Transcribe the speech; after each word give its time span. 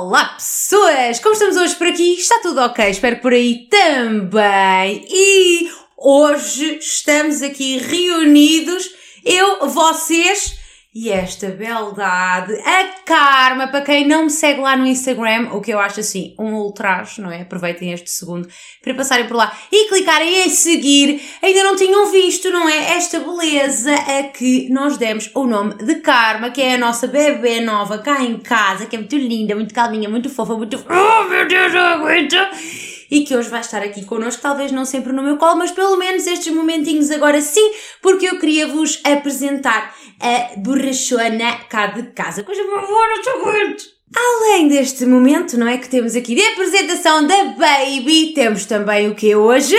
Olá 0.00 0.26
pessoas! 0.26 1.18
Como 1.18 1.32
estamos 1.32 1.56
hoje 1.56 1.74
por 1.74 1.88
aqui? 1.88 2.14
Está 2.14 2.38
tudo 2.40 2.60
ok? 2.60 2.88
Espero 2.88 3.16
por 3.16 3.32
aí 3.32 3.66
também. 3.68 5.04
E 5.10 5.72
hoje 5.96 6.78
estamos 6.78 7.42
aqui 7.42 7.78
reunidos, 7.78 8.88
eu, 9.24 9.68
vocês 9.68 10.56
e 11.00 11.10
esta 11.10 11.46
beldade, 11.50 12.52
a 12.54 12.88
Karma, 13.06 13.68
para 13.68 13.82
quem 13.82 14.04
não 14.04 14.24
me 14.24 14.30
segue 14.30 14.60
lá 14.60 14.76
no 14.76 14.84
Instagram, 14.84 15.50
o 15.52 15.60
que 15.60 15.72
eu 15.72 15.78
acho 15.78 16.00
assim, 16.00 16.34
um 16.36 16.54
ultraje, 16.54 17.20
não 17.20 17.30
é? 17.30 17.42
Aproveitem 17.42 17.92
este 17.92 18.10
segundo 18.10 18.48
para 18.82 18.94
passarem 18.94 19.28
por 19.28 19.36
lá 19.36 19.56
e 19.70 19.88
clicarem 19.88 20.42
em 20.44 20.48
seguir. 20.48 21.22
Ainda 21.40 21.62
não 21.62 21.76
tinham 21.76 22.10
visto, 22.10 22.50
não 22.50 22.68
é? 22.68 22.96
Esta 22.96 23.20
beleza 23.20 23.94
a 23.94 24.24
que 24.24 24.68
nós 24.70 24.98
demos 24.98 25.30
o 25.36 25.46
nome 25.46 25.74
de 25.76 26.00
Karma, 26.00 26.50
que 26.50 26.60
é 26.60 26.74
a 26.74 26.78
nossa 26.78 27.06
bebê 27.06 27.60
nova 27.60 27.98
cá 27.98 28.20
em 28.24 28.36
casa, 28.36 28.86
que 28.86 28.96
é 28.96 28.98
muito 28.98 29.16
linda, 29.16 29.54
muito 29.54 29.72
calminha, 29.72 30.08
muito 30.08 30.28
fofa, 30.28 30.56
muito. 30.56 30.84
Oh 30.90 31.28
meu 31.28 31.46
Deus, 31.46 31.72
não 31.72 31.80
aguento! 31.80 32.97
E 33.10 33.24
que 33.24 33.36
hoje 33.36 33.48
vai 33.48 33.60
estar 33.60 33.82
aqui 33.82 34.04
connosco, 34.04 34.42
talvez 34.42 34.72
não 34.72 34.84
sempre 34.84 35.12
no 35.12 35.22
meu 35.22 35.36
colo, 35.36 35.56
mas 35.56 35.70
pelo 35.70 35.96
menos 35.96 36.26
estes 36.26 36.52
momentinhos 36.52 37.10
agora 37.10 37.40
sim, 37.40 37.72
porque 38.02 38.26
eu 38.26 38.38
queria 38.38 38.66
vos 38.66 39.00
apresentar 39.04 39.94
a 40.20 40.58
borrachona 40.58 41.58
cá 41.68 41.86
de 41.86 42.02
casa. 42.12 42.42
Coisa 42.42 42.62
boa, 42.64 42.80
não 42.80 43.22
te! 43.22 43.98
Além 44.16 44.68
deste 44.68 45.04
momento, 45.04 45.58
não 45.58 45.68
é 45.68 45.76
que 45.76 45.88
temos 45.88 46.16
aqui 46.16 46.34
de 46.34 46.40
apresentação 46.40 47.26
da 47.26 47.44
Baby, 47.44 48.32
temos 48.34 48.64
também 48.64 49.08
o 49.08 49.14
que 49.14 49.34
hoje? 49.36 49.76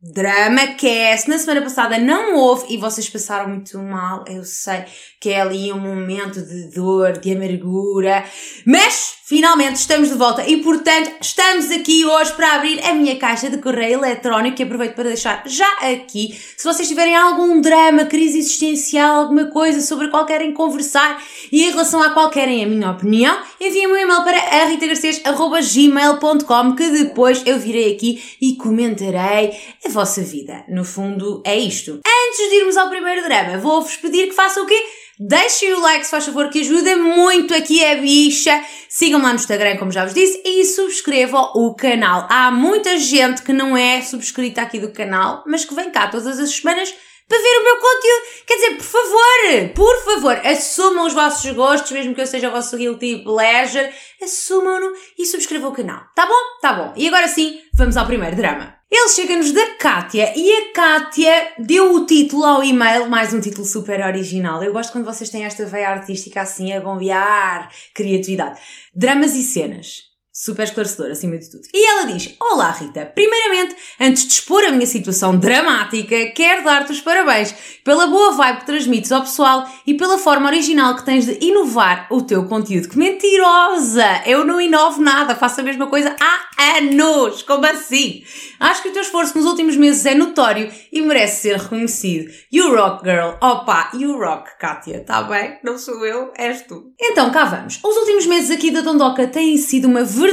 Drama 0.00 0.74
Cast. 0.74 1.28
Na 1.28 1.38
semana 1.38 1.62
passada 1.62 1.98
não 1.98 2.36
houve 2.36 2.72
e 2.72 2.76
vocês 2.76 3.08
passaram 3.08 3.48
muito 3.48 3.78
mal, 3.78 4.24
eu 4.28 4.44
sei 4.44 4.84
que 5.20 5.30
é 5.30 5.40
ali 5.40 5.72
um 5.72 5.80
momento 5.80 6.40
de 6.40 6.70
dor, 6.70 7.18
de 7.18 7.32
amargura, 7.32 8.24
mas 8.64 9.14
finalmente 9.26 9.74
estamos 9.76 10.08
de 10.08 10.14
volta 10.14 10.48
e 10.48 10.62
portanto 10.62 11.10
estamos 11.20 11.70
aqui 11.70 12.06
hoje 12.06 12.32
para 12.32 12.54
abrir 12.54 12.82
a 12.84 12.94
minha 12.94 13.16
caixa 13.16 13.50
de 13.50 13.58
correio 13.58 13.98
eletrónico 13.98 14.56
que 14.56 14.62
aproveito 14.62 14.94
para 14.94 15.08
deixar 15.08 15.42
já 15.44 15.70
aqui. 15.80 16.38
Se 16.56 16.64
vocês 16.64 16.88
tiverem 16.88 17.16
algum 17.16 17.60
drama, 17.60 18.04
crise 18.04 18.38
existencial, 18.38 19.22
alguma 19.22 19.46
coisa 19.46 19.80
sobre 19.80 20.06
a 20.06 20.10
qual 20.10 20.24
querem 20.24 20.52
conversar 20.52 21.20
e 21.50 21.64
em 21.64 21.70
relação 21.70 22.00
a 22.02 22.10
qual 22.10 22.28
querem 22.30 22.62
a 22.64 22.66
minha 22.66 22.90
opinião, 22.90 23.42
enviem-me 23.60 23.94
um 23.94 23.96
e-mail 23.96 24.22
para 24.22 24.66
ritagarcês.gmail.com 24.66 26.76
que 26.76 26.90
depois 26.90 27.42
eu 27.44 27.58
virei 27.58 27.92
aqui 27.92 28.22
e 28.40 28.54
comentarei 28.56 29.50
a 29.84 29.88
vossa 29.88 30.22
vida. 30.22 30.64
No 30.68 30.84
fundo 30.84 31.42
é 31.44 31.58
isto. 31.58 32.00
Antes 32.06 32.50
de 32.50 32.56
irmos 32.56 32.76
ao 32.76 32.88
primeiro 32.88 33.24
drama, 33.24 33.58
vou-vos 33.58 33.96
pedir 33.96 34.28
que 34.28 34.34
façam 34.34 34.62
o 34.62 34.66
quê? 34.66 34.80
Deixem 35.20 35.74
o 35.74 35.80
like 35.80 36.04
se 36.04 36.12
faz 36.12 36.26
favor 36.26 36.48
que 36.48 36.60
ajuda 36.60 36.96
muito 36.96 37.52
aqui 37.52 37.84
a 37.84 37.96
bicha. 37.96 38.62
Sigam 38.88 39.20
lá 39.20 39.30
no 39.30 39.34
Instagram, 39.34 39.76
como 39.76 39.90
já 39.90 40.04
vos 40.04 40.14
disse, 40.14 40.40
e 40.44 40.64
subscrevam 40.64 41.50
o 41.56 41.74
canal. 41.74 42.28
Há 42.30 42.52
muita 42.52 42.96
gente 42.98 43.42
que 43.42 43.52
não 43.52 43.76
é 43.76 44.00
subscrita 44.00 44.62
aqui 44.62 44.78
do 44.78 44.92
canal, 44.92 45.42
mas 45.44 45.64
que 45.64 45.74
vem 45.74 45.90
cá 45.90 46.06
todas 46.06 46.38
as 46.38 46.54
semanas 46.54 46.94
para 47.28 47.38
ver 47.38 47.58
o 47.58 47.64
meu 47.64 47.76
conteúdo. 47.76 48.22
Quer 48.46 48.54
dizer, 48.54 48.76
por 48.76 48.84
favor, 48.84 49.74
por 49.74 50.04
favor, 50.04 50.46
assumam 50.46 51.06
os 51.06 51.12
vossos 51.12 51.50
gostos, 51.52 51.92
mesmo 51.92 52.14
que 52.14 52.20
eu 52.22 52.26
seja 52.26 52.48
o 52.48 52.52
vosso 52.52 52.76
guilty 52.76 53.22
pleasure, 53.22 53.90
assumam-no 54.22 54.92
e 55.18 55.26
subscrevam 55.26 55.70
o 55.70 55.74
canal. 55.74 56.02
Tá 56.14 56.26
bom? 56.26 56.60
Tá 56.62 56.72
bom. 56.72 56.94
E 56.96 57.06
agora 57.06 57.28
sim, 57.28 57.60
vamos 57.74 57.96
ao 57.96 58.06
primeiro 58.06 58.34
drama. 58.34 58.78
Ele 58.90 59.08
chega-nos 59.10 59.52
da 59.52 59.74
Kátia 59.74 60.32
e 60.34 60.50
a 60.50 60.72
Kátia 60.72 61.52
deu 61.58 61.94
o 61.94 62.06
título 62.06 62.42
ao 62.42 62.64
e-mail, 62.64 63.06
mais 63.10 63.34
um 63.34 63.40
título 63.40 63.66
super 63.66 64.00
original. 64.00 64.64
Eu 64.64 64.72
gosto 64.72 64.92
quando 64.92 65.04
vocês 65.04 65.28
têm 65.28 65.44
esta 65.44 65.66
veia 65.66 65.90
artística 65.90 66.40
assim 66.40 66.72
a 66.72 66.80
bombear 66.80 67.70
criatividade. 67.94 68.58
Dramas 68.94 69.34
e 69.34 69.42
cenas 69.42 70.07
super 70.38 70.62
esclarecedor, 70.62 71.10
acima 71.10 71.36
de 71.36 71.50
tudo. 71.50 71.62
E 71.74 71.90
ela 71.90 72.04
diz: 72.04 72.36
Olá, 72.40 72.70
Rita. 72.70 73.10
Primeiramente, 73.12 73.74
antes 73.98 74.24
de 74.24 74.32
expor 74.34 74.62
a 74.64 74.70
minha 74.70 74.86
situação 74.86 75.36
dramática, 75.36 76.26
quero 76.26 76.62
dar-te 76.62 76.92
os 76.92 77.00
parabéns 77.00 77.52
pela 77.82 78.06
boa 78.06 78.32
vibe 78.32 78.60
que 78.60 78.66
transmites 78.66 79.10
ao 79.10 79.22
pessoal 79.22 79.68
e 79.84 79.94
pela 79.94 80.16
forma 80.16 80.46
original 80.46 80.94
que 80.94 81.04
tens 81.04 81.26
de 81.26 81.44
inovar 81.44 82.06
o 82.10 82.22
teu 82.22 82.44
conteúdo. 82.44 82.88
Que 82.88 82.96
mentirosa! 82.96 84.22
Eu 84.24 84.44
não 84.44 84.60
inovo 84.60 85.02
nada, 85.02 85.34
faço 85.34 85.60
a 85.60 85.64
mesma 85.64 85.88
coisa 85.88 86.14
há 86.20 86.76
anos! 86.78 87.42
Como 87.42 87.66
assim? 87.66 88.22
Acho 88.60 88.82
que 88.82 88.88
o 88.90 88.92
teu 88.92 89.02
esforço 89.02 89.36
nos 89.36 89.46
últimos 89.46 89.76
meses 89.76 90.06
é 90.06 90.14
notório 90.14 90.70
e 90.92 91.00
merece 91.00 91.42
ser 91.42 91.56
reconhecido. 91.56 92.30
You 92.52 92.74
rock, 92.74 93.04
girl. 93.04 93.34
Opa, 93.40 93.90
you 93.94 94.16
rock, 94.16 94.50
Kátia. 94.58 95.04
Tá 95.04 95.22
bem? 95.22 95.58
Não 95.64 95.78
sou 95.78 96.04
eu, 96.06 96.32
és 96.36 96.62
tu. 96.62 96.92
Então, 97.00 97.30
cá 97.30 97.44
vamos. 97.44 97.80
Os 97.82 97.96
últimos 97.96 98.26
meses 98.26 98.50
aqui 98.50 98.70
da 98.70 98.80
Dondoca 98.80 99.26
têm 99.26 99.56
sido 99.56 99.86
uma 99.86 100.04
verdadeira 100.04 100.27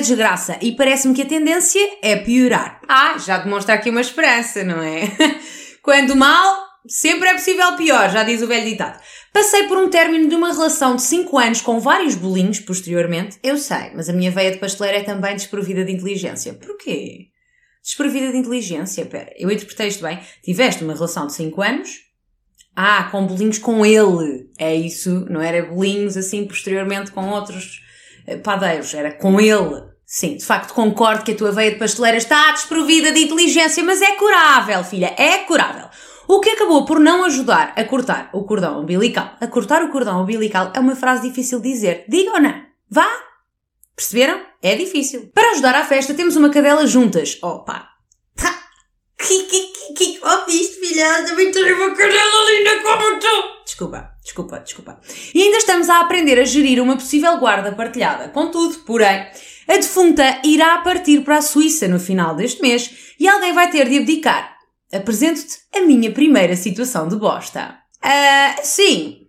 desgraça 0.00 0.58
e 0.60 0.72
parece-me 0.72 1.14
que 1.14 1.22
a 1.22 1.26
tendência 1.26 1.80
é 2.02 2.16
piorar. 2.16 2.80
Ah, 2.88 3.16
já 3.18 3.38
demonstra 3.38 3.74
aqui 3.74 3.90
uma 3.90 4.00
esperança, 4.00 4.64
não 4.64 4.82
é? 4.82 5.02
Quando 5.82 6.16
mal, 6.16 6.66
sempre 6.86 7.28
é 7.28 7.32
possível 7.34 7.76
pior, 7.76 8.10
já 8.10 8.22
diz 8.22 8.42
o 8.42 8.46
velho 8.46 8.64
ditado. 8.64 9.00
Passei 9.32 9.68
por 9.68 9.78
um 9.78 9.88
término 9.88 10.28
de 10.28 10.34
uma 10.34 10.52
relação 10.52 10.96
de 10.96 11.02
5 11.02 11.38
anos 11.38 11.60
com 11.60 11.78
vários 11.78 12.14
bolinhos 12.14 12.60
posteriormente. 12.60 13.38
Eu 13.42 13.56
sei, 13.56 13.92
mas 13.94 14.08
a 14.08 14.12
minha 14.12 14.30
veia 14.30 14.50
de 14.50 14.58
pasteleira 14.58 14.98
é 14.98 15.02
também 15.02 15.34
desprovida 15.34 15.84
de 15.84 15.92
inteligência. 15.92 16.54
Porquê? 16.54 17.28
Desprovida 17.82 18.32
de 18.32 18.38
inteligência? 18.38 19.06
Pera, 19.06 19.32
eu 19.38 19.50
interpretei 19.50 19.88
isto 19.88 20.02
bem. 20.02 20.18
Tiveste 20.42 20.82
uma 20.82 20.94
relação 20.94 21.26
de 21.26 21.34
5 21.34 21.62
anos? 21.62 21.90
Ah, 22.74 23.04
com 23.04 23.26
bolinhos 23.26 23.58
com 23.58 23.86
ele. 23.86 24.48
É 24.58 24.74
isso, 24.74 25.26
não 25.30 25.40
era 25.40 25.66
bolinhos 25.66 26.16
assim 26.16 26.44
posteriormente 26.44 27.10
com 27.12 27.28
outros 27.30 27.80
padeiros, 28.42 28.94
era 28.94 29.12
com 29.12 29.40
ele. 29.40 29.82
Sim, 30.04 30.36
de 30.36 30.44
facto 30.44 30.74
concordo 30.74 31.24
que 31.24 31.32
a 31.32 31.36
tua 31.36 31.52
veia 31.52 31.70
de 31.70 31.78
pasteleira 31.78 32.18
está 32.18 32.50
desprovida 32.52 33.12
de 33.12 33.20
inteligência, 33.20 33.82
mas 33.84 34.02
é 34.02 34.16
curável, 34.16 34.82
filha, 34.82 35.14
é 35.16 35.38
curável. 35.38 35.88
O 36.26 36.40
que 36.40 36.50
acabou 36.50 36.84
por 36.84 36.98
não 36.98 37.24
ajudar 37.24 37.72
a 37.76 37.84
cortar 37.84 38.30
o 38.32 38.44
cordão 38.44 38.80
umbilical. 38.80 39.36
A 39.40 39.46
cortar 39.46 39.82
o 39.82 39.90
cordão 39.90 40.22
umbilical 40.22 40.72
é 40.74 40.80
uma 40.80 40.96
frase 40.96 41.28
difícil 41.28 41.60
de 41.60 41.72
dizer. 41.72 42.04
Diga 42.08 42.32
ou 42.32 42.40
não? 42.40 42.62
Vá! 42.88 43.08
Perceberam? 43.96 44.40
É 44.62 44.76
difícil. 44.76 45.30
Para 45.34 45.50
ajudar 45.50 45.74
à 45.74 45.84
festa, 45.84 46.14
temos 46.14 46.36
uma 46.36 46.50
cadela 46.50 46.86
juntas. 46.86 47.38
Opa! 47.42 47.90
Que, 49.26 49.44
que, 49.44 49.60
que, 49.66 49.92
que, 49.92 50.26
ouviste, 50.26 50.80
filha? 50.80 51.24
Também 51.24 51.52
tens 51.52 51.76
uma 51.76 51.94
cadela 51.94 52.50
linda 52.50 52.82
como 52.82 53.18
tu! 53.18 53.64
Desculpa, 53.64 54.10
desculpa, 54.30 54.60
desculpa. 54.60 55.00
E 55.34 55.42
ainda 55.42 55.58
estamos 55.58 55.88
a 55.88 56.00
aprender 56.00 56.38
a 56.38 56.44
gerir 56.44 56.80
uma 56.80 56.96
possível 56.96 57.36
guarda 57.38 57.72
partilhada. 57.72 58.28
Contudo, 58.28 58.78
porém, 58.80 59.26
a 59.68 59.76
defunta 59.76 60.40
irá 60.44 60.78
partir 60.78 61.20
para 61.22 61.38
a 61.38 61.42
Suíça 61.42 61.88
no 61.88 61.98
final 61.98 62.34
deste 62.34 62.62
mês 62.62 63.14
e 63.18 63.28
alguém 63.28 63.52
vai 63.52 63.70
ter 63.70 63.88
de 63.88 63.98
abdicar. 63.98 64.56
Apresento-te 64.92 65.58
a 65.74 65.82
minha 65.82 66.10
primeira 66.10 66.56
situação 66.56 67.08
de 67.08 67.16
bosta. 67.16 67.76
Ah, 68.02 68.56
sim. 68.62 69.26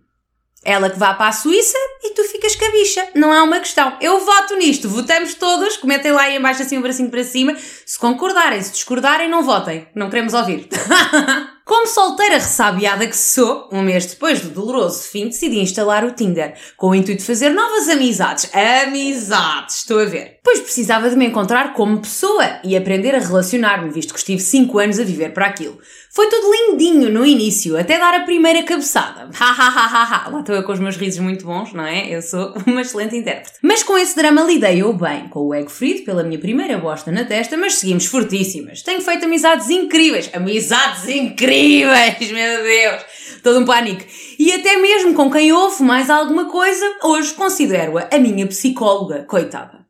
Ela 0.64 0.88
que 0.90 0.98
vá 0.98 1.14
para 1.14 1.28
a 1.28 1.32
Suíça 1.32 1.76
e 2.04 2.14
tu 2.14 2.22
ficas 2.24 2.54
com 2.54 2.64
a 2.64 2.70
bicha. 2.70 3.08
Não 3.14 3.32
há 3.32 3.42
uma 3.42 3.58
questão. 3.58 3.96
Eu 4.00 4.24
voto 4.24 4.56
nisto. 4.56 4.88
Votamos 4.88 5.34
todos. 5.34 5.76
Comentem 5.76 6.12
lá 6.12 6.22
aí 6.22 6.36
embaixo 6.36 6.62
assim 6.62 6.78
um 6.78 6.82
bracinho 6.82 7.10
para 7.10 7.24
cima. 7.24 7.56
Se 7.84 7.98
concordarem, 7.98 8.62
se 8.62 8.72
discordarem, 8.72 9.28
não 9.28 9.42
votem. 9.42 9.88
Não 9.94 10.08
queremos 10.08 10.34
ouvir. 10.34 10.68
Como 11.64 11.86
solteira 11.86 12.34
ressabiada 12.34 13.06
que 13.06 13.16
sou, 13.16 13.68
um 13.70 13.82
mês 13.82 14.06
depois 14.06 14.40
do 14.40 14.50
doloroso 14.50 15.04
fim, 15.04 15.26
decidi 15.26 15.60
instalar 15.60 16.04
o 16.04 16.10
Tinder, 16.10 16.56
com 16.76 16.88
o 16.88 16.94
intuito 16.94 17.20
de 17.20 17.26
fazer 17.26 17.50
novas 17.50 17.88
amizades. 17.88 18.50
Amizades, 18.52 19.78
estou 19.78 20.00
a 20.00 20.04
ver. 20.04 20.40
Pois 20.44 20.58
precisava 20.58 21.08
de 21.08 21.14
me 21.14 21.26
encontrar 21.26 21.72
como 21.72 22.00
pessoa 22.00 22.58
e 22.64 22.76
aprender 22.76 23.14
a 23.14 23.20
relacionar-me, 23.20 23.92
visto 23.92 24.12
que 24.12 24.18
estive 24.18 24.40
5 24.40 24.76
anos 24.76 24.98
a 24.98 25.04
viver 25.04 25.32
para 25.32 25.46
aquilo. 25.46 25.78
Foi 26.10 26.28
tudo 26.28 26.50
lindinho 26.50 27.10
no 27.10 27.24
início, 27.24 27.78
até 27.78 27.96
dar 27.96 28.12
a 28.12 28.24
primeira 28.24 28.64
cabeçada. 28.64 29.30
Ha 29.38 29.44
ha 29.44 29.68
ha 29.68 29.86
ha 29.86 30.02
ha. 30.02 30.28
Lá 30.28 30.40
estou 30.40 30.56
eu 30.56 30.64
com 30.64 30.72
os 30.72 30.80
meus 30.80 30.96
risos 30.96 31.20
muito 31.20 31.46
bons, 31.46 31.72
não 31.72 31.86
é? 31.86 32.08
Eu 32.08 32.20
sou 32.20 32.54
uma 32.66 32.82
excelente 32.82 33.16
intérprete. 33.16 33.58
Mas 33.62 33.84
com 33.84 33.96
esse 33.96 34.16
drama 34.16 34.42
lidei 34.42 34.82
eu 34.82 34.92
bem, 34.92 35.28
com 35.28 35.46
o 35.46 35.54
Egfried 35.54 36.02
pela 36.02 36.24
minha 36.24 36.40
primeira 36.40 36.76
bosta 36.76 37.12
na 37.12 37.24
testa, 37.24 37.56
mas 37.56 37.74
seguimos 37.74 38.06
fortíssimas. 38.06 38.82
Tenho 38.82 39.00
feito 39.00 39.24
amizades 39.24 39.70
incríveis. 39.70 40.28
Amizades 40.34 41.08
incríveis, 41.08 42.18
meu 42.32 42.62
Deus! 42.64 43.02
Todo 43.44 43.60
um 43.60 43.64
pânico. 43.64 44.04
E 44.40 44.52
até 44.52 44.76
mesmo 44.76 45.14
com 45.14 45.30
quem 45.30 45.52
ouve 45.52 45.84
mais 45.84 46.10
alguma 46.10 46.50
coisa, 46.50 46.84
hoje 47.04 47.32
considero-a 47.32 48.08
a 48.12 48.18
minha 48.18 48.46
psicóloga. 48.48 49.22
Coitada. 49.22 49.81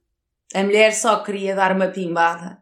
A 0.54 0.62
mulher 0.62 0.92
só 0.92 1.16
queria 1.22 1.54
dar 1.54 1.74
uma 1.74 1.88
pimbada 1.88 2.58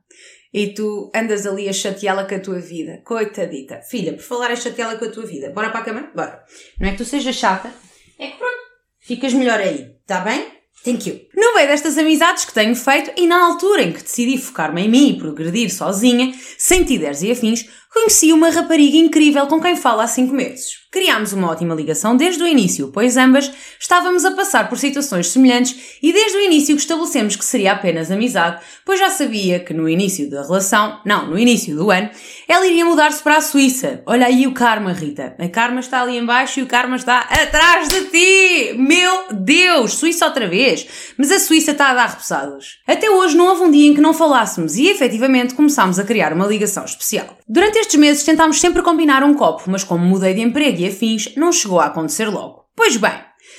e 0.53 0.75
tu 0.75 1.11
andas 1.15 1.47
ali 1.47 1.69
a 1.69 1.73
chateá-la 1.73 2.25
com 2.25 2.35
a 2.35 2.41
tua 2.41 2.59
vida. 2.61 3.03
Coitadita. 3.05 3.81
Filha, 3.83 4.13
por 4.13 4.23
falar 4.23 4.51
a 4.51 4.57
chateá-la 4.57 4.97
com 4.97 5.05
a 5.05 5.11
tua 5.11 5.27
vida, 5.27 5.51
bora 5.51 5.71
para 5.71 5.81
a 5.81 5.85
cama? 5.85 6.11
Bora. 6.15 6.43
Não 6.79 6.89
é 6.89 6.93
que 6.93 6.99
tu 6.99 7.05
sejas 7.05 7.37
chata, 7.37 7.73
é 8.19 8.29
que 8.29 8.37
pronto, 8.37 8.59
ficas 9.01 9.33
melhor 9.33 9.61
aí, 9.61 9.97
tá 10.07 10.21
bem? 10.21 10.61
Thank 10.83 11.09
you. 11.09 11.21
No 11.35 11.55
meio 11.55 11.69
destas 11.69 11.99
amizades 11.99 12.47
que 12.47 12.55
tenho 12.55 12.75
feito 12.75 13.13
e 13.15 13.27
na 13.27 13.45
altura 13.45 13.83
em 13.83 13.93
que 13.93 14.03
decidi 14.03 14.39
focar-me 14.39 14.83
em 14.83 14.89
mim 14.89 15.11
e 15.11 15.19
progredir 15.19 15.71
sozinha, 15.71 16.33
sem 16.57 16.85
tíderes 16.85 17.23
e 17.23 17.31
afins, 17.31 17.69
conheci 17.93 18.33
uma 18.33 18.49
rapariga 18.49 18.97
incrível 18.97 19.47
com 19.47 19.61
quem 19.61 19.77
falo 19.77 20.01
há 20.01 20.07
cinco 20.07 20.33
meses. 20.33 20.80
Criámos 20.93 21.33
uma 21.33 21.49
ótima 21.49 21.73
ligação 21.73 22.17
desde 22.17 22.43
o 22.43 22.49
início, 22.49 22.89
pois 22.89 23.17
ambas 23.17 23.49
estávamos 23.79 24.25
a 24.25 24.33
passar 24.33 24.69
por 24.69 24.77
situações 24.77 25.29
semelhantes 25.29 25.97
e 26.03 26.13
desde 26.13 26.37
o 26.37 26.41
início 26.41 26.75
estabelecemos 26.75 27.37
que 27.37 27.45
seria 27.45 27.75
apenas 27.75 28.11
amizade, 28.11 28.61
pois 28.85 28.99
já 28.99 29.09
sabia 29.09 29.61
que 29.61 29.73
no 29.73 29.89
início 29.89 30.29
da 30.29 30.43
relação, 30.43 31.01
não, 31.07 31.29
no 31.29 31.39
início 31.39 31.77
do 31.77 31.93
ano, 31.93 32.11
ela 32.49 32.67
iria 32.67 32.85
mudar-se 32.85 33.23
para 33.23 33.37
a 33.37 33.41
Suíça. 33.41 34.03
Olha 34.05 34.27
aí 34.27 34.49
o 34.49 34.53
karma, 34.53 34.93
Rita. 34.93 35.37
A 35.39 35.49
karma 35.49 35.79
está 35.79 36.03
ali 36.03 36.19
embaixo 36.19 36.59
e 36.59 36.65
o 36.65 36.67
karma 36.67 36.97
está 36.97 37.21
atrás 37.21 37.89
de 37.89 38.07
ti! 38.07 38.75
Meu 38.77 39.33
Deus! 39.33 39.95
Suíça 39.95 40.27
outra 40.27 40.49
vez! 40.49 41.15
Mas 41.17 41.31
a 41.31 41.39
Suíça 41.39 41.71
está 41.71 41.91
a 41.91 41.95
dar 41.95 42.09
repousados. 42.09 42.81
Até 42.85 43.09
hoje 43.09 43.37
não 43.37 43.47
houve 43.47 43.63
um 43.63 43.71
dia 43.71 43.89
em 43.89 43.95
que 43.95 44.01
não 44.01 44.13
falássemos 44.13 44.75
e 44.75 44.89
efetivamente 44.89 45.55
começámos 45.55 46.01
a 46.01 46.05
criar 46.05 46.33
uma 46.33 46.49
ligação 46.49 46.85
especial. 46.85 47.39
Durante 47.49 47.79
estes 47.79 47.95
meses 47.95 48.25
tentámos 48.25 48.61
sempre 48.61 48.83
combinar 48.83 49.23
um 49.23 49.35
copo, 49.35 49.63
mas 49.69 49.85
como 49.85 50.05
mudei 50.05 50.35
de 50.35 50.41
emprego 50.41 50.80
e 50.81 50.89
afins, 50.89 51.35
não 51.37 51.53
chegou 51.53 51.81
a 51.81 51.87
acontecer 51.87 52.27
logo. 52.27 52.65
Pois 52.75 52.97
bem, 52.97 53.13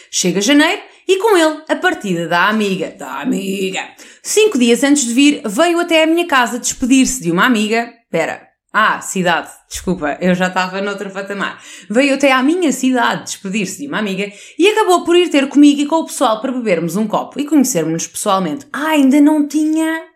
chega 0.10 0.42
janeiro 0.42 0.82
e 1.08 1.18
com 1.18 1.38
ele 1.38 1.62
a 1.68 1.76
partida 1.76 2.28
da 2.28 2.48
amiga. 2.50 2.92
Da 2.92 3.22
amiga! 3.22 3.82
Cinco 4.24 4.58
dias 4.58 4.84
antes 4.84 5.06
de 5.06 5.14
vir, 5.14 5.42
veio 5.46 5.80
até 5.80 6.04
a 6.04 6.08
minha 6.08 6.26
casa 6.28 6.60
despedir-se 6.60 7.22
de 7.22 7.32
uma 7.32 7.46
amiga. 7.46 7.94
Pera. 8.10 8.48
Ah, 8.74 9.02
cidade. 9.02 9.50
Desculpa, 9.70 10.18
eu 10.22 10.34
já 10.34 10.48
estava 10.48 10.82
noutro 10.82 11.10
patamar. 11.10 11.62
Veio 11.90 12.16
até 12.16 12.32
à 12.32 12.42
minha 12.42 12.72
cidade 12.72 13.24
despedir-se 13.24 13.80
de 13.80 13.88
uma 13.88 14.00
amiga 14.00 14.32
e 14.58 14.68
acabou 14.70 15.04
por 15.04 15.16
ir 15.16 15.30
ter 15.30 15.50
comigo 15.50 15.82
e 15.82 15.86
com 15.86 15.98
o 15.98 16.06
pessoal 16.06 16.40
para 16.40 16.54
bebermos 16.54 16.96
um 16.96 17.06
copo 17.06 17.40
e 17.40 17.46
conhecermos-nos 17.46 18.08
pessoalmente. 18.08 18.66
Ah, 18.72 18.92
ainda 18.92 19.20
não 19.20 19.46
tinha 19.46 20.11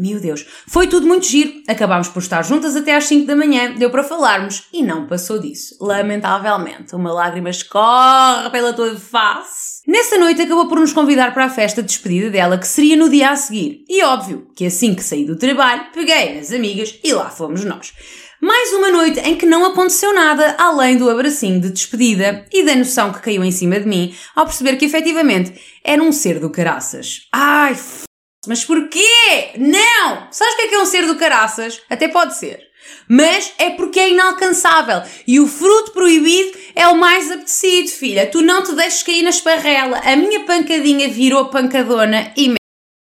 meu 0.00 0.18
Deus, 0.18 0.46
foi 0.66 0.86
tudo 0.86 1.06
muito 1.06 1.26
giro. 1.26 1.52
Acabámos 1.68 2.08
por 2.08 2.20
estar 2.20 2.42
juntas 2.42 2.74
até 2.74 2.96
às 2.96 3.04
5 3.04 3.26
da 3.26 3.36
manhã, 3.36 3.74
deu 3.74 3.90
para 3.90 4.02
falarmos 4.02 4.66
e 4.72 4.82
não 4.82 5.06
passou 5.06 5.38
disso. 5.38 5.76
Lamentavelmente, 5.78 6.94
uma 6.94 7.12
lágrima 7.12 7.50
escorre 7.50 8.48
pela 8.50 8.72
tua 8.72 8.96
face. 8.96 9.82
Nessa 9.86 10.16
noite 10.16 10.40
acabou 10.40 10.68
por 10.68 10.80
nos 10.80 10.94
convidar 10.94 11.34
para 11.34 11.44
a 11.44 11.50
festa 11.50 11.82
de 11.82 11.88
despedida 11.88 12.30
dela, 12.30 12.56
que 12.56 12.66
seria 12.66 12.96
no 12.96 13.10
dia 13.10 13.30
a 13.30 13.36
seguir. 13.36 13.84
E 13.88 14.02
óbvio 14.02 14.48
que 14.56 14.64
assim 14.64 14.94
que 14.94 15.02
saí 15.02 15.26
do 15.26 15.36
trabalho, 15.36 15.86
peguei 15.92 16.36
nas 16.36 16.50
amigas 16.50 16.98
e 17.04 17.12
lá 17.12 17.28
fomos 17.28 17.62
nós. 17.64 17.92
Mais 18.40 18.72
uma 18.72 18.90
noite 18.90 19.20
em 19.20 19.36
que 19.36 19.44
não 19.44 19.66
aconteceu 19.66 20.14
nada 20.14 20.56
além 20.58 20.96
do 20.96 21.10
abracinho 21.10 21.60
de 21.60 21.70
despedida 21.70 22.46
e 22.50 22.64
da 22.64 22.74
noção 22.74 23.12
que 23.12 23.20
caiu 23.20 23.44
em 23.44 23.50
cima 23.50 23.78
de 23.78 23.86
mim 23.86 24.14
ao 24.34 24.46
perceber 24.46 24.76
que 24.76 24.86
efetivamente 24.86 25.52
era 25.84 26.02
um 26.02 26.10
ser 26.10 26.40
do 26.40 26.48
caraças. 26.48 27.28
Ai, 27.30 27.72
f... 27.72 28.04
Mas 28.46 28.64
porquê? 28.64 29.52
Não! 29.58 30.28
Sabes 30.30 30.54
o 30.54 30.56
que 30.56 30.62
é 30.62 30.68
que 30.68 30.74
é 30.74 30.80
um 30.80 30.86
ser 30.86 31.06
do 31.06 31.16
caraças? 31.16 31.80
Até 31.90 32.08
pode 32.08 32.36
ser. 32.36 32.70
Mas 33.08 33.52
é 33.58 33.70
porque 33.70 34.00
é 34.00 34.10
inalcançável. 34.10 35.02
E 35.26 35.38
o 35.38 35.46
fruto 35.46 35.92
proibido 35.92 36.58
é 36.74 36.88
o 36.88 36.96
mais 36.96 37.30
apetecido, 37.30 37.88
filha. 37.88 38.26
Tu 38.26 38.40
não 38.40 38.62
te 38.62 38.74
deixes 38.74 39.02
cair 39.02 39.22
na 39.22 39.30
esparrela. 39.30 39.98
A 39.98 40.16
minha 40.16 40.44
pancadinha 40.44 41.08
virou 41.08 41.50
pancadona 41.50 42.32
e 42.36 42.54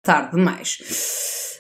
tarde 0.04 0.36
demais. 0.36 0.78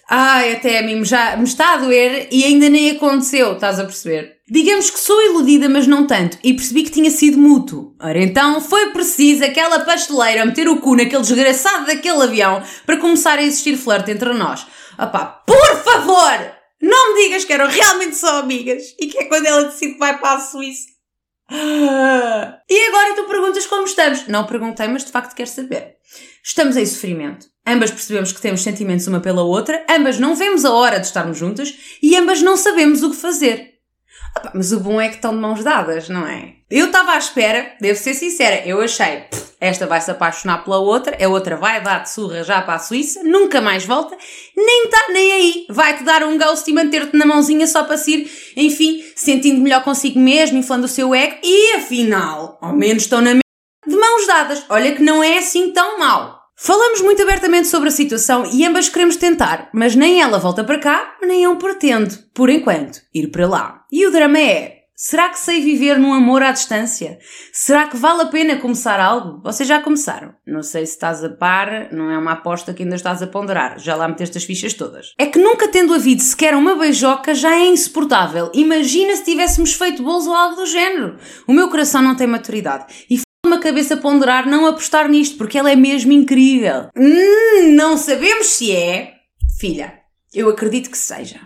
Ai, 0.09 0.53
até 0.53 0.79
a 0.79 0.83
mim 0.83 1.03
já 1.03 1.35
me 1.35 1.43
está 1.43 1.73
a 1.73 1.77
doer 1.77 2.29
e 2.31 2.45
ainda 2.45 2.69
nem 2.69 2.91
aconteceu, 2.91 3.53
estás 3.53 3.79
a 3.79 3.83
perceber? 3.83 4.36
Digamos 4.49 4.89
que 4.89 4.99
sou 4.99 5.21
iludida, 5.21 5.67
mas 5.67 5.87
não 5.87 6.07
tanto, 6.07 6.37
e 6.41 6.53
percebi 6.53 6.83
que 6.83 6.91
tinha 6.91 7.11
sido 7.11 7.37
mútuo. 7.37 7.93
Ora 8.01 8.23
então, 8.23 8.61
foi 8.61 8.91
preciso 8.91 9.43
aquela 9.43 9.81
pasteleira 9.81 10.45
meter 10.45 10.69
o 10.69 10.79
cu 10.79 10.95
naquele 10.95 11.21
desgraçado 11.21 11.85
daquele 11.85 12.23
avião 12.23 12.63
para 12.85 12.95
começar 12.95 13.37
a 13.37 13.43
existir 13.43 13.75
flerte 13.75 14.11
entre 14.11 14.33
nós. 14.33 14.65
Opá, 14.97 15.43
por 15.45 15.83
favor! 15.83 16.57
Não 16.81 17.13
me 17.13 17.23
digas 17.23 17.43
que 17.43 17.51
eram 17.51 17.67
realmente 17.67 18.15
só 18.15 18.39
amigas 18.39 18.83
e 18.97 19.07
que 19.07 19.17
é 19.17 19.25
quando 19.25 19.47
ela 19.47 19.63
decide 19.63 19.93
que 19.93 19.99
vai 19.99 20.17
para 20.17 20.37
a 20.37 20.39
Suíça. 20.39 20.87
E 21.49 22.87
agora 22.87 23.15
tu 23.15 23.23
perguntas 23.25 23.65
como 23.65 23.85
estamos. 23.85 24.27
Não 24.27 24.45
perguntei, 24.45 24.87
mas 24.87 25.03
de 25.03 25.11
facto 25.11 25.35
quero 25.35 25.49
saber. 25.49 25.95
Estamos 26.43 26.77
em 26.77 26.85
sofrimento. 26.85 27.47
Ambas 27.65 27.91
percebemos 27.91 28.31
que 28.31 28.41
temos 28.41 28.61
sentimentos 28.61 29.07
uma 29.07 29.19
pela 29.19 29.43
outra, 29.43 29.85
ambas 29.89 30.17
não 30.17 30.35
vemos 30.35 30.63
a 30.63 30.71
hora 30.71 30.99
de 30.99 31.07
estarmos 31.07 31.37
juntas 31.37 31.73
e 32.01 32.15
ambas 32.15 32.41
não 32.41 32.55
sabemos 32.55 33.03
o 33.03 33.09
que 33.09 33.17
fazer. 33.17 33.76
Opa, 34.37 34.51
mas 34.53 34.71
o 34.71 34.79
bom 34.79 35.01
é 35.01 35.09
que 35.09 35.15
estão 35.15 35.33
de 35.33 35.39
mãos 35.39 35.63
dadas, 35.63 36.09
não 36.09 36.27
é? 36.27 36.53
Eu 36.69 36.87
estava 36.87 37.13
à 37.13 37.17
espera, 37.17 37.75
devo 37.79 37.97
ser 37.97 38.13
sincera, 38.13 38.61
eu 38.65 38.81
achei, 38.81 39.23
esta 39.59 39.87
vai 39.87 40.01
se 40.01 40.11
apaixonar 40.11 40.63
pela 40.63 40.79
outra, 40.79 41.17
a 41.23 41.27
outra 41.29 41.55
vai 41.55 41.81
dar 41.81 42.03
de 42.03 42.11
surra 42.11 42.43
já 42.43 42.61
para 42.61 42.75
a 42.75 42.79
Suíça, 42.79 43.23
nunca 43.23 43.61
mais 43.61 43.85
volta, 43.85 44.17
nem 44.55 44.83
está 44.83 45.05
nem 45.09 45.31
aí, 45.31 45.65
vai-te 45.69 46.03
dar 46.03 46.23
um 46.23 46.37
ghost 46.37 46.69
e 46.69 46.73
manter-te 46.73 47.15
na 47.15 47.25
mãozinha 47.25 47.65
só 47.65 47.83
para 47.83 47.95
ir, 48.07 48.29
enfim, 48.55 49.03
sentindo 49.15 49.61
melhor 49.61 49.83
consigo 49.83 50.19
mesmo, 50.19 50.57
inflando 50.57 50.85
o 50.85 50.89
seu 50.89 51.15
ego, 51.15 51.37
e 51.41 51.75
afinal, 51.75 52.57
ao 52.61 52.73
menos 52.73 53.03
estão 53.03 53.21
na 53.21 53.33
de 53.87 53.95
mãos 53.95 54.27
dadas. 54.27 54.65
Olha 54.69 54.93
que 54.93 55.01
não 55.01 55.23
é 55.23 55.37
assim 55.37 55.71
tão 55.71 55.97
mal. 55.97 56.36
Falamos 56.59 57.01
muito 57.01 57.21
abertamente 57.21 57.67
sobre 57.67 57.89
a 57.89 57.91
situação 57.91 58.49
e 58.51 58.65
ambas 58.65 58.89
queremos 58.89 59.15
tentar, 59.15 59.69
mas 59.71 59.95
nem 59.95 60.19
ela 60.19 60.39
volta 60.39 60.63
para 60.63 60.79
cá, 60.79 61.15
nem 61.21 61.43
eu 61.43 61.55
pretendo, 61.55 62.17
por 62.33 62.49
enquanto, 62.49 62.99
ir 63.13 63.27
para 63.27 63.47
lá. 63.47 63.85
E 63.91 64.07
o 64.07 64.11
drama 64.11 64.39
é: 64.39 64.79
será 64.95 65.29
que 65.29 65.37
sei 65.37 65.61
viver 65.61 65.99
num 65.99 66.11
amor 66.11 66.41
à 66.41 66.51
distância? 66.51 67.19
Será 67.53 67.85
que 67.85 67.95
vale 67.95 68.23
a 68.23 68.25
pena 68.25 68.57
começar 68.57 68.99
algo? 68.99 69.39
Vocês 69.43 69.69
já 69.69 69.79
começaram. 69.79 70.33
Não 70.47 70.63
sei 70.63 70.83
se 70.87 70.93
estás 70.93 71.23
a 71.23 71.29
par, 71.29 71.93
não 71.93 72.09
é 72.09 72.17
uma 72.17 72.31
aposta 72.31 72.73
que 72.73 72.81
ainda 72.81 72.95
estás 72.95 73.21
a 73.21 73.27
ponderar. 73.27 73.77
Já 73.77 73.95
lá 73.95 74.07
meteste 74.07 74.39
as 74.39 74.43
fichas 74.43 74.73
todas. 74.73 75.13
É 75.19 75.27
que 75.27 75.37
nunca 75.37 75.67
tendo 75.67 75.93
havido 75.93 76.23
sequer 76.23 76.55
uma 76.55 76.75
beijoca 76.75 77.35
já 77.35 77.53
é 77.55 77.67
insuportável. 77.67 78.49
Imagina 78.55 79.15
se 79.15 79.25
tivéssemos 79.25 79.73
feito 79.73 80.01
bolos 80.01 80.25
ou 80.25 80.33
algo 80.33 80.55
do 80.55 80.65
género. 80.65 81.17
O 81.47 81.53
meu 81.53 81.69
coração 81.69 82.01
não 82.01 82.15
tem 82.15 82.25
maturidade. 82.25 83.05
E 83.07 83.26
uma 83.47 83.59
cabeça 83.59 83.97
ponderar 83.97 84.47
não 84.47 84.67
apostar 84.67 85.09
nisto, 85.09 85.37
porque 85.37 85.57
ela 85.57 85.71
é 85.71 85.75
mesmo 85.75 86.11
incrível. 86.11 86.89
Hum, 86.95 87.71
não 87.75 87.97
sabemos 87.97 88.47
se 88.47 88.71
é. 88.71 89.13
Filha, 89.59 89.93
eu 90.33 90.49
acredito 90.49 90.91
que 90.91 90.97
seja. 90.97 91.39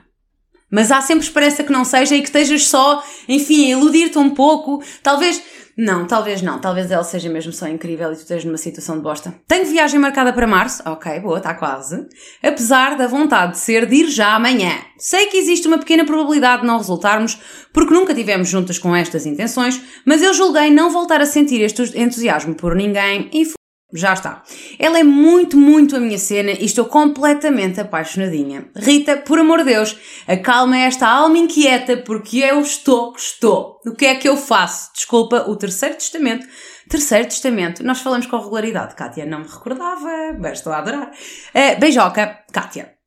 Mas 0.70 0.92
há 0.92 1.02
sempre 1.02 1.26
esperança 1.26 1.64
que 1.64 1.72
não 1.72 1.84
seja 1.84 2.16
e 2.16 2.22
que 2.22 2.28
estejas 2.28 2.68
só, 2.68 3.04
enfim, 3.28 3.66
a 3.66 3.78
iludir-te 3.78 4.18
um 4.18 4.30
pouco. 4.30 4.82
Talvez 5.04 5.42
não, 5.78 6.06
talvez 6.06 6.42
não. 6.42 6.60
Talvez 6.60 6.92
ela 6.92 7.04
seja 7.04 7.30
mesmo 7.30 7.52
só 7.54 7.68
incrível 7.68 8.12
e 8.12 8.16
tu 8.16 8.20
estejas 8.20 8.46
numa 8.46 8.58
situação 8.58 8.98
de 8.98 9.02
bosta. 9.02 9.34
Tenho 9.48 9.66
viagem 9.66 10.00
marcada 10.00 10.34
para 10.34 10.48
março. 10.48 10.82
Ok, 10.86 11.20
boa, 11.20 11.38
está 11.38 11.54
quase. 11.54 12.08
Apesar 12.44 12.98
da 12.98 13.08
vontade 13.08 13.54
de 13.54 13.58
ser 13.60 13.86
de 13.86 13.96
ir 13.96 14.08
já 14.10 14.36
amanhã. 14.36 14.72
Sei 14.98 15.28
que 15.28 15.38
existe 15.38 15.68
uma 15.68 15.78
pequena 15.78 16.06
probabilidade 16.06 16.62
de 16.62 16.68
não 16.68 16.78
resultarmos, 16.78 17.40
porque 17.74 17.94
nunca 17.94 18.14
tivemos 18.14 18.48
juntas 18.48 18.78
com 18.78 18.96
estas 18.96 19.26
intenções, 19.26 19.82
mas 20.06 20.22
eu 20.22 20.34
julguei 20.34 20.70
não 20.70 20.90
voltar 20.90 21.22
a 21.22 21.26
sentir 21.26 21.62
este 21.62 21.82
entusiasmo 21.98 22.54
por 22.56 22.76
ninguém 22.76 23.30
e 23.34 23.46
já 23.94 24.14
está. 24.14 24.44
Ela 24.80 25.00
é 25.00 25.04
muito, 25.04 25.58
muito 25.58 25.96
a 25.96 26.00
minha 26.00 26.18
cena 26.18 26.52
e 26.52 26.66
estou 26.66 26.86
completamente 26.86 27.80
apaixonadinha. 27.80 28.70
Rita, 28.76 29.18
por 29.18 29.40
amor 29.40 29.60
de 29.60 29.66
Deus, 29.66 29.98
acalma 30.28 30.78
esta 30.78 31.08
alma 31.08 31.38
inquieta 31.38 31.98
porque 31.98 32.40
eu 32.40 32.62
estou, 32.62 33.14
estou. 33.16 33.80
O 33.86 33.94
que 33.94 34.06
é 34.06 34.16
que 34.16 34.28
eu 34.28 34.38
faço? 34.38 34.92
Desculpa, 34.94 35.46
o 35.48 35.56
terceiro 35.56 35.96
testamento. 35.96 36.48
Terceiro 36.90 37.26
testamento. 37.26 37.84
Nós 37.84 38.02
falamos 38.02 38.26
com 38.26 38.38
regularidade. 38.38 38.96
Kátia 38.96 39.26
não 39.26 39.40
me 39.40 39.48
recordava, 39.48 40.36
mas 40.40 40.58
estou 40.58 40.74
a 40.74 40.80
adorar. 40.80 41.10
Uh, 41.10 41.80
beijoca, 41.80 42.40
Kátia. 42.52 43.01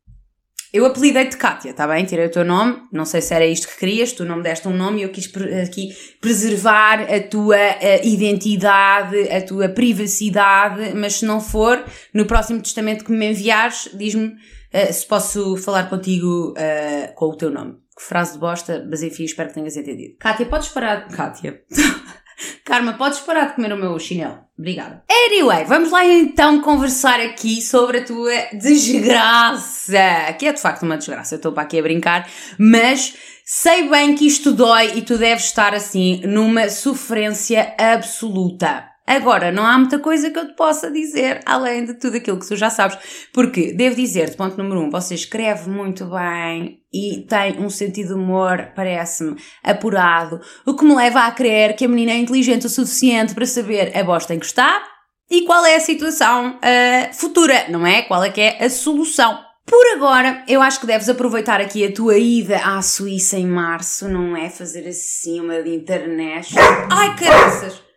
Eu 0.74 0.84
apelidei-te 0.86 1.36
Kátia, 1.36 1.70
está 1.70 1.86
bem? 1.86 2.04
Tirei 2.04 2.26
o 2.26 2.30
teu 2.30 2.44
nome, 2.44 2.82
não 2.90 3.04
sei 3.04 3.20
se 3.20 3.32
era 3.32 3.46
isto 3.46 3.68
que 3.68 3.78
querias, 3.78 4.10
tu 4.10 4.24
não 4.24 4.38
me 4.38 4.42
deste 4.42 4.66
um 4.66 4.76
nome 4.76 4.98
e 4.98 5.02
eu 5.04 5.08
quis 5.10 5.30
aqui 5.62 5.96
preservar 6.20 7.00
a 7.02 7.22
tua 7.28 7.54
a 7.54 8.04
identidade, 8.04 9.16
a 9.28 9.40
tua 9.40 9.68
privacidade, 9.68 10.92
mas 10.96 11.20
se 11.20 11.24
não 11.24 11.40
for, 11.40 11.80
no 12.12 12.26
próximo 12.26 12.60
testamento 12.60 13.04
que 13.04 13.12
me 13.12 13.30
enviares, 13.30 13.88
diz-me 13.94 14.26
uh, 14.26 14.92
se 14.92 15.06
posso 15.06 15.56
falar 15.58 15.88
contigo 15.88 16.52
uh, 16.58 17.14
com 17.14 17.26
o 17.26 17.36
teu 17.36 17.52
nome. 17.52 17.74
Que 17.96 18.02
frase 18.02 18.32
de 18.32 18.40
bosta, 18.40 18.84
mas 18.90 19.00
enfim, 19.00 19.22
espero 19.22 19.50
que 19.50 19.54
tenhas 19.54 19.76
entendido. 19.76 20.16
Kátia, 20.18 20.44
podes 20.44 20.70
parar. 20.70 21.06
Kátia. 21.06 21.62
Karma, 22.64 22.94
podes 22.94 23.20
parar 23.20 23.46
de 23.46 23.54
comer 23.54 23.72
o 23.72 23.76
meu 23.76 23.98
chinelo? 23.98 24.38
Obrigada. 24.58 25.02
Anyway, 25.10 25.64
vamos 25.64 25.90
lá 25.90 26.04
então 26.04 26.60
conversar 26.60 27.20
aqui 27.20 27.60
sobre 27.60 27.98
a 27.98 28.04
tua 28.04 28.32
desgraça. 28.52 30.32
Que 30.38 30.46
é 30.46 30.52
de 30.52 30.60
facto 30.60 30.82
uma 30.82 30.96
desgraça, 30.96 31.34
eu 31.34 31.38
estou 31.38 31.52
para 31.52 31.64
aqui 31.64 31.78
a 31.78 31.82
brincar, 31.82 32.28
mas 32.58 33.16
sei 33.44 33.88
bem 33.88 34.14
que 34.14 34.26
isto 34.26 34.52
dói 34.52 34.96
e 34.96 35.02
tu 35.02 35.18
deves 35.18 35.44
estar 35.44 35.74
assim 35.74 36.22
numa 36.24 36.68
sofrência 36.68 37.74
absoluta. 37.78 38.93
Agora, 39.06 39.52
não 39.52 39.66
há 39.66 39.76
muita 39.76 39.98
coisa 39.98 40.30
que 40.30 40.38
eu 40.38 40.48
te 40.48 40.54
possa 40.54 40.90
dizer 40.90 41.40
além 41.44 41.84
de 41.84 41.94
tudo 41.94 42.16
aquilo 42.16 42.38
que 42.38 42.48
tu 42.48 42.56
já 42.56 42.70
sabes, 42.70 42.96
porque 43.34 43.74
devo 43.74 43.96
dizer-te, 43.96 44.36
ponto 44.36 44.56
número 44.56 44.80
um, 44.80 44.90
você 44.90 45.14
escreve 45.14 45.68
muito 45.68 46.06
bem 46.06 46.80
e 46.90 47.26
tem 47.28 47.60
um 47.60 47.68
sentido 47.68 48.08
de 48.08 48.14
humor, 48.14 48.72
parece-me, 48.74 49.36
apurado, 49.62 50.40
o 50.64 50.74
que 50.74 50.84
me 50.86 50.94
leva 50.94 51.20
a 51.26 51.32
crer 51.32 51.76
que 51.76 51.84
a 51.84 51.88
menina 51.88 52.12
é 52.12 52.16
inteligente 52.16 52.66
o 52.66 52.70
suficiente 52.70 53.34
para 53.34 53.44
saber 53.44 53.94
a 53.94 54.02
bosta 54.02 54.34
em 54.34 54.38
que 54.38 54.46
está 54.46 54.82
e 55.30 55.42
qual 55.42 55.66
é 55.66 55.76
a 55.76 55.80
situação 55.80 56.56
uh, 56.56 57.14
futura, 57.14 57.66
não 57.68 57.86
é? 57.86 58.02
Qual 58.02 58.22
é 58.24 58.30
que 58.30 58.40
é 58.40 58.64
a 58.64 58.70
solução. 58.70 59.38
Por 59.66 59.86
agora, 59.94 60.44
eu 60.46 60.60
acho 60.60 60.80
que 60.80 60.86
deves 60.86 61.08
aproveitar 61.08 61.60
aqui 61.60 61.84
a 61.84 61.92
tua 61.92 62.18
ida 62.18 62.58
à 62.58 62.80
Suíça 62.82 63.38
em 63.38 63.46
março, 63.46 64.08
não 64.08 64.36
é? 64.36 64.50
Fazer 64.50 64.86
assim 64.86 65.40
uma 65.40 65.62
de 65.62 65.74
internet. 65.74 66.54
Ai, 66.90 67.16
caraças! 67.16 67.93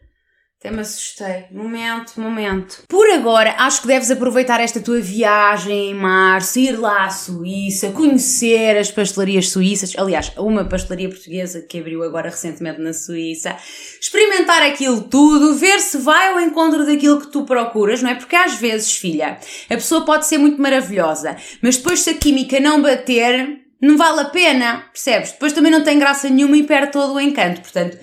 Até 0.60 0.72
me 0.72 0.82
assustei. 0.82 1.46
Momento, 1.52 2.20
momento. 2.20 2.82
Por 2.88 3.08
agora, 3.12 3.54
acho 3.60 3.82
que 3.82 3.88
deves 3.88 4.10
aproveitar 4.10 4.60
esta 4.60 4.80
tua 4.80 5.00
viagem 5.00 5.92
em 5.92 5.94
março, 5.94 6.58
ir 6.58 6.80
lá 6.80 7.06
à 7.06 7.10
Suíça, 7.12 7.92
conhecer 7.92 8.76
as 8.76 8.90
pastelarias 8.90 9.50
suíças. 9.50 9.94
Aliás, 9.96 10.32
uma 10.36 10.66
pastelaria 10.66 11.10
portuguesa 11.10 11.62
que 11.62 11.80
abriu 11.80 12.02
agora 12.02 12.32
recentemente 12.32 12.82
na 12.82 12.92
Suíça. 12.92 13.56
Experimentar 14.02 14.64
aquilo 14.64 15.04
tudo, 15.04 15.54
ver 15.54 15.80
se 15.80 16.00
vai 16.00 16.30
ao 16.30 16.40
encontro 16.40 16.88
daquilo 16.88 17.22
que 17.22 17.32
tu 17.32 17.44
procuras, 17.46 18.02
não 18.02 18.10
é? 18.10 18.16
Porque 18.16 18.36
às 18.36 18.56
vezes, 18.56 18.92
filha, 18.94 19.38
a 19.70 19.76
pessoa 19.76 20.06
pode 20.06 20.26
ser 20.26 20.40
muito 20.40 20.60
maravilhosa, 20.60 21.38
mas 21.62 21.78
depois 21.78 22.00
se 22.00 22.10
a 22.10 22.14
química 22.16 22.60
não 22.60 22.82
bater, 22.82 23.62
não 23.80 23.96
vale 23.96 24.22
a 24.22 24.26
pena, 24.26 24.86
percebes? 24.92 25.34
Depois 25.34 25.54
também 25.54 25.72
não 25.72 25.84
tem 25.84 26.00
graça 26.00 26.28
nenhuma 26.28 26.58
e 26.58 26.64
perde 26.64 26.94
todo 26.94 27.14
o 27.14 27.22
encanto. 27.22 27.62
Portanto, 27.62 27.96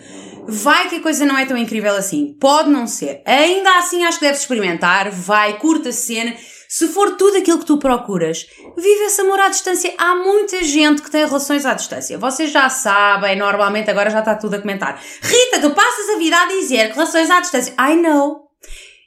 Vai 0.47 0.89
que 0.89 0.97
a 0.97 1.03
coisa 1.03 1.25
não 1.25 1.39
é 1.39 1.47
tão 1.47 1.57
incrível 1.57 1.95
assim. 1.95 2.37
Pode 2.41 2.71
não 2.71 2.87
ser. 2.87 3.23
Ainda 3.27 3.79
assim 3.79 4.05
acho 4.05 4.19
que 4.19 4.25
deves 4.25 4.41
experimentar. 4.41 5.11
Vai, 5.11 5.59
curta 5.59 5.89
a 5.89 5.93
cena. 5.93 6.35
Se 6.69 6.89
for 6.89 7.17
tudo 7.17 7.39
aquilo 7.39 7.59
que 7.59 7.67
tu 7.67 7.79
procuras, 7.79 8.47
vive 8.77 9.05
esse 9.05 9.21
amor 9.21 9.39
à 9.39 9.49
distância. 9.49 9.95
Há 9.97 10.17
muita 10.17 10.63
gente 10.65 11.03
que 11.03 11.11
tem 11.11 11.25
relações 11.25 11.65
à 11.65 11.73
distância. 11.75 12.19
Vocês 12.19 12.51
já 12.51 12.69
sabem, 12.69 13.37
normalmente 13.37 13.91
agora 13.91 14.11
já 14.11 14.19
está 14.19 14.35
tudo 14.35 14.55
a 14.55 14.61
comentar. 14.61 15.01
Rita, 15.23 15.61
tu 15.61 15.71
passas 15.71 16.11
a 16.11 16.19
vida 16.19 16.37
a 16.37 16.47
dizer 16.47 16.89
que 16.89 16.95
relações 16.95 17.31
à 17.31 17.41
distância. 17.41 17.75
I 17.79 17.97
know. 17.97 18.49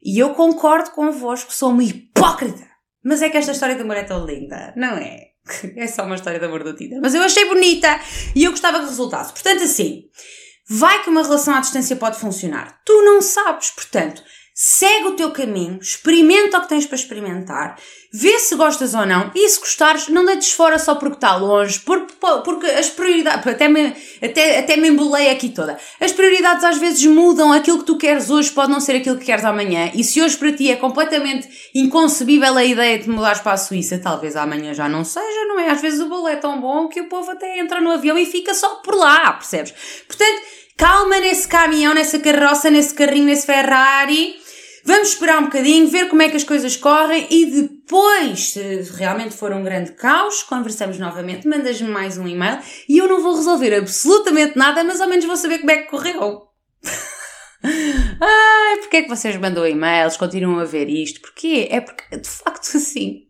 E 0.03 0.17
eu 0.17 0.29
concordo 0.29 0.91
convosco, 0.91 1.53
sou 1.53 1.71
uma 1.71 1.83
hipócrita. 1.83 2.65
Mas 3.03 3.21
é 3.21 3.29
que 3.29 3.37
esta 3.37 3.51
história 3.51 3.75
de 3.75 3.81
amor 3.81 3.97
é 3.97 4.03
tão 4.03 4.25
linda, 4.25 4.73
não 4.75 4.97
é? 4.97 5.27
É 5.75 5.87
só 5.87 6.03
uma 6.03 6.15
história 6.15 6.39
de 6.39 6.45
amor 6.45 6.63
do 6.63 6.75
Tinder. 6.75 6.99
Mas 7.01 7.13
eu 7.13 7.21
achei 7.21 7.45
bonita 7.45 7.99
e 8.35 8.43
eu 8.43 8.51
gostava 8.51 8.79
que 8.79 8.85
resultasse. 8.85 9.33
Portanto, 9.33 9.63
assim, 9.63 10.03
Vai 10.69 11.01
que 11.03 11.09
uma 11.09 11.23
relação 11.23 11.55
à 11.55 11.61
distância 11.61 11.95
pode 11.95 12.19
funcionar. 12.19 12.81
Tu 12.83 12.93
não 13.03 13.21
sabes, 13.21 13.71
portanto, 13.71 14.21
segue 14.59 15.09
o 15.09 15.11
teu 15.11 15.29
caminho, 15.29 15.77
experimenta 15.79 16.57
o 16.57 16.61
que 16.61 16.69
tens 16.69 16.87
para 16.87 16.95
experimentar, 16.95 17.77
vê 18.11 18.39
se 18.39 18.55
gostas 18.55 18.95
ou 18.95 19.05
não, 19.05 19.29
e 19.35 19.47
se 19.47 19.59
gostares, 19.59 20.07
não 20.07 20.25
deites 20.25 20.51
fora 20.51 20.79
só 20.79 20.95
porque 20.95 21.17
está 21.17 21.35
longe, 21.35 21.79
porque, 21.81 22.11
porque 22.43 22.65
as 22.65 22.89
prioridades, 22.89 23.45
até 23.45 23.67
me, 23.67 23.93
até, 24.19 24.57
até 24.57 24.75
me 24.75 24.87
embolei 24.87 25.29
aqui 25.29 25.49
toda. 25.49 25.77
As 26.01 26.11
prioridades 26.11 26.63
às 26.63 26.79
vezes 26.79 27.05
mudam, 27.05 27.53
aquilo 27.53 27.77
que 27.77 27.85
tu 27.85 27.99
queres 27.99 28.31
hoje 28.31 28.49
pode 28.49 28.71
não 28.71 28.79
ser 28.79 28.95
aquilo 28.95 29.19
que 29.19 29.25
queres 29.25 29.45
amanhã, 29.45 29.91
e 29.93 30.03
se 30.03 30.19
hoje 30.23 30.35
para 30.35 30.51
ti 30.51 30.71
é 30.71 30.75
completamente 30.75 31.47
inconcebível 31.75 32.57
a 32.57 32.65
ideia 32.65 32.97
de 32.97 33.07
mudares 33.07 33.41
para 33.41 33.51
a 33.51 33.57
Suíça, 33.57 33.99
talvez 33.99 34.35
amanhã 34.35 34.73
já 34.73 34.89
não 34.89 35.03
seja, 35.03 35.45
não 35.47 35.59
é? 35.59 35.69
Às 35.69 35.81
vezes 35.81 35.99
o 35.99 36.09
bolo 36.09 36.27
é 36.27 36.35
tão 36.35 36.59
bom 36.59 36.87
que 36.87 37.01
o 37.01 37.07
povo 37.07 37.29
até 37.29 37.59
entra 37.59 37.79
no 37.79 37.91
avião 37.91 38.17
e 38.17 38.25
fica 38.25 38.55
só 38.55 38.77
por 38.77 38.95
lá, 38.95 39.33
percebes? 39.33 39.71
Portanto, 40.07 40.41
calma 40.75 41.19
nesse 41.19 41.47
caminhão, 41.47 41.93
nessa 41.93 42.17
carroça, 42.17 42.71
nesse 42.71 42.95
carrinho, 42.95 43.25
nesse 43.25 43.45
Ferrari. 43.45 44.46
Vamos 44.87 45.09
esperar 45.09 45.39
um 45.39 45.47
bocadinho, 45.47 45.89
ver 45.89 46.07
como 46.07 46.21
é 46.21 46.29
que 46.29 46.37
as 46.37 46.45
coisas 46.45 46.77
correm 46.77 47.27
e 47.29 47.45
depois, 47.47 48.51
se 48.51 48.83
realmente 48.95 49.35
for 49.35 49.51
um 49.51 49.61
grande 49.61 49.91
caos, 49.91 50.43
conversamos 50.43 50.97
novamente, 50.97 51.45
mandas-me 51.45 51.89
mais 51.89 52.17
um 52.17 52.25
e-mail 52.25 52.59
e 52.87 52.97
eu 52.97 53.05
não 53.05 53.21
vou 53.21 53.35
resolver 53.35 53.75
absolutamente 53.75 54.57
nada, 54.57 54.85
mas 54.85 55.01
ao 55.01 55.09
menos 55.09 55.25
vou 55.25 55.35
saber 55.35 55.59
como 55.59 55.71
é 55.71 55.77
que 55.79 55.89
correu. 55.89 56.43
Ai, 57.61 58.77
porque 58.77 58.95
é 58.95 59.01
que 59.01 59.09
vocês 59.09 59.35
mandam 59.35 59.67
e-mails, 59.67 60.15
continuam 60.15 60.57
a 60.57 60.63
ver 60.63 60.87
isto? 60.87 61.19
Porquê? 61.19 61.67
É 61.69 61.81
porque, 61.81 62.15
de 62.15 62.29
facto, 62.29 62.69
assim, 62.77 63.23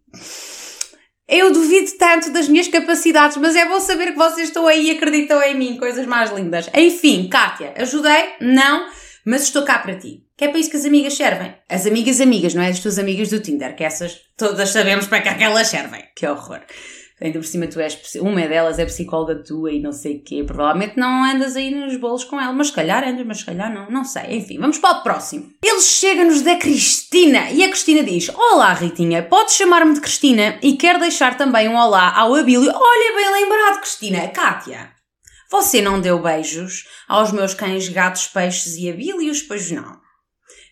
eu 1.27 1.51
duvido 1.51 1.89
tanto 1.97 2.31
das 2.31 2.47
minhas 2.47 2.67
capacidades, 2.67 3.35
mas 3.37 3.55
é 3.55 3.65
bom 3.65 3.79
saber 3.79 4.11
que 4.11 4.17
vocês 4.19 4.49
estão 4.49 4.67
aí 4.67 4.89
e 4.89 4.91
acreditam 4.91 5.41
em 5.41 5.57
mim, 5.57 5.77
coisas 5.77 6.05
mais 6.05 6.31
lindas. 6.31 6.69
Enfim, 6.71 7.27
Kátia, 7.27 7.73
ajudei? 7.77 8.35
Não, 8.41 8.87
mas 9.27 9.43
estou 9.43 9.63
cá 9.63 9.79
para 9.79 9.95
ti. 9.95 10.23
Que 10.37 10.45
é 10.45 10.47
para 10.47 10.57
isso 10.57 10.69
que 10.69 10.77
as 10.77 10.85
amigas 10.85 11.13
servem. 11.13 11.53
As 11.67 11.85
amigas 11.85 12.21
amigas, 12.21 12.53
não 12.53 12.63
é 12.63 12.69
as 12.69 12.79
tuas 12.79 12.97
amigas 12.97 13.29
do 13.29 13.41
Tinder, 13.41 13.75
que 13.75 13.83
essas 13.83 14.21
todas 14.37 14.69
sabemos 14.69 15.05
para 15.05 15.19
que 15.19 15.27
é 15.27 15.33
que 15.33 15.43
elas 15.43 15.67
servem. 15.67 16.01
Que 16.15 16.25
horror. 16.25 16.61
Ainda 17.19 17.39
por 17.39 17.45
cima 17.45 17.67
tu 17.67 17.79
és, 17.79 17.99
uma 18.21 18.47
delas 18.47 18.79
é 18.79 18.85
psicóloga 18.85 19.43
tua 19.43 19.71
e 19.71 19.81
não 19.81 19.91
sei 19.91 20.17
o 20.17 20.23
quê. 20.23 20.43
Provavelmente 20.45 20.97
não 20.97 21.25
andas 21.25 21.57
aí 21.57 21.71
nos 21.71 21.97
bolos 21.97 22.23
com 22.23 22.39
ela, 22.39 22.53
mas 22.53 22.67
se 22.67 22.73
calhar 22.73 23.03
andas, 23.03 23.25
mas 23.25 23.39
se 23.39 23.45
calhar 23.45 23.73
não, 23.73 23.89
não 23.89 24.05
sei. 24.05 24.37
Enfim, 24.37 24.59
vamos 24.59 24.77
para 24.77 24.99
o 24.99 25.03
próximo. 25.03 25.51
Ele 25.61 25.81
chega-nos 25.81 26.41
da 26.41 26.55
Cristina 26.55 27.51
e 27.51 27.63
a 27.63 27.69
Cristina 27.69 28.03
diz: 28.03 28.29
Olá 28.29 28.71
Ritinha, 28.73 29.23
podes 29.23 29.55
chamar-me 29.55 29.95
de 29.95 29.99
Cristina 29.99 30.57
e 30.61 30.77
quero 30.77 30.99
deixar 30.99 31.35
também 31.35 31.67
um 31.67 31.75
olá 31.75 32.15
ao 32.15 32.33
Abílio. 32.33 32.71
Olha, 32.73 33.15
bem 33.15 33.43
lembrado, 33.43 33.81
Cristina. 33.81 34.27
Kátia, 34.29 34.91
você 35.49 35.81
não 35.81 36.01
deu 36.01 36.21
beijos 36.21 36.85
aos 37.07 37.31
meus 37.31 37.53
cães, 37.53 37.87
gatos, 37.89 38.27
peixes 38.27 38.75
e 38.75 38.89
abílios? 38.89 39.41
Pois 39.41 39.71
não. 39.71 39.99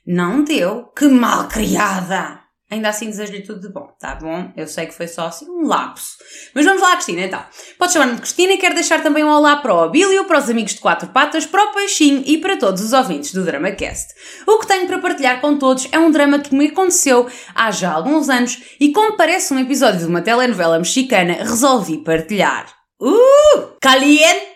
Não 0.06 0.44
deu? 0.44 0.86
Que 0.96 1.08
mal 1.08 1.48
criada! 1.48 2.46
Ainda 2.70 2.90
assim 2.90 3.06
desejo-lhe 3.06 3.44
tudo 3.44 3.62
de 3.62 3.72
bom, 3.72 3.88
tá 4.00 4.16
bom? 4.16 4.52
Eu 4.58 4.68
sei 4.68 4.88
que 4.88 4.94
foi 4.94 5.08
só 5.08 5.28
assim 5.28 5.46
um 5.48 5.68
lapso. 5.68 6.18
Mas 6.54 6.66
vamos 6.66 6.82
lá, 6.82 6.94
Cristina, 6.94 7.22
então. 7.22 7.46
Podes 7.78 7.94
chamar-me 7.94 8.16
de 8.16 8.22
Cristina 8.22 8.54
e 8.54 8.58
quero 8.58 8.74
deixar 8.74 9.04
também 9.04 9.24
um 9.24 9.30
olá 9.30 9.58
para 9.58 9.74
o 9.74 9.82
Abílio, 9.82 10.26
para 10.26 10.40
os 10.40 10.50
amigos 10.50 10.74
de 10.74 10.80
quatro 10.80 11.08
patas, 11.10 11.46
para 11.46 11.64
o 11.64 11.74
Peixinho 11.74 12.24
e 12.26 12.40
para 12.40 12.58
todos 12.58 12.82
os 12.82 12.92
ouvintes 12.92 13.34
do 13.34 13.46
DramaCast. 13.46 14.14
O 14.48 14.58
que 14.58 14.68
tenho 14.68 14.88
para 14.88 14.98
partilhar 14.98 15.40
com 15.42 15.58
todos 15.60 15.88
é 15.92 16.00
um 16.00 16.10
drama 16.10 16.40
que 16.40 16.56
me 16.56 16.68
aconteceu 16.68 17.30
há 17.54 17.70
já 17.70 17.94
alguns 17.94 18.30
anos 18.30 18.60
e 18.80 18.92
como 18.92 19.16
parece 19.16 19.54
um 19.54 19.60
episódio 19.60 20.00
de 20.00 20.06
uma 20.08 20.22
telenovela 20.22 20.80
mexicana, 20.80 21.34
resolvi 21.34 22.00
partilhar. 22.00 22.75
Uh! 23.00 23.78
Caliente! 23.82 24.56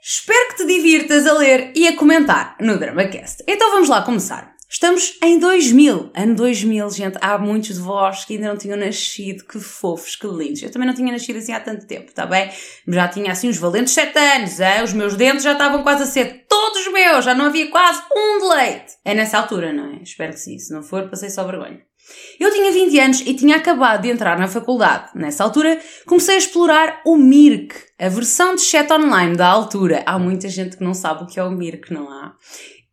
Espero 0.00 0.48
que 0.50 0.56
te 0.58 0.66
divirtas 0.66 1.26
a 1.26 1.32
ler 1.32 1.72
e 1.74 1.88
a 1.88 1.96
comentar 1.96 2.56
no 2.60 2.78
DramaCast. 2.78 3.42
Então 3.48 3.70
vamos 3.72 3.88
lá 3.88 4.02
começar. 4.02 4.54
Estamos 4.70 5.18
em 5.24 5.38
2000. 5.38 6.12
Ano 6.14 6.34
2000, 6.36 6.90
gente. 6.90 7.18
Há 7.20 7.36
muitos 7.36 7.76
de 7.76 7.80
vós 7.80 8.24
que 8.24 8.34
ainda 8.34 8.48
não 8.48 8.56
tinham 8.56 8.76
nascido. 8.76 9.44
Que 9.44 9.58
fofos, 9.58 10.14
que 10.14 10.26
lindos. 10.26 10.62
Eu 10.62 10.70
também 10.70 10.86
não 10.86 10.94
tinha 10.94 11.10
nascido 11.10 11.38
assim 11.38 11.52
há 11.52 11.58
tanto 11.58 11.86
tempo, 11.86 12.10
está 12.10 12.26
bem? 12.26 12.48
Já 12.86 13.08
tinha 13.08 13.32
assim 13.32 13.48
uns 13.48 13.56
valentes 13.56 13.92
7 13.92 14.16
anos. 14.16 14.60
Hein? 14.60 14.84
Os 14.84 14.92
meus 14.92 15.16
dentes 15.16 15.42
já 15.42 15.52
estavam 15.52 15.82
quase 15.82 16.04
a 16.04 16.06
ser 16.06 16.46
todos 16.48 16.86
meus. 16.92 17.24
Já 17.24 17.34
não 17.34 17.46
havia 17.46 17.68
quase 17.70 18.02
um 18.14 18.38
de 18.38 18.56
leite. 18.56 18.92
É 19.04 19.14
nessa 19.14 19.38
altura, 19.38 19.72
não 19.72 19.94
é? 19.94 20.02
Espero 20.02 20.32
que 20.32 20.38
sim. 20.38 20.58
Se 20.58 20.72
não 20.72 20.82
for, 20.82 21.08
passei 21.08 21.30
só 21.30 21.44
vergonha. 21.44 21.87
Eu 22.38 22.52
tinha 22.52 22.70
20 22.72 23.00
anos 23.00 23.20
e 23.20 23.34
tinha 23.34 23.56
acabado 23.56 24.02
de 24.02 24.10
entrar 24.10 24.38
na 24.38 24.46
faculdade. 24.46 25.10
Nessa 25.14 25.44
altura, 25.44 25.80
comecei 26.06 26.36
a 26.36 26.38
explorar 26.38 27.00
o 27.04 27.16
Mirk, 27.16 27.74
a 27.98 28.08
versão 28.08 28.54
de 28.54 28.62
chat 28.62 28.90
online 28.92 29.36
da 29.36 29.46
altura. 29.46 30.02
Há 30.06 30.18
muita 30.18 30.48
gente 30.48 30.76
que 30.76 30.84
não 30.84 30.94
sabe 30.94 31.24
o 31.24 31.26
que 31.26 31.40
é 31.40 31.44
o 31.44 31.50
Mirk, 31.50 31.92
não 31.92 32.10
há? 32.10 32.34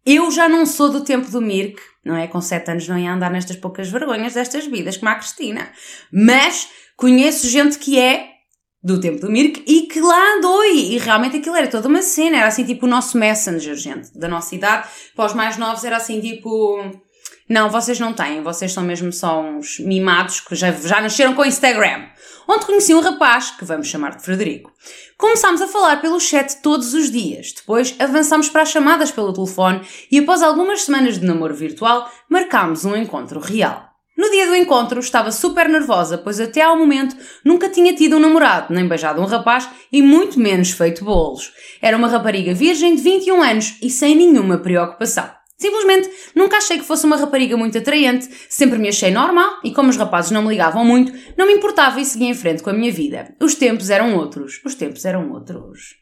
Eu 0.05 0.29
já 0.31 0.47
não 0.47 0.65
sou 0.65 0.89
do 0.89 1.03
tempo 1.03 1.29
do 1.31 1.41
Mirk, 1.41 1.81
não 2.03 2.15
é? 2.15 2.27
Com 2.27 2.39
7 2.39 2.71
anos 2.71 2.87
não 2.87 2.97
ia 2.97 3.11
andar 3.11 3.31
nestas 3.31 3.55
poucas 3.55 3.89
vergonhas 3.89 4.33
destas 4.33 4.65
vidas, 4.67 4.97
como 4.97 5.09
a 5.09 5.15
Cristina. 5.15 5.71
Mas 6.11 6.67
conheço 6.95 7.47
gente 7.47 7.79
que 7.79 7.99
é 7.99 8.35
do 8.83 8.99
tempo 8.99 9.19
do 9.19 9.31
Mirk 9.31 9.63
e 9.65 9.87
que 9.87 9.99
lá 9.99 10.35
andou 10.35 10.63
e, 10.63 10.93
e, 10.93 10.97
realmente 10.99 11.37
aquilo 11.37 11.55
era 11.55 11.67
toda 11.67 11.87
uma 11.87 12.03
cena, 12.03 12.37
era 12.37 12.47
assim 12.47 12.63
tipo 12.63 12.85
o 12.85 12.89
nosso 12.89 13.17
Messenger, 13.17 13.75
gente, 13.75 14.15
da 14.15 14.27
nossa 14.27 14.53
idade. 14.53 14.87
Para 15.15 15.25
os 15.25 15.33
mais 15.33 15.57
novos 15.57 15.83
era 15.83 15.97
assim 15.97 16.21
tipo... 16.21 17.03
Não, 17.47 17.69
vocês 17.69 17.99
não 17.99 18.13
têm, 18.13 18.41
vocês 18.41 18.73
são 18.73 18.83
mesmo 18.83 19.11
só 19.13 19.41
uns 19.41 19.79
mimados 19.79 20.39
que 20.39 20.55
já, 20.55 20.71
já 20.71 20.99
nasceram 20.99 21.35
com 21.35 21.45
Instagram 21.45 22.07
onde 22.47 22.65
conheci 22.65 22.93
um 22.93 22.99
rapaz, 22.99 23.51
que 23.51 23.65
vamos 23.65 23.87
chamar 23.87 24.15
de 24.15 24.23
Frederico. 24.23 24.71
Começámos 25.17 25.61
a 25.61 25.67
falar 25.67 26.01
pelo 26.01 26.19
chat 26.19 26.61
todos 26.61 26.93
os 26.93 27.11
dias, 27.11 27.53
depois 27.53 27.95
avançámos 27.99 28.49
para 28.49 28.61
as 28.61 28.69
chamadas 28.69 29.11
pelo 29.11 29.33
telefone 29.33 29.81
e 30.11 30.19
após 30.19 30.41
algumas 30.41 30.83
semanas 30.83 31.19
de 31.19 31.25
namoro 31.25 31.55
virtual, 31.55 32.09
marcámos 32.29 32.85
um 32.85 32.95
encontro 32.95 33.39
real. 33.39 33.89
No 34.17 34.31
dia 34.31 34.47
do 34.47 34.55
encontro 34.55 34.99
estava 34.99 35.29
super 35.29 35.67
nervosa, 35.67 36.17
pois 36.17 36.39
até 36.39 36.61
ao 36.61 36.77
momento 36.77 37.17
nunca 37.43 37.67
tinha 37.67 37.93
tido 37.93 38.15
um 38.15 38.19
namorado, 38.19 38.73
nem 38.73 38.87
beijado 38.87 39.21
um 39.21 39.25
rapaz 39.25 39.67
e 39.91 40.01
muito 40.01 40.39
menos 40.39 40.71
feito 40.71 41.03
bolos. 41.03 41.51
Era 41.81 41.97
uma 41.97 42.07
rapariga 42.07 42.53
virgem 42.53 42.95
de 42.95 43.01
21 43.01 43.41
anos 43.41 43.77
e 43.81 43.89
sem 43.89 44.15
nenhuma 44.15 44.57
preocupação. 44.57 45.29
Simplesmente 45.57 46.09
nunca 46.35 46.57
achei 46.57 46.77
que 46.77 46.83
fosse 46.83 47.05
uma 47.05 47.15
rapariga 47.15 47.55
muito 47.55 47.77
atraente, 47.77 48.29
sempre 48.49 48.77
me 48.77 48.89
achei 48.89 49.09
normal 49.09 49.59
e 49.63 49.73
como 49.73 49.89
os 49.89 49.95
rapazes 49.95 50.31
não 50.31 50.41
me 50.41 50.49
ligavam 50.49 50.83
muito, 50.83 51.13
não 51.37 51.47
me 51.47 51.53
importava 51.53 51.99
e 51.99 52.05
seguia 52.05 52.27
em 52.27 52.33
frente 52.33 52.61
com 52.61 52.69
a 52.69 52.73
minha 52.73 52.91
vida. 52.91 53.35
Os 53.41 53.55
tempos 53.55 53.89
eram 53.89 54.17
outros. 54.17 54.61
Os 54.65 54.75
tempos 54.75 55.05
eram 55.05 55.31
outros. 55.31 55.95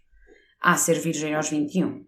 Ah, 0.60 0.76
ser 0.76 1.00
virgem 1.00 1.36
aos 1.36 1.50
21. 1.50 2.04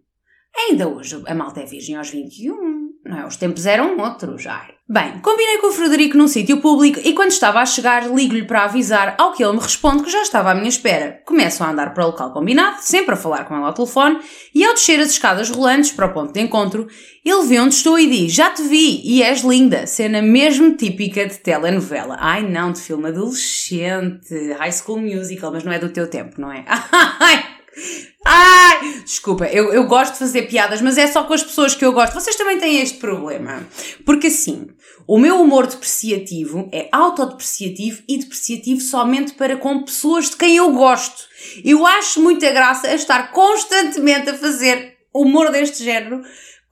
Ainda 0.57 0.87
hoje 0.87 1.21
a 1.27 1.35
malta 1.35 1.59
é 1.59 1.65
virgem 1.65 1.95
aos 1.95 2.09
21. 2.09 2.74
Não 3.05 3.19
é? 3.19 3.25
Os 3.25 3.37
tempos 3.37 3.65
eram 3.65 3.97
outros, 3.97 4.47
ai. 4.47 4.75
Bem, 4.87 5.19
combinei 5.19 5.57
com 5.57 5.69
o 5.69 5.71
Frederico 5.71 6.15
num 6.15 6.27
sítio 6.27 6.57
público 6.61 6.99
e 7.03 7.13
quando 7.13 7.31
estava 7.31 7.59
a 7.59 7.65
chegar 7.65 8.07
ligo-lhe 8.07 8.45
para 8.45 8.65
avisar, 8.65 9.15
ao 9.17 9.33
que 9.33 9.43
ele 9.43 9.53
me 9.53 9.59
responde 9.59 10.03
que 10.03 10.11
já 10.11 10.21
estava 10.21 10.51
à 10.51 10.55
minha 10.55 10.69
espera. 10.69 11.21
Começo 11.25 11.63
a 11.63 11.71
andar 11.71 11.91
para 11.91 12.03
o 12.03 12.07
local 12.07 12.31
combinado, 12.31 12.77
sempre 12.81 13.15
a 13.15 13.17
falar 13.17 13.45
com 13.45 13.55
ele 13.55 13.65
ao 13.65 13.73
telefone, 13.73 14.19
e 14.53 14.63
ao 14.63 14.75
descer 14.75 14.99
as 14.99 15.09
escadas 15.09 15.49
rolantes 15.49 15.91
para 15.91 16.05
o 16.05 16.13
ponto 16.13 16.33
de 16.33 16.39
encontro, 16.39 16.87
ele 17.23 17.47
vê 17.47 17.59
onde 17.59 17.73
estou 17.73 17.97
e 17.97 18.07
diz, 18.07 18.31
já 18.31 18.51
te 18.51 18.61
vi, 18.61 19.01
e 19.03 19.23
és 19.23 19.41
linda, 19.41 19.87
cena 19.87 20.21
mesmo 20.21 20.77
típica 20.77 21.25
de 21.25 21.39
telenovela. 21.39 22.17
Ai 22.19 22.43
não, 22.47 22.71
de 22.71 22.79
filme 22.79 23.07
adolescente, 23.07 24.53
high 24.59 24.71
school 24.71 24.99
musical, 24.99 25.51
mas 25.51 25.63
não 25.63 25.71
é 25.71 25.79
do 25.79 25.89
teu 25.89 26.07
tempo, 26.07 26.39
não 26.39 26.51
é? 26.51 26.63
Ai, 28.27 29.03
desculpa, 29.05 29.45
eu, 29.45 29.71
eu 29.71 29.85
gosto 29.85 30.13
de 30.13 30.19
fazer 30.19 30.43
piadas, 30.43 30.81
mas 30.81 30.97
é 30.97 31.05
só 31.05 31.23
com 31.23 31.33
as 31.33 31.43
pessoas 31.43 31.75
que 31.75 31.85
eu 31.85 31.93
gosto. 31.93 32.13
Vocês 32.13 32.35
também 32.35 32.57
têm 32.57 32.81
este 32.81 32.97
problema. 32.97 33.67
Porque 34.03 34.27
assim, 34.27 34.67
o 35.07 35.19
meu 35.19 35.39
humor 35.39 35.67
depreciativo 35.67 36.67
é 36.73 36.89
autodepreciativo 36.91 38.01
e 38.09 38.17
depreciativo 38.17 38.81
somente 38.81 39.33
para 39.33 39.57
com 39.57 39.83
pessoas 39.83 40.31
de 40.31 40.37
quem 40.37 40.57
eu 40.57 40.71
gosto. 40.71 41.23
Eu 41.63 41.85
acho 41.85 42.19
muita 42.19 42.49
graça 42.49 42.87
a 42.87 42.95
estar 42.95 43.31
constantemente 43.31 44.31
a 44.31 44.37
fazer 44.37 44.95
humor 45.13 45.51
deste 45.51 45.83
género 45.83 46.23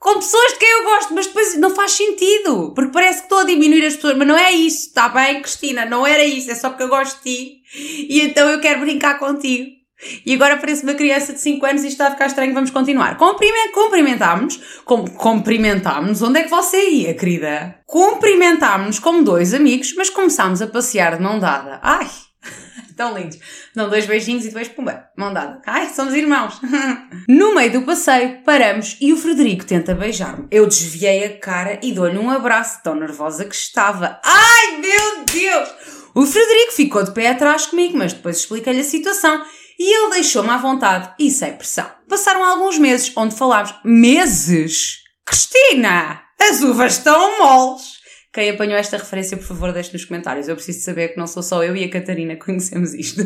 com 0.04 0.16
pessoas 0.16 0.52
de 0.52 0.58
quem 0.58 0.68
eu 0.68 0.84
gosto, 0.84 1.14
mas 1.14 1.26
depois 1.26 1.56
não 1.56 1.74
faz 1.74 1.92
sentido, 1.92 2.72
porque 2.74 2.92
parece 2.92 3.20
que 3.20 3.24
estou 3.24 3.38
a 3.38 3.44
diminuir 3.44 3.86
as 3.86 3.94
pessoas, 3.94 4.18
mas 4.18 4.28
não 4.28 4.36
é 4.36 4.52
isso, 4.52 4.88
está 4.88 5.08
bem, 5.08 5.40
Cristina, 5.40 5.86
não 5.86 6.06
era 6.06 6.22
isso, 6.22 6.50
é 6.50 6.54
só 6.54 6.68
porque 6.68 6.82
eu 6.82 6.88
gosto 6.88 7.22
de 7.22 7.22
ti 7.22 7.62
e 8.10 8.20
então 8.20 8.46
eu 8.50 8.60
quero 8.60 8.80
brincar 8.80 9.18
contigo. 9.18 9.83
E 10.26 10.34
agora 10.34 10.56
parece 10.56 10.82
uma 10.82 10.94
criança 10.94 11.32
de 11.32 11.40
5 11.40 11.64
anos 11.64 11.84
e 11.84 11.88
está 11.88 12.08
a 12.08 12.10
ficar 12.10 12.26
estranho, 12.26 12.52
vamos 12.52 12.70
continuar. 12.70 13.16
Cumprimentámos, 13.16 14.60
com, 14.84 15.04
cumprimentámos, 15.06 16.20
onde 16.20 16.40
é 16.40 16.42
que 16.42 16.50
você 16.50 16.90
ia, 16.90 17.14
querida? 17.14 17.76
Cumprimentámos 17.86 18.98
como 18.98 19.22
dois 19.22 19.54
amigos, 19.54 19.94
mas 19.96 20.10
começámos 20.10 20.60
a 20.60 20.66
passear 20.66 21.16
de 21.16 21.22
mão 21.22 21.38
dada. 21.38 21.80
Ai, 21.82 22.08
tão 22.96 23.16
lindos. 23.16 23.38
Dão 23.74 23.88
dois 23.88 24.04
beijinhos 24.04 24.44
e 24.44 24.48
depois 24.48 24.68
pumba, 24.68 25.06
mão 25.16 25.32
dada. 25.32 25.62
Ai, 25.64 25.88
somos 25.88 26.12
irmãos. 26.12 26.60
no 27.28 27.54
meio 27.54 27.72
do 27.72 27.82
passeio, 27.82 28.42
paramos 28.44 28.96
e 29.00 29.12
o 29.12 29.16
Frederico 29.16 29.64
tenta 29.64 29.94
beijar-me. 29.94 30.46
Eu 30.50 30.66
desviei 30.66 31.24
a 31.24 31.38
cara 31.38 31.78
e 31.82 31.92
dou-lhe 31.92 32.18
um 32.18 32.30
abraço, 32.30 32.82
tão 32.82 32.94
nervosa 32.94 33.44
que 33.44 33.54
estava. 33.54 34.20
Ai, 34.24 34.76
meu 34.78 35.24
Deus! 35.24 36.04
O 36.16 36.24
Frederico 36.24 36.63
ficou 36.74 37.02
de 37.02 37.12
pé 37.12 37.28
atrás 37.28 37.66
comigo, 37.66 37.96
mas 37.96 38.12
depois 38.12 38.38
expliquei-lhe 38.38 38.80
a 38.80 38.84
situação 38.84 39.44
e 39.78 39.92
ele 39.92 40.10
deixou-me 40.14 40.50
à 40.50 40.56
vontade 40.56 41.12
e 41.18 41.30
sem 41.30 41.52
pressão. 41.56 41.90
Passaram 42.08 42.44
alguns 42.44 42.78
meses 42.78 43.12
onde 43.16 43.34
falámos. 43.34 43.74
Meses? 43.84 44.98
Cristina! 45.24 46.22
As 46.40 46.62
uvas 46.62 46.98
estão 46.98 47.38
moles! 47.38 47.94
Quem 48.32 48.50
apanhou 48.50 48.76
esta 48.76 48.96
referência, 48.96 49.36
por 49.36 49.46
favor, 49.46 49.72
deixe 49.72 49.92
nos 49.92 50.04
comentários. 50.04 50.48
Eu 50.48 50.56
preciso 50.56 50.84
saber 50.84 51.08
que 51.08 51.18
não 51.18 51.26
sou 51.26 51.42
só 51.42 51.62
eu 51.62 51.76
e 51.76 51.84
a 51.84 51.90
Catarina 51.90 52.34
que 52.34 52.44
conhecemos 52.44 52.92
isto. 52.92 53.22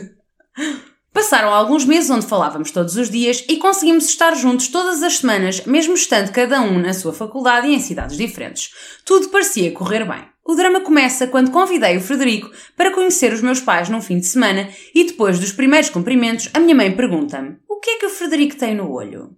Passaram 1.13 1.53
alguns 1.53 1.85
meses 1.85 2.11
onde 2.11 2.27
falávamos 2.27 2.71
todos 2.71 2.97
os 2.97 3.11
dias 3.11 3.45
e 3.49 3.57
conseguimos 3.57 4.05
estar 4.05 4.35
juntos 4.35 4.69
todas 4.69 5.03
as 5.03 5.19
semanas, 5.19 5.65
mesmo 5.65 5.95
estando 5.95 6.31
cada 6.31 6.61
um 6.61 6.79
na 6.79 6.93
sua 6.93 7.13
faculdade 7.13 7.67
e 7.67 7.75
em 7.75 7.81
cidades 7.81 8.17
diferentes. 8.17 8.71
Tudo 9.05 9.31
parecia 9.31 9.73
correr 9.73 10.05
bem. 10.05 10.29
O 10.49 10.55
drama 10.55 10.81
começa 10.81 11.27
quando 11.27 11.51
convidei 11.51 11.99
o 11.99 12.01
Frederico 12.01 12.51
para 12.75 12.91
conhecer 12.91 13.35
os 13.35 13.43
meus 13.43 13.61
pais 13.61 13.91
num 13.91 14.01
fim 14.01 14.19
de 14.19 14.25
semana 14.25 14.71
e 14.95 15.05
depois 15.05 15.39
dos 15.39 15.53
primeiros 15.53 15.91
cumprimentos, 15.91 16.49
a 16.55 16.59
minha 16.59 16.75
mãe 16.75 16.91
pergunta-me: 16.91 17.59
O 17.69 17.79
que 17.79 17.91
é 17.91 17.99
que 17.99 18.07
o 18.07 18.11
Frederico 18.11 18.57
tem 18.57 18.75
no 18.75 18.91
olho? 18.91 19.37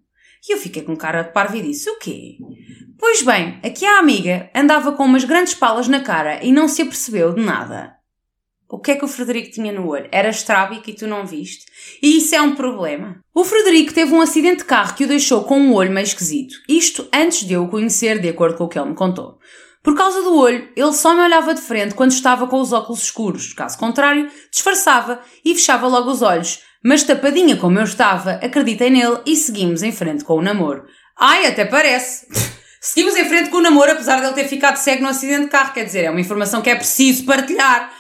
E 0.49 0.53
eu 0.53 0.57
fiquei 0.57 0.83
com 0.83 0.95
cara 0.95 1.23
de 1.23 1.33
parvo 1.33 1.57
e 1.57 1.63
disse: 1.63 1.91
O 1.91 1.99
quê? 1.99 2.37
Pois 2.97 3.23
bem, 3.23 3.59
aqui 3.65 3.85
a 3.85 3.99
amiga 3.99 4.51
andava 4.55 4.93
com 4.93 5.05
umas 5.05 5.25
grandes 5.25 5.53
palas 5.53 5.89
na 5.89 5.99
cara 5.99 6.45
e 6.45 6.53
não 6.53 6.69
se 6.69 6.81
apercebeu 6.81 7.35
de 7.35 7.43
nada. 7.43 7.93
O 8.69 8.79
que 8.79 8.93
é 8.93 8.95
que 8.95 9.05
o 9.05 9.09
Frederico 9.09 9.51
tinha 9.51 9.73
no 9.73 9.89
olho? 9.89 10.09
Era 10.13 10.29
estrábico 10.29 10.89
e 10.89 10.95
tu 10.95 11.09
não 11.09 11.27
viste? 11.27 11.67
E 12.01 12.19
isso 12.19 12.37
é 12.37 12.41
um 12.41 12.55
problema. 12.55 13.19
O 13.35 13.43
Frederico 13.43 13.93
teve 13.93 14.15
um 14.15 14.21
acidente 14.21 14.59
de 14.59 14.65
carro 14.65 14.95
que 14.95 15.07
o 15.07 15.09
deixou 15.09 15.43
com 15.43 15.59
um 15.59 15.75
olho 15.75 15.91
meio 15.91 16.05
esquisito. 16.05 16.55
Isto 16.69 17.09
antes 17.13 17.45
de 17.45 17.55
eu 17.55 17.65
o 17.65 17.69
conhecer, 17.69 18.21
de 18.21 18.29
acordo 18.29 18.57
com 18.57 18.65
o 18.65 18.69
que 18.69 18.79
ele 18.79 18.91
me 18.91 18.95
contou. 18.95 19.41
Por 19.83 19.97
causa 19.97 20.21
do 20.23 20.37
olho, 20.37 20.69
ele 20.77 20.93
só 20.93 21.15
me 21.15 21.23
olhava 21.23 21.55
de 21.55 21.63
frente 21.63 21.95
quando 21.95 22.13
estava 22.13 22.47
com 22.47 22.61
os 22.61 22.73
óculos 22.73 23.03
escuros. 23.03 23.55
Caso 23.55 23.79
contrário, 23.79 24.31
disfarçava 24.53 25.21
e 25.43 25.55
fechava 25.55 25.89
logo 25.89 26.11
os 26.11 26.21
olhos. 26.21 26.61
Mas 26.85 27.03
tapadinha 27.03 27.57
como 27.57 27.79
eu 27.79 27.85
estava, 27.85 28.33
acreditei 28.43 28.91
nele 28.91 29.21
e 29.27 29.37
seguimos 29.37 29.83
em 29.83 29.93
frente 29.93 30.25
com 30.25 30.35
o 30.35 30.43
namoro. 30.43 30.85
Ai, 31.19 31.47
até 31.47 31.65
parece! 31.65 32.27
seguimos 32.81 33.17
em 33.17 33.25
frente 33.25 33.49
com 33.49 33.57
o 33.57 33.63
namoro, 33.63 33.93
apesar 33.93 34.21
de 34.21 34.27
ele 34.27 34.35
ter 34.35 34.49
ficado 34.49 34.77
cego 34.77 35.03
no 35.03 35.09
acidente 35.09 35.45
de 35.45 35.51
carro. 35.51 35.73
Quer 35.73 35.85
dizer, 35.85 36.05
é 36.05 36.11
uma 36.11 36.21
informação 36.21 36.61
que 36.61 36.71
é 36.71 36.77
preciso 36.77 37.25
partilhar. 37.25 37.91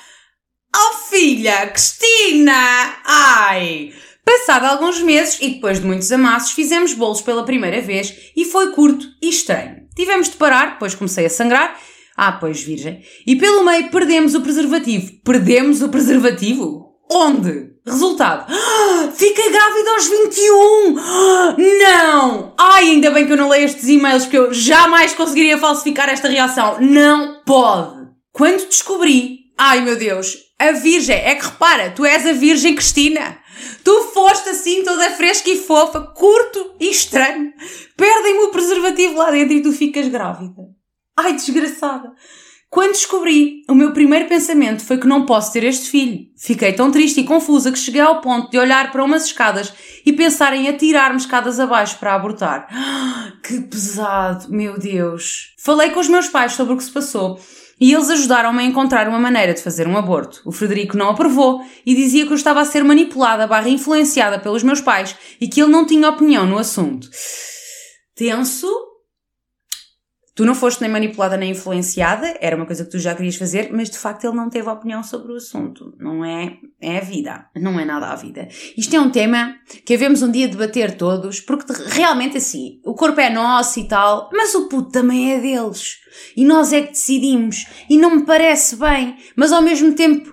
Oh 0.76 0.94
filha, 1.10 1.66
Cristina! 1.68 3.00
Ai! 3.04 3.92
Passado 4.24 4.66
alguns 4.66 5.00
meses 5.00 5.38
e 5.40 5.54
depois 5.54 5.80
de 5.80 5.86
muitos 5.86 6.12
amassos, 6.12 6.52
fizemos 6.52 6.92
bolos 6.92 7.22
pela 7.22 7.44
primeira 7.44 7.80
vez 7.80 8.14
e 8.36 8.44
foi 8.44 8.72
curto 8.72 9.06
e 9.20 9.30
estranho. 9.30 9.79
Tivemos 9.94 10.28
de 10.28 10.36
parar, 10.36 10.72
depois 10.72 10.94
comecei 10.94 11.26
a 11.26 11.30
sangrar. 11.30 11.78
Ah, 12.16 12.32
pois, 12.32 12.62
virgem. 12.62 13.02
E 13.26 13.36
pelo 13.36 13.64
meio 13.64 13.90
perdemos 13.90 14.34
o 14.34 14.42
preservativo. 14.42 15.12
Perdemos 15.24 15.80
o 15.82 15.88
preservativo? 15.88 16.90
Onde? 17.10 17.70
Resultado. 17.84 18.46
Ah, 18.48 19.10
fiquei 19.12 19.50
grávida 19.50 19.90
aos 19.90 20.06
21! 20.06 20.98
Ah, 20.98 21.56
não! 21.58 22.54
Ai, 22.58 22.90
ainda 22.90 23.10
bem 23.10 23.26
que 23.26 23.32
eu 23.32 23.36
não 23.36 23.48
leio 23.48 23.64
estes 23.64 23.88
e-mails 23.88 24.24
porque 24.24 24.38
eu 24.38 24.52
jamais 24.52 25.14
conseguiria 25.14 25.58
falsificar 25.58 26.08
esta 26.08 26.28
reação. 26.28 26.78
Não 26.80 27.42
pode! 27.44 28.10
Quando 28.32 28.68
descobri, 28.68 29.40
ai 29.58 29.80
meu 29.80 29.96
Deus, 29.96 30.36
a 30.60 30.72
virgem, 30.72 31.16
é 31.16 31.34
que 31.34 31.46
repara, 31.46 31.90
tu 31.90 32.04
és 32.04 32.26
a 32.26 32.32
virgem 32.32 32.74
Cristina. 32.74 33.38
Tu 33.82 34.02
foste 34.12 34.50
assim 34.50 34.84
toda 34.84 35.10
fresca 35.12 35.48
e 35.48 35.56
fofa, 35.56 36.00
curto 36.00 36.74
e 36.78 36.90
estranho. 36.90 37.50
Perdem-me 37.96 38.44
o 38.44 38.50
preservativo 38.50 39.16
lá 39.16 39.30
dentro 39.30 39.54
e 39.54 39.62
tu 39.62 39.72
ficas 39.72 40.06
grávida. 40.08 40.62
Ai, 41.16 41.32
desgraçada. 41.32 42.12
Quando 42.68 42.92
descobri, 42.92 43.62
o 43.68 43.74
meu 43.74 43.92
primeiro 43.92 44.28
pensamento 44.28 44.84
foi 44.84 44.98
que 44.98 45.06
não 45.06 45.26
posso 45.26 45.52
ter 45.52 45.64
este 45.64 45.90
filho. 45.90 46.26
Fiquei 46.38 46.72
tão 46.72 46.90
triste 46.90 47.20
e 47.20 47.24
confusa 47.24 47.72
que 47.72 47.78
cheguei 47.78 48.02
ao 48.02 48.20
ponto 48.20 48.50
de 48.50 48.58
olhar 48.58 48.92
para 48.92 49.02
umas 49.02 49.24
escadas 49.24 49.72
e 50.06 50.12
pensar 50.12 50.54
em 50.54 50.68
atirar-me 50.68 51.16
escadas 51.16 51.58
abaixo 51.58 51.98
para 51.98 52.14
abortar. 52.14 52.68
Que 53.42 53.62
pesado, 53.62 54.50
meu 54.50 54.78
Deus. 54.78 55.54
Falei 55.58 55.90
com 55.90 55.98
os 55.98 56.08
meus 56.08 56.28
pais 56.28 56.52
sobre 56.52 56.74
o 56.74 56.76
que 56.76 56.84
se 56.84 56.90
passou 56.90 57.40
e 57.80 57.92
eles 57.92 58.10
ajudaram-me 58.10 58.60
a 58.60 58.64
encontrar 58.64 59.08
uma 59.08 59.18
maneira 59.18 59.54
de 59.54 59.62
fazer 59.62 59.88
um 59.88 59.96
aborto. 59.96 60.42
O 60.44 60.52
Frederico 60.52 60.96
não 60.96 61.08
aprovou 61.08 61.64
e 61.86 61.94
dizia 61.94 62.26
que 62.26 62.32
eu 62.32 62.36
estava 62.36 62.60
a 62.60 62.64
ser 62.64 62.84
manipulada 62.84 63.46
barra 63.46 63.68
influenciada 63.68 64.38
pelos 64.38 64.62
meus 64.62 64.80
pais 64.80 65.16
e 65.40 65.48
que 65.48 65.62
ele 65.62 65.72
não 65.72 65.86
tinha 65.86 66.08
opinião 66.08 66.46
no 66.46 66.58
assunto. 66.58 67.08
Tenso, 68.14 68.68
Tu 70.40 70.46
não 70.46 70.54
foste 70.54 70.80
nem 70.80 70.90
manipulada 70.90 71.36
nem 71.36 71.50
influenciada, 71.50 72.34
era 72.40 72.56
uma 72.56 72.64
coisa 72.64 72.82
que 72.82 72.90
tu 72.90 72.98
já 72.98 73.14
querias 73.14 73.36
fazer, 73.36 73.68
mas 73.70 73.90
de 73.90 73.98
facto 73.98 74.24
ele 74.24 74.34
não 74.34 74.48
teve 74.48 74.70
opinião 74.70 75.02
sobre 75.02 75.34
o 75.34 75.36
assunto. 75.36 75.94
Não 75.98 76.24
é, 76.24 76.56
é 76.80 76.96
a 76.96 77.02
vida. 77.02 77.44
Não 77.54 77.78
é 77.78 77.84
nada 77.84 78.06
a 78.06 78.16
vida. 78.16 78.48
Isto 78.74 78.96
é 78.96 79.00
um 79.02 79.10
tema 79.10 79.54
que 79.84 79.92
havemos 79.92 80.22
um 80.22 80.30
dia 80.30 80.48
debater 80.48 80.96
todos, 80.96 81.40
porque 81.42 81.70
realmente 81.88 82.38
assim, 82.38 82.80
o 82.86 82.94
corpo 82.94 83.20
é 83.20 83.28
nosso 83.28 83.80
e 83.80 83.84
tal, 83.86 84.30
mas 84.32 84.54
o 84.54 84.66
puto 84.66 84.90
também 84.90 85.34
é 85.34 85.40
deles. 85.40 85.98
E 86.34 86.42
nós 86.42 86.72
é 86.72 86.80
que 86.80 86.92
decidimos. 86.92 87.66
E 87.90 87.98
não 87.98 88.16
me 88.16 88.24
parece 88.24 88.76
bem, 88.76 89.18
mas 89.36 89.52
ao 89.52 89.60
mesmo 89.60 89.92
tempo 89.92 90.32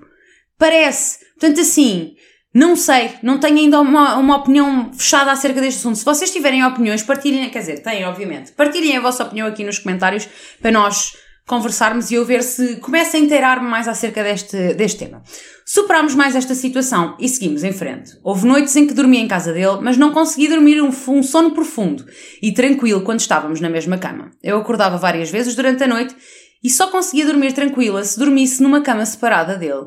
parece. 0.57 1.19
Portanto, 1.37 1.59
assim, 1.59 2.15
não 2.57 2.75
sei, 2.75 3.11
não 3.21 3.37
tenho 3.37 3.57
ainda 3.57 3.79
uma, 3.79 4.17
uma 4.17 4.37
opinião 4.37 4.91
fechada 4.91 5.31
acerca 5.31 5.61
deste 5.61 5.77
assunto. 5.77 5.99
Se 5.99 6.03
vocês 6.03 6.31
tiverem 6.31 6.65
opiniões, 6.65 7.03
partilhem, 7.03 7.47
quer 7.51 7.59
dizer, 7.59 7.83
têm, 7.83 8.03
obviamente. 8.03 8.51
Partilhem 8.51 8.97
a 8.97 8.99
vossa 8.99 9.23
opinião 9.23 9.47
aqui 9.47 9.63
nos 9.63 9.77
comentários 9.77 10.27
para 10.59 10.71
nós 10.71 11.15
conversarmos 11.45 12.09
e 12.09 12.15
eu 12.15 12.25
ver 12.25 12.41
se 12.41 12.77
começa 12.77 13.15
a 13.15 13.19
inteirar-me 13.19 13.69
mais 13.69 13.87
acerca 13.87 14.23
deste, 14.23 14.73
deste 14.73 14.97
tema. 14.97 15.21
Superámos 15.67 16.15
mais 16.15 16.35
esta 16.35 16.55
situação 16.55 17.15
e 17.19 17.29
seguimos 17.29 17.63
em 17.63 17.71
frente. 17.71 18.17
Houve 18.23 18.47
noites 18.47 18.75
em 18.75 18.87
que 18.87 18.93
dormi 18.95 19.19
em 19.19 19.27
casa 19.27 19.53
dele, 19.53 19.77
mas 19.79 19.95
não 19.95 20.11
consegui 20.11 20.47
dormir 20.47 20.81
um, 20.81 20.89
um 21.09 21.21
sono 21.21 21.51
profundo 21.51 22.07
e 22.41 22.51
tranquilo 22.55 23.01
quando 23.01 23.19
estávamos 23.19 23.61
na 23.61 23.69
mesma 23.69 23.99
cama. 23.99 24.31
Eu 24.41 24.57
acordava 24.57 24.97
várias 24.97 25.29
vezes 25.29 25.55
durante 25.55 25.83
a 25.83 25.87
noite 25.87 26.15
e 26.63 26.71
só 26.71 26.87
conseguia 26.87 27.27
dormir 27.27 27.53
tranquila 27.53 28.03
se 28.03 28.17
dormisse 28.17 28.63
numa 28.63 28.81
cama 28.81 29.05
separada 29.05 29.55
dele. 29.55 29.85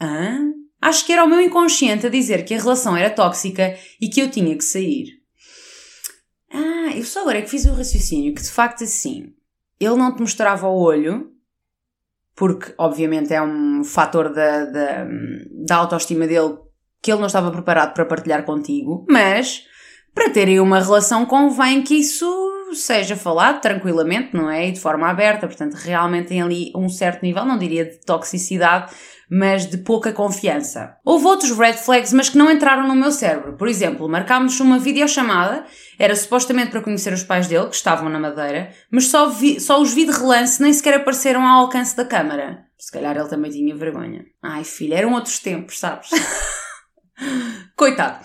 Hã? 0.00 0.61
Acho 0.82 1.06
que 1.06 1.12
era 1.12 1.24
o 1.24 1.28
meu 1.28 1.40
inconsciente 1.40 2.08
a 2.08 2.10
dizer 2.10 2.44
que 2.44 2.54
a 2.54 2.58
relação 2.58 2.96
era 2.96 3.08
tóxica 3.08 3.78
e 4.00 4.08
que 4.08 4.20
eu 4.20 4.28
tinha 4.28 4.56
que 4.56 4.64
sair. 4.64 5.06
Ah, 6.52 6.90
eu 6.96 7.04
só 7.04 7.20
agora 7.20 7.38
é 7.38 7.42
que 7.42 7.48
fiz 7.48 7.64
o 7.66 7.72
raciocínio 7.72 8.34
que 8.34 8.42
de 8.42 8.50
facto 8.50 8.82
assim, 8.82 9.32
ele 9.78 9.94
não 9.94 10.12
te 10.12 10.20
mostrava 10.20 10.66
o 10.66 10.82
olho, 10.82 11.30
porque 12.34 12.74
obviamente 12.76 13.32
é 13.32 13.40
um 13.40 13.84
fator 13.84 14.34
da, 14.34 14.64
da, 14.64 15.06
da 15.64 15.76
autoestima 15.76 16.26
dele 16.26 16.58
que 17.00 17.12
ele 17.12 17.20
não 17.20 17.28
estava 17.28 17.52
preparado 17.52 17.94
para 17.94 18.04
partilhar 18.04 18.44
contigo, 18.44 19.06
mas 19.08 19.64
para 20.12 20.30
terem 20.30 20.58
uma 20.58 20.80
relação 20.80 21.24
convém 21.24 21.82
que 21.82 21.94
isso 21.94 22.26
seja 22.74 23.16
falado 23.16 23.60
tranquilamente, 23.60 24.34
não 24.34 24.50
é? 24.50 24.68
E 24.68 24.72
de 24.72 24.80
forma 24.80 25.08
aberta, 25.08 25.46
portanto, 25.46 25.74
realmente 25.74 26.28
tem 26.28 26.42
ali 26.42 26.72
um 26.74 26.88
certo 26.88 27.22
nível, 27.22 27.44
não 27.44 27.58
diria 27.58 27.84
de 27.84 28.00
toxicidade, 28.04 28.92
mas 29.30 29.66
de 29.66 29.78
pouca 29.78 30.12
confiança. 30.12 30.96
Houve 31.04 31.26
outros 31.26 31.56
red 31.56 31.72
flags, 31.74 32.12
mas 32.12 32.28
que 32.28 32.36
não 32.36 32.50
entraram 32.50 32.86
no 32.86 32.94
meu 32.94 33.10
cérebro. 33.10 33.56
Por 33.56 33.66
exemplo, 33.66 34.08
marcámos 34.08 34.60
uma 34.60 34.78
videochamada, 34.78 35.64
era 35.98 36.14
supostamente 36.14 36.70
para 36.70 36.82
conhecer 36.82 37.12
os 37.12 37.22
pais 37.22 37.46
dele, 37.46 37.68
que 37.68 37.74
estavam 37.74 38.10
na 38.10 38.20
Madeira, 38.20 38.70
mas 38.90 39.08
só, 39.08 39.28
vi, 39.28 39.58
só 39.58 39.80
os 39.80 39.94
vi 39.94 40.04
de 40.04 40.12
relance, 40.12 40.60
nem 40.60 40.72
sequer 40.72 40.94
apareceram 40.94 41.46
ao 41.46 41.62
alcance 41.62 41.96
da 41.96 42.04
câmara. 42.04 42.64
Se 42.78 42.92
calhar 42.92 43.16
ele 43.16 43.28
também 43.28 43.50
tinha 43.50 43.74
vergonha. 43.74 44.24
Ai, 44.42 44.64
filha, 44.64 44.96
eram 44.96 45.14
outros 45.14 45.38
tempos, 45.38 45.78
sabes? 45.78 46.10
Coitado. 47.74 48.18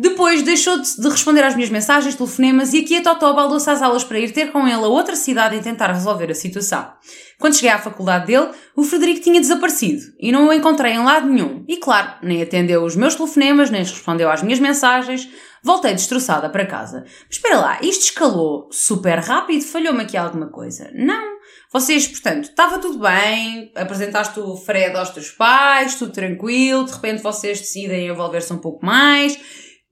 Depois 0.00 0.40
deixou 0.40 0.78
de 0.78 1.08
responder 1.10 1.42
às 1.42 1.54
minhas 1.54 1.68
mensagens, 1.68 2.14
telefonemas 2.14 2.72
e 2.72 2.78
aqui 2.78 2.96
a 2.96 3.02
Totó 3.02 3.34
baldou-se 3.34 3.68
às 3.68 3.82
aulas 3.82 4.02
para 4.02 4.18
ir 4.18 4.32
ter 4.32 4.50
com 4.50 4.66
ele 4.66 4.82
a 4.82 4.88
outra 4.88 5.14
cidade 5.14 5.56
e 5.56 5.60
tentar 5.60 5.92
resolver 5.92 6.30
a 6.30 6.34
situação. 6.34 6.90
Quando 7.38 7.54
cheguei 7.54 7.68
à 7.68 7.78
faculdade 7.78 8.28
dele, 8.28 8.48
o 8.74 8.82
Frederico 8.82 9.20
tinha 9.20 9.38
desaparecido 9.38 10.00
e 10.18 10.32
não 10.32 10.48
o 10.48 10.52
encontrei 10.54 10.94
em 10.94 11.04
lado 11.04 11.28
nenhum. 11.28 11.66
E 11.68 11.76
claro, 11.76 12.14
nem 12.22 12.40
atendeu 12.40 12.82
os 12.82 12.96
meus 12.96 13.14
telefonemas, 13.14 13.68
nem 13.68 13.82
respondeu 13.82 14.30
às 14.30 14.42
minhas 14.42 14.58
mensagens. 14.58 15.28
Voltei 15.62 15.92
destroçada 15.92 16.48
para 16.48 16.64
casa. 16.64 17.04
Mas 17.04 17.36
espera 17.36 17.60
lá, 17.60 17.78
isto 17.82 18.04
escalou 18.04 18.70
super 18.72 19.18
rápido? 19.18 19.62
Falhou-me 19.62 20.00
aqui 20.00 20.16
alguma 20.16 20.46
coisa? 20.46 20.90
Não. 20.94 21.38
Vocês, 21.70 22.06
portanto, 22.06 22.44
estava 22.44 22.78
tudo 22.78 23.00
bem, 23.00 23.70
apresentaste 23.74 24.40
o 24.40 24.56
Fred 24.56 24.96
aos 24.96 25.10
teus 25.10 25.30
pais, 25.30 25.96
tudo 25.96 26.10
tranquilo, 26.10 26.86
de 26.86 26.92
repente 26.92 27.22
vocês 27.22 27.60
decidem 27.60 28.08
envolver-se 28.08 28.50
um 28.50 28.58
pouco 28.58 28.84
mais 28.84 29.38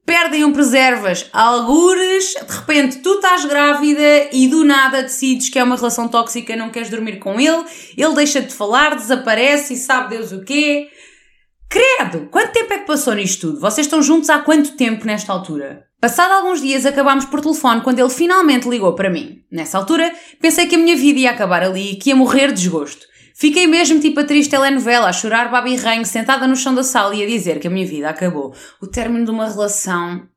perdem 0.08 0.42
um 0.42 0.54
preservas 0.54 1.26
algures, 1.34 2.32
de 2.32 2.56
repente 2.56 3.00
tu 3.00 3.16
estás 3.16 3.44
grávida 3.44 4.30
e 4.32 4.48
do 4.48 4.64
nada 4.64 5.02
decides 5.02 5.50
que 5.50 5.58
é 5.58 5.62
uma 5.62 5.76
relação 5.76 6.08
tóxica, 6.08 6.56
não 6.56 6.70
queres 6.70 6.88
dormir 6.88 7.18
com 7.18 7.38
ele, 7.38 7.62
ele 7.94 8.14
deixa 8.14 8.40
de 8.40 8.54
falar, 8.54 8.94
desaparece 8.94 9.74
e 9.74 9.76
sabe 9.76 10.16
Deus 10.16 10.32
o 10.32 10.42
quê. 10.42 10.88
Credo! 11.68 12.26
Quanto 12.30 12.52
tempo 12.52 12.72
é 12.72 12.78
que 12.78 12.86
passou 12.86 13.14
nisto 13.14 13.48
tudo? 13.48 13.60
Vocês 13.60 13.86
estão 13.86 14.00
juntos 14.00 14.30
há 14.30 14.38
quanto 14.38 14.78
tempo 14.78 15.04
nesta 15.04 15.30
altura? 15.30 15.84
Passado 16.00 16.32
alguns 16.32 16.62
dias 16.62 16.86
acabámos 16.86 17.26
por 17.26 17.42
telefone 17.42 17.82
quando 17.82 17.98
ele 17.98 18.08
finalmente 18.08 18.66
ligou 18.66 18.94
para 18.94 19.10
mim. 19.10 19.42
Nessa 19.52 19.76
altura, 19.76 20.10
pensei 20.40 20.66
que 20.66 20.76
a 20.76 20.78
minha 20.78 20.96
vida 20.96 21.18
ia 21.18 21.30
acabar 21.32 21.62
ali 21.62 21.92
e 21.92 21.96
que 21.96 22.08
ia 22.08 22.16
morrer 22.16 22.46
de 22.46 22.62
desgosto. 22.62 23.06
Fiquei 23.38 23.68
mesmo 23.68 24.00
tipo 24.00 24.18
a 24.18 24.24
triste 24.24 24.50
telenovela, 24.50 25.08
a 25.08 25.12
chorar 25.12 25.48
babi 25.48 25.76
ranho, 25.76 26.04
sentada 26.04 26.44
no 26.48 26.56
chão 26.56 26.74
da 26.74 26.82
sala 26.82 27.14
e 27.14 27.22
a 27.22 27.26
dizer 27.26 27.60
que 27.60 27.68
a 27.68 27.70
minha 27.70 27.86
vida 27.86 28.10
acabou. 28.10 28.52
O 28.82 28.86
término 28.88 29.24
de 29.24 29.30
uma 29.30 29.48
relação 29.48 30.28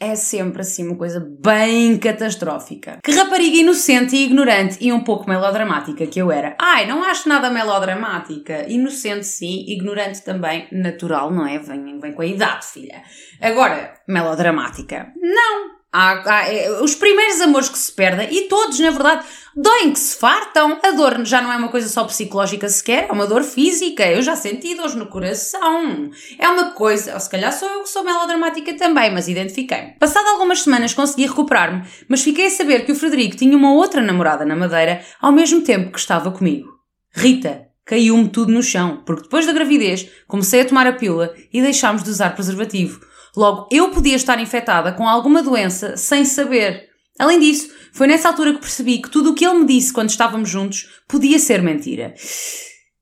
é 0.00 0.14
sempre 0.14 0.62
assim 0.62 0.86
uma 0.86 0.96
coisa 0.96 1.20
bem 1.20 1.98
catastrófica. 1.98 2.98
Que 3.04 3.12
rapariga 3.12 3.58
inocente 3.58 4.16
e 4.16 4.24
ignorante 4.24 4.78
e 4.80 4.90
um 4.90 5.04
pouco 5.04 5.28
melodramática 5.28 6.06
que 6.06 6.18
eu 6.18 6.32
era. 6.32 6.56
Ai, 6.58 6.86
não 6.86 7.04
acho 7.04 7.28
nada 7.28 7.50
melodramática. 7.50 8.64
Inocente 8.70 9.26
sim, 9.26 9.66
ignorante 9.68 10.22
também, 10.22 10.66
natural, 10.72 11.30
não 11.30 11.46
é? 11.46 11.58
Vem, 11.58 12.00
vem 12.00 12.12
com 12.14 12.22
a 12.22 12.26
idade, 12.26 12.64
filha. 12.64 13.02
Agora, 13.38 13.92
melodramática. 14.08 15.12
Não, 15.20 15.76
Há, 15.98 16.40
há, 16.40 16.52
é, 16.52 16.70
os 16.82 16.94
primeiros 16.94 17.40
amores 17.40 17.70
que 17.70 17.78
se 17.78 17.90
perdem, 17.90 18.28
e 18.30 18.48
todos, 18.48 18.78
na 18.80 18.90
verdade, 18.90 19.24
doem 19.56 19.92
que 19.92 19.98
se 19.98 20.16
fartam. 20.18 20.78
A 20.82 20.90
dor 20.90 21.24
já 21.24 21.40
não 21.40 21.52
é 21.52 21.56
uma 21.56 21.68
coisa 21.68 21.88
só 21.88 22.04
psicológica 22.04 22.68
sequer, 22.68 23.06
é 23.08 23.12
uma 23.12 23.26
dor 23.26 23.42
física. 23.42 24.06
Eu 24.06 24.20
já 24.20 24.36
senti 24.36 24.74
dores 24.74 24.94
no 24.94 25.06
coração. 25.06 26.10
É 26.38 26.48
uma 26.48 26.72
coisa, 26.72 27.14
ou 27.14 27.20
se 27.20 27.30
calhar 27.30 27.52
sou 27.52 27.68
eu 27.68 27.82
que 27.82 27.88
sou 27.88 28.04
melodramática 28.04 28.74
também, 28.76 29.12
mas 29.12 29.28
identifiquei-me. 29.28 29.92
Passado 29.98 30.28
algumas 30.28 30.62
semanas 30.62 30.92
consegui 30.92 31.26
recuperar-me, 31.26 31.84
mas 32.08 32.22
fiquei 32.22 32.46
a 32.46 32.50
saber 32.50 32.84
que 32.84 32.92
o 32.92 32.96
Frederico 32.96 33.36
tinha 33.36 33.56
uma 33.56 33.72
outra 33.72 34.02
namorada 34.02 34.44
na 34.44 34.54
Madeira 34.54 35.00
ao 35.20 35.32
mesmo 35.32 35.62
tempo 35.62 35.90
que 35.90 35.98
estava 35.98 36.30
comigo. 36.30 36.68
Rita. 37.14 37.64
Caiu-me 37.88 38.28
tudo 38.28 38.52
no 38.52 38.64
chão, 38.64 39.04
porque 39.06 39.22
depois 39.22 39.46
da 39.46 39.52
gravidez 39.52 40.10
comecei 40.26 40.62
a 40.62 40.64
tomar 40.64 40.88
a 40.88 40.92
pílula 40.92 41.32
e 41.52 41.62
deixámos 41.62 42.02
de 42.02 42.10
usar 42.10 42.34
preservativo. 42.34 42.98
Logo, 43.36 43.68
eu 43.70 43.90
podia 43.90 44.16
estar 44.16 44.40
infectada 44.40 44.90
com 44.90 45.08
alguma 45.08 45.40
doença 45.40 45.96
sem 45.96 46.24
saber. 46.24 46.85
Além 47.18 47.40
disso, 47.40 47.70
foi 47.92 48.06
nessa 48.06 48.28
altura 48.28 48.54
que 48.54 48.60
percebi 48.60 49.00
que 49.00 49.10
tudo 49.10 49.30
o 49.30 49.34
que 49.34 49.44
ele 49.44 49.60
me 49.60 49.66
disse 49.66 49.92
quando 49.92 50.10
estávamos 50.10 50.48
juntos 50.48 51.00
podia 51.08 51.38
ser 51.38 51.62
mentira. 51.62 52.14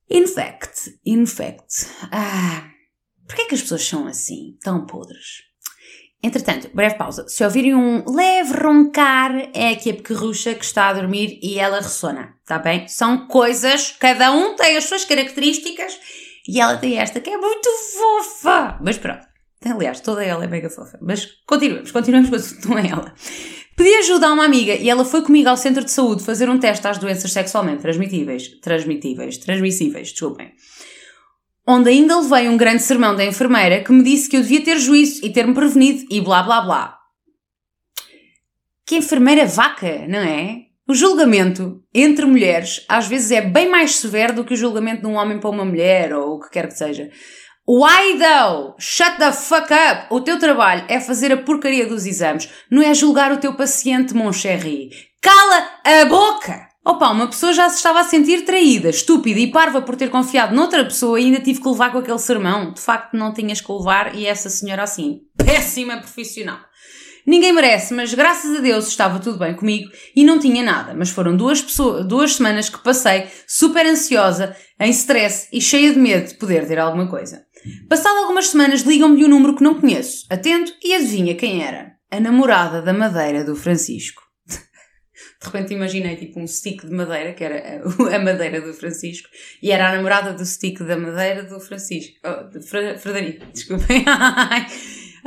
In 0.09 0.27
fact, 0.27 0.99
in 1.05 1.25
fact. 1.25 1.87
Ah, 2.11 2.69
porquê 3.27 3.43
é 3.43 3.45
que 3.45 3.55
as 3.55 3.61
pessoas 3.61 3.83
são 3.83 4.07
assim, 4.07 4.57
tão 4.61 4.85
podres? 4.85 5.43
Entretanto, 6.25 6.71
breve 6.73 6.95
pausa. 6.95 7.27
Se 7.27 7.43
ouvirem 7.43 7.75
um 7.75 8.03
leve 8.09 8.53
roncar, 8.53 9.49
é 9.53 9.69
aqui 9.69 9.91
a 9.91 9.93
pequerrucha 9.93 10.55
que 10.55 10.65
está 10.65 10.89
a 10.89 10.93
dormir 10.93 11.39
e 11.43 11.59
ela 11.59 11.81
ressona, 11.81 12.33
tá 12.47 12.57
bem? 12.57 12.87
São 12.87 13.27
coisas, 13.27 13.95
cada 13.99 14.31
um 14.31 14.55
tem 14.55 14.75
as 14.75 14.85
suas 14.85 15.05
características 15.05 15.99
e 16.47 16.59
ela 16.59 16.77
tem 16.77 16.97
esta 16.97 17.19
que 17.19 17.29
é 17.29 17.37
muito 17.37 17.69
fofa. 17.93 18.79
Mas 18.81 18.97
pronto. 18.97 19.27
Aliás, 19.63 19.99
toda 19.99 20.23
ela 20.23 20.43
é 20.43 20.47
mega 20.47 20.69
fofa. 20.69 20.97
Mas 21.01 21.25
continuemos, 21.45 21.91
continuemos 21.91 22.53
com 22.53 22.69
não 22.69 22.77
é 22.77 22.87
ela. 22.87 23.13
Pedi 23.75 23.93
ajuda 23.95 24.27
a 24.27 24.33
uma 24.33 24.45
amiga 24.45 24.73
e 24.73 24.89
ela 24.89 25.03
foi 25.03 25.21
comigo 25.21 25.49
ao 25.49 25.57
centro 25.57 25.83
de 25.83 25.91
saúde 25.91 26.23
fazer 26.23 26.49
um 26.49 26.57
teste 26.57 26.87
às 26.87 26.97
doenças 26.97 27.33
sexualmente 27.33 27.81
transmitíveis. 27.81 28.47
Transmitíveis, 28.61 29.37
transmissíveis, 29.37 30.11
desculpem. 30.11 30.53
Onde 31.67 31.89
ainda 31.89 32.19
levei 32.19 32.47
um 32.47 32.55
grande 32.55 32.83
sermão 32.83 33.15
da 33.15 33.25
enfermeira 33.25 33.83
que 33.83 33.91
me 33.91 34.03
disse 34.03 34.29
que 34.29 34.37
eu 34.37 34.41
devia 34.41 34.63
ter 34.63 34.77
juízo 34.77 35.25
e 35.25 35.33
ter-me 35.33 35.53
prevenido 35.53 36.05
e 36.09 36.21
blá 36.21 36.41
blá 36.41 36.61
blá. 36.61 36.97
Que 38.85 38.97
enfermeira 38.97 39.45
vaca, 39.45 40.07
não 40.07 40.19
é? 40.19 40.65
O 40.87 40.93
julgamento 40.93 41.83
entre 41.93 42.25
mulheres 42.25 42.85
às 42.87 43.07
vezes 43.07 43.31
é 43.31 43.41
bem 43.41 43.67
mais 43.69 43.95
severo 43.95 44.35
do 44.35 44.45
que 44.45 44.53
o 44.53 44.57
julgamento 44.57 45.01
de 45.01 45.07
um 45.07 45.15
homem 45.15 45.39
para 45.39 45.49
uma 45.49 45.65
mulher 45.65 46.13
ou 46.13 46.35
o 46.35 46.39
que 46.39 46.51
quer 46.51 46.67
que 46.67 46.77
seja. 46.77 47.09
Why 47.67 48.19
though? 48.19 48.75
Shut 48.77 49.17
the 49.17 49.31
fuck 49.31 49.73
up! 49.73 50.05
O 50.11 50.21
teu 50.21 50.37
trabalho 50.37 50.85
é 50.87 50.99
fazer 50.99 51.31
a 51.31 51.37
porcaria 51.37 51.87
dos 51.87 52.05
exames, 52.05 52.47
não 52.69 52.83
é 52.83 52.93
julgar 52.93 53.31
o 53.31 53.37
teu 53.37 53.55
paciente, 53.55 54.13
mon 54.13 54.31
chéri. 54.31 54.91
Cala 55.19 55.67
a 55.83 56.05
boca! 56.05 56.69
Opa, 56.85 57.09
uma 57.09 57.25
pessoa 57.27 57.53
já 57.53 57.67
se 57.67 57.77
estava 57.77 58.01
a 58.01 58.03
sentir 58.03 58.45
traída, 58.45 58.89
estúpida 58.89 59.39
e 59.39 59.49
parva 59.49 59.81
por 59.81 59.95
ter 59.95 60.11
confiado 60.11 60.55
noutra 60.55 60.85
pessoa 60.85 61.19
e 61.19 61.25
ainda 61.25 61.39
tive 61.39 61.59
que 61.59 61.67
levar 61.67 61.91
com 61.91 61.97
aquele 61.97 62.19
sermão. 62.19 62.71
De 62.71 62.79
facto, 62.79 63.17
não 63.17 63.33
tinhas 63.33 63.59
que 63.59 63.71
levar 63.71 64.13
e 64.13 64.27
essa 64.27 64.47
senhora 64.47 64.83
assim, 64.83 65.21
péssima 65.35 65.97
profissional. 65.97 66.59
Ninguém 67.25 67.51
merece, 67.51 67.91
mas 67.95 68.13
graças 68.13 68.55
a 68.55 68.61
Deus 68.61 68.87
estava 68.87 69.17
tudo 69.17 69.39
bem 69.39 69.55
comigo 69.55 69.89
e 70.15 70.23
não 70.23 70.37
tinha 70.37 70.61
nada. 70.61 70.93
Mas 70.93 71.09
foram 71.09 71.35
duas, 71.35 71.59
pessoas, 71.59 72.05
duas 72.05 72.35
semanas 72.35 72.69
que 72.69 72.77
passei 72.77 73.25
super 73.47 73.83
ansiosa, 73.87 74.55
em 74.79 74.91
stress 74.91 75.47
e 75.51 75.59
cheia 75.59 75.91
de 75.91 75.97
medo 75.97 76.27
de 76.27 76.35
poder 76.35 76.67
ter 76.67 76.77
alguma 76.77 77.07
coisa. 77.07 77.43
Passado 77.89 78.17
algumas 78.17 78.47
semanas 78.47 78.81
ligam-me 78.81 79.25
um 79.25 79.27
número 79.27 79.55
que 79.55 79.63
não 79.63 79.79
conheço. 79.79 80.25
Atento 80.29 80.73
e 80.83 80.93
adivinha 80.93 81.35
quem 81.35 81.63
era? 81.63 81.93
A 82.11 82.19
namorada 82.19 82.81
da 82.81 82.93
madeira 82.93 83.43
do 83.43 83.55
Francisco. 83.55 84.21
De 84.47 85.45
repente 85.45 85.73
imaginei 85.73 86.15
tipo 86.15 86.39
um 86.39 86.47
stick 86.47 86.85
de 86.85 86.93
madeira, 86.93 87.33
que 87.33 87.43
era 87.43 87.83
a 88.15 88.19
madeira 88.19 88.61
do 88.61 88.73
Francisco, 88.73 89.27
e 89.61 89.71
era 89.71 89.89
a 89.89 89.95
namorada 89.95 90.33
do 90.33 90.45
stick 90.45 90.79
da 90.83 90.97
madeira 90.97 91.43
do 91.43 91.59
Francisco. 91.59 92.13
Oh, 92.23 92.49
de 92.49 92.65
Frederico, 92.65 93.45
desculpem. 93.53 94.05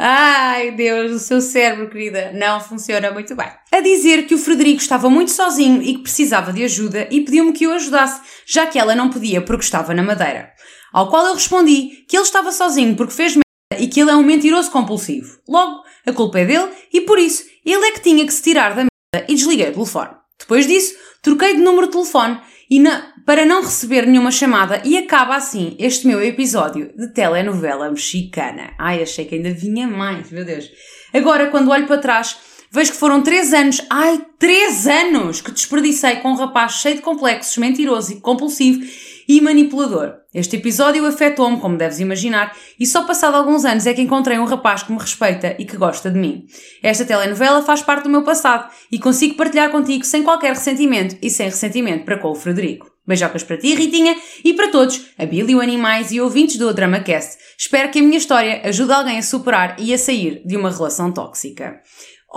Ai, 0.01 0.71
Deus, 0.71 1.11
o 1.11 1.19
seu 1.19 1.41
cérebro, 1.41 1.91
querida, 1.91 2.31
não 2.33 2.61
funciona 2.61 3.11
muito 3.11 3.35
bem. 3.35 3.51
A 3.73 3.81
dizer 3.81 4.27
que 4.27 4.35
o 4.35 4.39
Frederico 4.39 4.81
estava 4.81 5.11
muito 5.11 5.33
sozinho 5.33 5.83
e 5.83 5.97
que 5.97 6.03
precisava 6.03 6.53
de 6.53 6.63
ajuda 6.63 7.09
e 7.11 7.21
pediu-me 7.25 7.53
que 7.53 7.65
eu 7.65 7.73
ajudasse, 7.73 8.23
já 8.47 8.65
que 8.67 8.79
ela 8.79 8.95
não 8.95 9.11
podia 9.11 9.43
porque 9.43 9.65
estava 9.65 9.93
na 9.93 10.05
Madeira. 10.05 10.53
Ao 10.93 11.09
qual 11.09 11.27
eu 11.27 11.35
respondi 11.35 12.05
que 12.09 12.17
ele 12.17 12.25
estava 12.25 12.53
sozinho 12.53 12.97
porque 12.97 13.13
fez 13.13 13.35
merda 13.35 13.83
e 13.83 13.89
que 13.89 14.01
ele 14.01 14.11
é 14.11 14.17
um 14.17 14.23
mentiroso 14.23 14.71
compulsivo. 14.71 15.39
Logo, 15.49 15.83
a 16.07 16.13
culpa 16.13 16.41
é 16.41 16.47
dele 16.47 16.69
e 16.93 17.03
por 17.03 17.19
isso 17.19 17.45
ele 17.65 17.85
é 17.85 17.93
que 17.93 18.01
tinha 18.01 18.25
que 18.25 18.33
se 18.33 18.43
tirar 18.43 18.71
da 18.71 18.87
merda 18.87 19.27
e 19.29 19.35
desliguei 19.35 19.69
o 19.69 19.73
telefone. 19.73 20.11
Depois 20.39 20.67
disso, 20.67 20.95
troquei 21.23 21.57
de 21.57 21.63
número 21.63 21.87
de 21.87 21.93
telefone 21.93 22.41
e 22.71 22.79
na, 22.79 23.13
para 23.27 23.45
não 23.45 23.63
receber 23.63 24.07
nenhuma 24.07 24.31
chamada 24.31 24.81
e 24.85 24.97
acaba 24.97 25.37
assim 25.37 25.77
este 25.79 26.07
meu 26.07 26.23
episódio 26.23 26.93
de 26.97 27.13
telenovela 27.13 27.91
mexicana. 27.91 28.73
Ai, 28.79 29.03
achei 29.03 29.25
que 29.25 29.35
ainda 29.35 29.53
vinha 29.53 29.87
mais, 29.87 30.31
meu 30.31 30.45
Deus. 30.45 30.71
Agora, 31.13 31.51
quando 31.51 31.71
olho 31.71 31.87
para 31.87 31.99
trás, 31.99 32.37
vejo 32.71 32.93
que 32.93 32.99
foram 32.99 33.23
três 33.23 33.53
anos, 33.53 33.81
ai, 33.91 34.21
três 34.39 34.87
anos 34.87 35.41
que 35.41 35.51
desperdicei 35.51 36.17
com 36.17 36.31
um 36.31 36.37
rapaz 36.37 36.73
cheio 36.75 36.97
de 36.97 37.03
complexos, 37.03 37.57
mentiroso 37.57 38.13
e 38.13 38.21
compulsivo 38.21 38.81
e 39.29 39.41
manipulador. 39.43 40.15
Este 40.33 40.57
episódio 40.57 41.05
afetou-me, 41.05 41.61
como 41.61 41.77
deves 41.77 42.01
imaginar, 42.01 42.57
e 42.81 42.87
só 42.87 43.05
passado 43.05 43.37
alguns 43.37 43.65
anos 43.65 43.87
é 43.87 43.93
que 43.93 44.01
encontrei 44.01 44.39
um 44.39 44.47
rapaz 44.47 44.83
que 44.83 44.93
me 44.93 44.99
respeita 44.99 45.55
e 45.59 45.67
que 45.67 45.77
gosta 45.77 46.11
de 46.11 46.19
mim. 46.19 46.47
Esta 46.83 47.05
telenovela 47.05 47.63
faz 47.63 47.83
parte 47.83 48.05
do 48.05 48.11
meu 48.11 48.23
passado 48.23 48.71
e 48.91 48.99
consigo 48.99 49.35
partilhar 49.35 49.71
contigo 49.71 50.05
sem 50.05 50.23
qualquer 50.23 50.55
ressentimento 50.55 51.17
e 51.21 51.29
sem 51.29 51.47
ressentimento 51.47 52.05
para 52.05 52.19
com 52.19 52.31
o 52.31 52.35
Frederico. 52.35 52.91
Beijocas 53.07 53.43
para 53.43 53.57
ti, 53.57 53.75
Ritinha, 53.75 54.17
e 54.45 54.53
para 54.53 54.69
todos, 54.69 55.07
a 55.19 55.25
Billy 55.25 55.55
Animais 55.55 56.13
e 56.13 56.21
ouvintes 56.21 56.59
do 56.59 56.75
DramaCast. 56.75 57.39
Espero 57.59 57.91
que 57.91 58.01
a 58.01 58.03
minha 58.03 58.19
história 58.19 58.61
ajude 58.65 58.93
alguém 58.93 59.19
a 59.19 59.23
superar 59.23 59.77
e 59.79 59.95
a 59.95 59.99
sair 59.99 60.43
de 60.45 60.57
uma 60.59 60.71
relação 60.71 61.11
tóxica. 61.11 61.81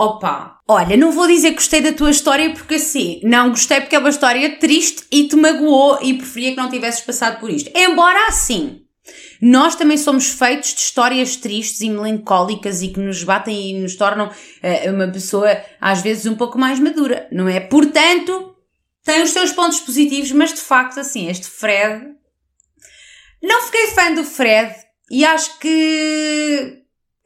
Opa, 0.01 0.59
olha, 0.67 0.97
não 0.97 1.11
vou 1.11 1.27
dizer 1.27 1.49
que 1.49 1.57
gostei 1.57 1.79
da 1.79 1.93
tua 1.93 2.09
história 2.09 2.51
porque 2.55 2.73
assim, 2.73 3.21
não 3.23 3.51
gostei 3.51 3.79
porque 3.81 3.95
é 3.95 3.99
uma 3.99 4.09
história 4.09 4.57
triste 4.57 5.03
e 5.11 5.27
te 5.27 5.35
magoou 5.35 5.99
e 6.01 6.15
preferia 6.15 6.49
que 6.49 6.57
não 6.57 6.71
tivesses 6.71 7.01
passado 7.01 7.39
por 7.39 7.51
isto. 7.51 7.69
Embora 7.75 8.25
assim, 8.27 8.81
nós 9.39 9.75
também 9.75 9.97
somos 9.97 10.31
feitos 10.31 10.73
de 10.73 10.79
histórias 10.79 11.35
tristes 11.35 11.81
e 11.81 11.89
melancólicas 11.91 12.81
e 12.81 12.87
que 12.87 12.99
nos 12.99 13.23
batem 13.23 13.69
e 13.69 13.79
nos 13.79 13.95
tornam 13.95 14.29
uh, 14.29 14.91
uma 14.91 15.07
pessoa 15.07 15.55
às 15.79 16.01
vezes 16.01 16.25
um 16.25 16.35
pouco 16.35 16.57
mais 16.57 16.79
madura, 16.79 17.27
não 17.31 17.47
é? 17.47 17.59
Portanto, 17.59 18.55
tem 19.03 19.21
os 19.21 19.29
seus 19.29 19.51
pontos 19.51 19.81
positivos, 19.81 20.31
mas 20.31 20.51
de 20.51 20.61
facto, 20.61 20.99
assim, 20.99 21.29
este 21.29 21.45
Fred. 21.45 22.07
Não 23.39 23.61
fiquei 23.67 23.85
fã 23.89 24.11
do 24.15 24.23
Fred 24.23 24.73
e 25.11 25.23
acho 25.23 25.59
que. 25.59 26.80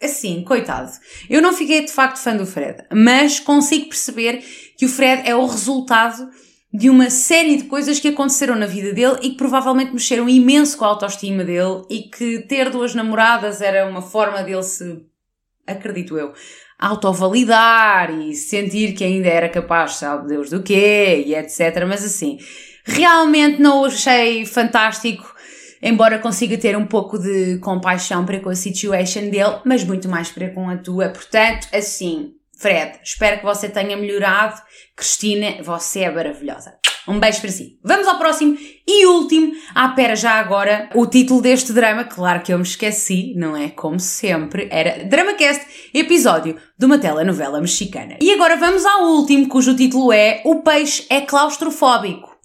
Assim, 0.05 0.43
coitado. 0.43 0.91
Eu 1.29 1.41
não 1.41 1.53
fiquei 1.53 1.83
de 1.83 1.91
facto 1.91 2.17
fã 2.17 2.35
do 2.35 2.45
Fred, 2.45 2.83
mas 2.93 3.39
consigo 3.39 3.89
perceber 3.89 4.43
que 4.77 4.85
o 4.85 4.89
Fred 4.89 5.27
é 5.27 5.35
o 5.35 5.45
resultado 5.45 6.29
de 6.73 6.89
uma 6.89 7.09
série 7.09 7.57
de 7.57 7.63
coisas 7.65 7.99
que 7.99 8.09
aconteceram 8.09 8.55
na 8.55 8.65
vida 8.65 8.93
dele 8.93 9.17
e 9.21 9.29
que 9.31 9.37
provavelmente 9.37 9.93
mexeram 9.93 10.27
imenso 10.27 10.77
com 10.77 10.83
a 10.83 10.89
autoestima 10.89 11.43
dele 11.43 11.85
e 11.89 12.09
que 12.09 12.39
ter 12.47 12.69
duas 12.69 12.93
namoradas 12.93 13.61
era 13.61 13.87
uma 13.87 14.01
forma 14.01 14.43
dele 14.43 14.63
se, 14.63 15.01
acredito 15.65 16.17
eu, 16.17 16.33
autovalidar 16.77 18.11
e 18.11 18.35
sentir 18.35 18.93
que 18.93 19.03
ainda 19.03 19.27
era 19.27 19.49
capaz, 19.49 19.93
sabe 19.93 20.27
Deus 20.27 20.49
do 20.49 20.61
quê 20.61 21.23
e 21.25 21.33
etc. 21.33 21.85
Mas 21.87 22.03
assim, 22.03 22.37
realmente 22.83 23.61
não 23.61 23.81
o 23.81 23.85
achei 23.85 24.45
fantástico, 24.45 25.34
embora 25.81 26.19
consiga 26.19 26.57
ter 26.57 26.77
um 26.77 26.85
pouco 26.85 27.17
de 27.17 27.57
compaixão 27.59 28.25
para 28.25 28.39
com 28.39 28.49
a 28.49 28.55
situation 28.55 29.29
dele, 29.29 29.59
mas 29.65 29.83
muito 29.83 30.09
mais 30.09 30.29
para 30.29 30.49
com 30.49 30.69
a 30.69 30.77
tua. 30.77 31.09
Portanto, 31.09 31.67
assim, 31.73 32.33
Fred, 32.57 32.99
espero 33.03 33.39
que 33.39 33.45
você 33.45 33.69
tenha 33.69 33.97
melhorado. 33.97 34.61
Cristina, 34.95 35.61
você 35.61 36.01
é 36.01 36.11
maravilhosa. 36.11 36.73
Um 37.07 37.19
beijo 37.19 37.39
para 37.39 37.51
si. 37.51 37.77
Vamos 37.83 38.07
ao 38.07 38.17
próximo 38.17 38.57
e 38.87 39.05
último. 39.05 39.53
Ah, 39.75 39.89
pera, 39.89 40.15
já 40.15 40.33
agora, 40.33 40.89
o 40.95 41.05
título 41.05 41.41
deste 41.41 41.71
drama, 41.71 42.03
claro 42.03 42.41
que 42.41 42.51
eu 42.51 42.57
me 42.57 42.63
esqueci, 42.63 43.33
não 43.35 43.55
é? 43.55 43.69
Como 43.69 43.99
sempre, 43.99 44.67
era 44.71 45.03
DramaCast, 45.05 45.91
episódio 45.93 46.57
de 46.77 46.85
uma 46.85 46.97
telenovela 46.97 47.61
mexicana. 47.61 48.17
E 48.19 48.31
agora 48.31 48.55
vamos 48.55 48.83
ao 48.85 49.03
último, 49.03 49.47
cujo 49.47 49.75
título 49.75 50.11
é 50.11 50.41
O 50.45 50.63
Peixe 50.63 51.05
é 51.09 51.21
Claustrofóbico. 51.21 52.35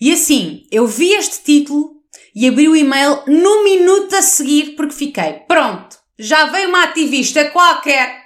E 0.00 0.12
assim, 0.12 0.64
eu 0.70 0.86
vi 0.86 1.12
este 1.14 1.42
título 1.42 1.93
e 2.34 2.48
abri 2.48 2.68
o 2.68 2.76
e-mail 2.76 3.22
no 3.26 3.64
minuto 3.64 4.14
a 4.16 4.22
seguir 4.22 4.74
porque 4.76 4.94
fiquei, 4.94 5.44
pronto, 5.46 5.96
já 6.18 6.46
veio 6.46 6.68
uma 6.68 6.84
ativista 6.84 7.44
qualquer 7.46 8.24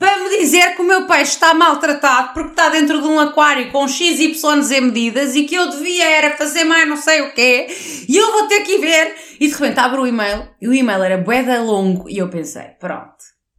para 0.00 0.16
me 0.16 0.38
dizer 0.38 0.74
que 0.74 0.80
o 0.80 0.84
meu 0.84 1.06
peixe 1.06 1.32
está 1.32 1.52
maltratado 1.52 2.32
porque 2.32 2.52
está 2.52 2.70
dentro 2.70 3.02
de 3.02 3.06
um 3.06 3.20
aquário 3.20 3.70
com 3.70 3.86
XYZ 3.86 4.80
medidas 4.80 5.36
e 5.36 5.44
que 5.44 5.54
eu 5.54 5.68
devia 5.68 6.08
era 6.08 6.38
fazer 6.38 6.64
mais 6.64 6.88
não 6.88 6.96
sei 6.96 7.20
o 7.20 7.34
quê 7.34 7.66
e 8.08 8.16
eu 8.16 8.32
vou 8.32 8.48
ter 8.48 8.62
que 8.62 8.76
ir 8.76 8.80
ver. 8.80 9.14
E 9.38 9.46
de 9.46 9.52
repente 9.52 9.78
abro 9.78 10.02
o 10.02 10.06
e-mail 10.06 10.48
e 10.60 10.66
o 10.66 10.72
e-mail 10.72 11.02
era 11.02 11.18
boeda 11.18 11.60
longo 11.60 12.08
e 12.08 12.16
eu 12.16 12.30
pensei, 12.30 12.68
pronto. 12.80 13.14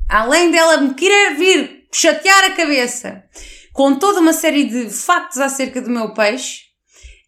Além 0.09 0.49
dela 0.49 0.77
me 0.77 0.95
querer 0.95 1.35
vir 1.35 1.85
chatear 1.93 2.45
a 2.45 2.51
cabeça 2.51 3.23
com 3.71 3.95
toda 3.95 4.19
uma 4.19 4.33
série 4.33 4.63
de 4.63 4.89
factos 4.89 5.39
acerca 5.39 5.79
do 5.79 5.91
meu 5.91 6.11
peixe, 6.11 6.70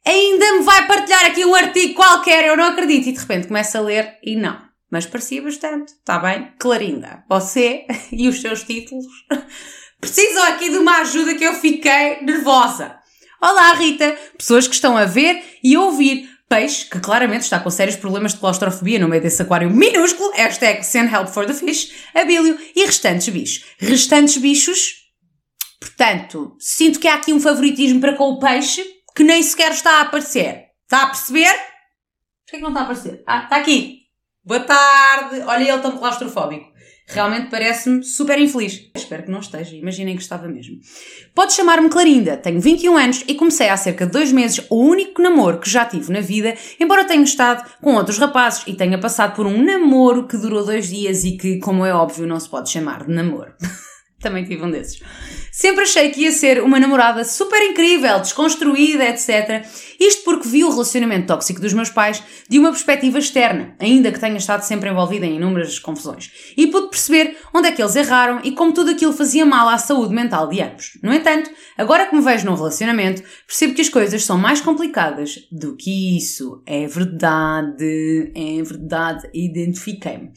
ainda 0.06 0.54
me 0.54 0.64
vai 0.64 0.88
partilhar 0.88 1.26
aqui 1.26 1.46
um 1.46 1.56
artigo 1.56 1.94
qualquer, 1.96 2.46
eu 2.46 2.58
não 2.58 2.66
acredito. 2.66 3.10
E 3.10 3.12
de 3.12 3.20
repente 3.20 3.48
começo 3.48 3.78
a 3.78 3.82
ler 3.82 4.18
e 4.24 4.36
não 4.36 4.74
mas 4.94 5.08
parecia 5.08 5.42
bastante. 5.42 5.92
Está 5.92 6.20
bem? 6.20 6.54
Clarinda, 6.60 7.24
você 7.28 7.88
e 8.14 8.30
os 8.30 8.40
seus 8.40 8.62
títulos 8.62 9.08
precisam 10.00 10.44
aqui 10.44 10.70
de 10.70 10.78
uma 10.78 11.00
ajuda 11.00 11.34
que 11.34 11.44
eu 11.44 11.56
fiquei 11.56 12.22
nervosa. 12.22 12.96
Olá, 13.42 13.74
Rita! 13.74 14.16
Pessoas 14.38 14.68
que 14.68 14.76
estão 14.76 14.96
a 14.96 15.06
ver 15.06 15.44
e 15.64 15.76
ouvir 15.76 16.30
peixe, 16.48 16.88
que 16.88 17.00
claramente 17.00 17.42
está 17.42 17.60
com 17.60 17.72
sérios 17.72 17.96
problemas 17.96 18.34
de 18.34 18.40
claustrofobia 18.40 19.00
no 19.00 19.08
meio 19.08 19.24
desse 19.24 19.42
aquário 19.42 19.68
minúsculo, 19.72 20.32
hashtag 20.34 20.86
send 20.86 21.12
help 21.12 21.28
for 21.28 21.48
the 21.48 21.56
fish, 21.56 21.92
abílio 22.14 22.56
e 22.76 22.86
restantes 22.86 23.30
bichos. 23.30 23.66
Restantes 23.80 24.38
bichos, 24.38 24.94
portanto, 25.80 26.56
sinto 26.60 27.00
que 27.00 27.08
há 27.08 27.16
aqui 27.16 27.34
um 27.34 27.40
favoritismo 27.40 28.00
para 28.00 28.14
com 28.14 28.26
o 28.26 28.40
peixe 28.40 28.86
que 29.16 29.24
nem 29.24 29.42
sequer 29.42 29.72
está 29.72 29.98
a 29.98 30.02
aparecer. 30.02 30.66
Está 30.84 31.04
a 31.04 31.08
perceber? 31.08 31.54
Porquê 32.46 32.58
que 32.58 32.62
não 32.62 32.70
está 32.70 32.82
a 32.82 32.84
aparecer? 32.84 33.24
Ah, 33.28 33.44
está 33.44 33.58
aqui. 33.58 34.04
Boa 34.44 34.60
tarde! 34.60 35.42
Olha 35.42 35.64
ele 35.64 35.82
tão 35.82 35.98
claustrofóbico. 35.98 36.74
Realmente 37.08 37.50
parece-me 37.50 38.04
super 38.04 38.40
infeliz. 38.40 38.90
Espero 38.96 39.24
que 39.24 39.32
não 39.32 39.40
esteja, 39.40 39.76
imaginem 39.76 40.16
que 40.16 40.22
estava 40.22 40.48
mesmo. 40.48 40.80
Pode 41.36 41.54
chamar-me 41.54 41.90
Clarinda, 41.90 42.38
tenho 42.38 42.60
21 42.60 42.98
anos 42.98 43.24
e 43.28 43.36
comecei 43.36 43.70
há 43.70 43.78
cerca 43.78 44.06
de 44.06 44.12
dois 44.12 44.32
meses 44.32 44.66
o 44.70 44.78
único 44.78 45.22
namoro 45.22 45.60
que 45.60 45.70
já 45.70 45.86
tive 45.86 46.12
na 46.12 46.22
vida, 46.22 46.56
embora 46.80 47.06
tenha 47.06 47.24
estado 47.24 47.70
com 47.82 47.96
outros 47.96 48.18
rapazes 48.18 48.64
e 48.68 48.74
tenha 48.74 48.98
passado 48.98 49.36
por 49.36 49.46
um 49.46 49.64
namoro 49.64 50.28
que 50.28 50.38
durou 50.38 50.66
dois 50.66 50.90
dias 50.90 51.24
e 51.24 51.38
que, 51.38 51.60
como 51.60 51.86
é 51.86 51.94
óbvio, 51.94 52.26
não 52.26 52.40
se 52.40 52.50
pode 52.50 52.70
chamar 52.70 53.06
de 53.06 53.14
namoro. 53.14 53.54
Também 54.24 54.46
tive 54.46 54.64
um 54.64 54.72
desses. 54.72 55.02
Sempre 55.52 55.84
achei 55.84 56.10
que 56.10 56.22
ia 56.22 56.32
ser 56.32 56.64
uma 56.64 56.80
namorada 56.80 57.24
super 57.26 57.62
incrível, 57.62 58.20
desconstruída, 58.20 59.04
etc. 59.04 59.64
Isto 60.00 60.24
porque 60.24 60.48
vi 60.48 60.64
o 60.64 60.70
relacionamento 60.70 61.28
tóxico 61.28 61.62
dos 61.62 61.74
meus 61.74 61.90
pais 61.90 62.24
de 62.50 62.58
uma 62.58 62.72
perspectiva 62.72 63.20
externa, 63.20 63.76
ainda 63.80 64.12
que 64.12 64.20
tenha 64.20 64.38
estado 64.38 64.64
sempre 64.64 64.90
envolvida 64.90 65.26
em 65.26 65.36
inúmeras 65.36 65.78
confusões. 65.78 66.32
E 66.58 66.68
pude 66.68 66.90
perceber 66.90 67.38
onde 67.54 67.68
é 67.68 67.72
que 67.72 67.82
eles 67.82 67.96
erraram 67.96 68.40
e 68.44 68.54
como 68.54 68.74
tudo 68.74 68.92
aquilo 68.92 69.14
fazia 69.14 69.46
mal 69.46 69.68
à 69.68 69.78
saúde 69.78 70.16
mental 70.16 70.48
de 70.48 70.62
ambos. 70.62 70.98
No 71.04 71.14
entanto, 71.14 71.52
agora 71.78 72.08
que 72.08 72.16
me 72.16 72.22
vejo 72.22 72.46
num 72.46 72.56
relacionamento, 72.56 73.22
percebo 73.46 73.76
que 73.76 73.82
as 73.82 73.90
coisas 73.90 74.24
são 74.24 74.38
mais 74.38 74.62
complicadas 74.62 75.36
do 75.52 75.76
que 75.76 76.18
isso. 76.18 76.64
É 76.66 76.88
verdade, 76.88 78.32
é 78.34 78.64
verdade, 78.64 79.30
identifiquei-me. 79.34 80.32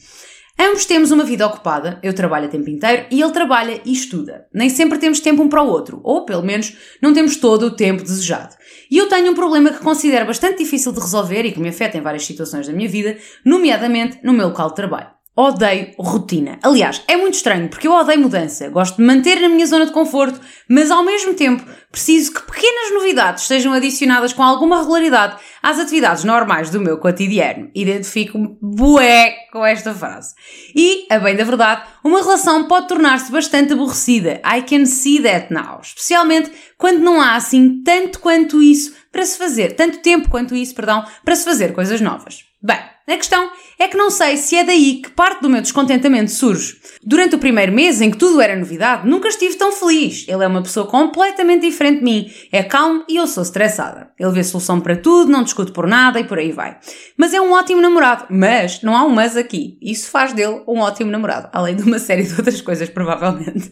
Ambos 0.59 0.85
temos 0.85 1.11
uma 1.11 1.23
vida 1.23 1.45
ocupada, 1.45 1.99
eu 2.01 2.13
trabalho 2.13 2.47
a 2.47 2.49
tempo 2.49 2.69
inteiro 2.69 3.05
e 3.11 3.21
ele 3.21 3.31
trabalha 3.31 3.79
e 3.85 3.93
estuda. 3.93 4.47
Nem 4.51 4.69
sempre 4.69 4.97
temos 4.97 5.19
tempo 5.19 5.43
um 5.43 5.49
para 5.49 5.61
o 5.61 5.67
outro, 5.67 6.01
ou 6.03 6.25
pelo 6.25 6.41
menos 6.41 6.75
não 6.99 7.13
temos 7.13 7.35
todo 7.35 7.67
o 7.67 7.75
tempo 7.75 8.01
desejado. 8.01 8.55
E 8.89 8.97
eu 8.97 9.07
tenho 9.07 9.31
um 9.31 9.35
problema 9.35 9.71
que 9.71 9.83
considero 9.83 10.25
bastante 10.25 10.57
difícil 10.57 10.91
de 10.91 10.99
resolver 10.99 11.45
e 11.45 11.51
que 11.51 11.59
me 11.59 11.69
afeta 11.69 11.97
em 11.97 12.01
várias 12.01 12.25
situações 12.25 12.67
da 12.67 12.73
minha 12.73 12.89
vida, 12.89 13.17
nomeadamente 13.45 14.19
no 14.23 14.33
meu 14.33 14.47
local 14.47 14.69
de 14.69 14.75
trabalho. 14.75 15.16
Odeio 15.39 15.93
rotina. 15.99 16.57
Aliás, 16.63 17.03
é 17.07 17.15
muito 17.15 17.35
estranho 17.35 17.69
porque 17.69 17.87
eu 17.87 17.91
odeio 17.91 18.19
mudança. 18.19 18.69
Gosto 18.69 18.97
de 18.97 19.03
manter 19.03 19.39
na 19.39 19.47
minha 19.47 19.67
zona 19.67 19.85
de 19.85 19.91
conforto, 19.91 20.41
mas 20.67 20.89
ao 20.89 21.03
mesmo 21.03 21.35
tempo 21.35 21.63
preciso 21.91 22.33
que 22.33 22.41
pequenas 22.41 22.91
novidades 22.91 23.43
sejam 23.43 23.71
adicionadas 23.71 24.33
com 24.33 24.41
alguma 24.41 24.79
regularidade 24.79 25.37
às 25.61 25.77
atividades 25.77 26.23
normais 26.23 26.71
do 26.71 26.79
meu 26.79 26.97
cotidiano. 26.97 27.69
Identifico-me 27.75 28.57
bué 28.59 29.35
com 29.51 29.63
esta 29.63 29.93
frase. 29.93 30.33
E, 30.75 31.05
a 31.07 31.19
bem 31.19 31.35
da 31.35 31.43
verdade, 31.43 31.83
uma 32.03 32.23
relação 32.23 32.63
pode 32.67 32.87
tornar-se 32.87 33.31
bastante 33.31 33.73
aborrecida. 33.73 34.41
I 34.43 34.63
can 34.63 34.87
see 34.87 35.21
that 35.21 35.53
now. 35.53 35.81
Especialmente 35.83 36.51
quando 36.79 36.97
não 36.97 37.21
há 37.21 37.35
assim 37.35 37.83
tanto 37.83 38.19
quanto 38.19 38.59
isso 38.59 38.95
para 39.11 39.23
se 39.23 39.37
fazer, 39.37 39.75
tanto 39.75 39.99
tempo 39.99 40.29
quanto 40.29 40.55
isso, 40.55 40.73
perdão, 40.73 41.05
para 41.23 41.35
se 41.35 41.45
fazer 41.45 41.73
coisas 41.73 42.01
novas. 42.01 42.43
Bem, 42.59 42.79
a 43.13 43.17
questão 43.17 43.49
é 43.79 43.87
que 43.87 43.95
não 43.95 44.09
sei 44.09 44.35
se 44.35 44.57
é 44.57 44.65
daí 44.65 45.01
que 45.01 45.09
parte 45.11 45.41
do 45.41 45.49
meu 45.49 45.61
descontentamento 45.61 46.29
surge. 46.29 46.77
Durante 47.01 47.35
o 47.35 47.39
primeiro 47.39 47.71
mês 47.71 48.01
em 48.01 48.11
que 48.11 48.17
tudo 48.17 48.41
era 48.41 48.55
novidade, 48.55 49.07
nunca 49.07 49.29
estive 49.29 49.55
tão 49.55 49.71
feliz. 49.71 50.25
Ele 50.27 50.43
é 50.43 50.47
uma 50.47 50.61
pessoa 50.61 50.85
completamente 50.87 51.61
diferente 51.61 51.99
de 51.99 52.03
mim. 52.03 52.31
É 52.51 52.63
calmo 52.63 53.05
e 53.07 53.15
eu 53.15 53.25
sou 53.25 53.43
estressada. 53.43 54.11
Ele 54.19 54.31
vê 54.31 54.43
solução 54.43 54.81
para 54.81 54.97
tudo, 54.97 55.31
não 55.31 55.43
discute 55.43 55.71
por 55.71 55.87
nada 55.87 56.19
e 56.19 56.25
por 56.25 56.37
aí 56.37 56.51
vai. 56.51 56.77
Mas 57.15 57.33
é 57.33 57.39
um 57.39 57.53
ótimo 57.53 57.81
namorado. 57.81 58.25
Mas 58.29 58.81
não 58.81 58.95
há 58.95 59.03
um 59.03 59.09
mas 59.09 59.37
aqui. 59.37 59.77
Isso 59.81 60.11
faz 60.11 60.33
dele 60.33 60.61
um 60.67 60.79
ótimo 60.79 61.09
namorado. 61.09 61.49
Além 61.53 61.77
de 61.77 61.83
uma 61.83 61.99
série 61.99 62.23
de 62.23 62.33
outras 62.33 62.59
coisas, 62.59 62.89
provavelmente. 62.89 63.71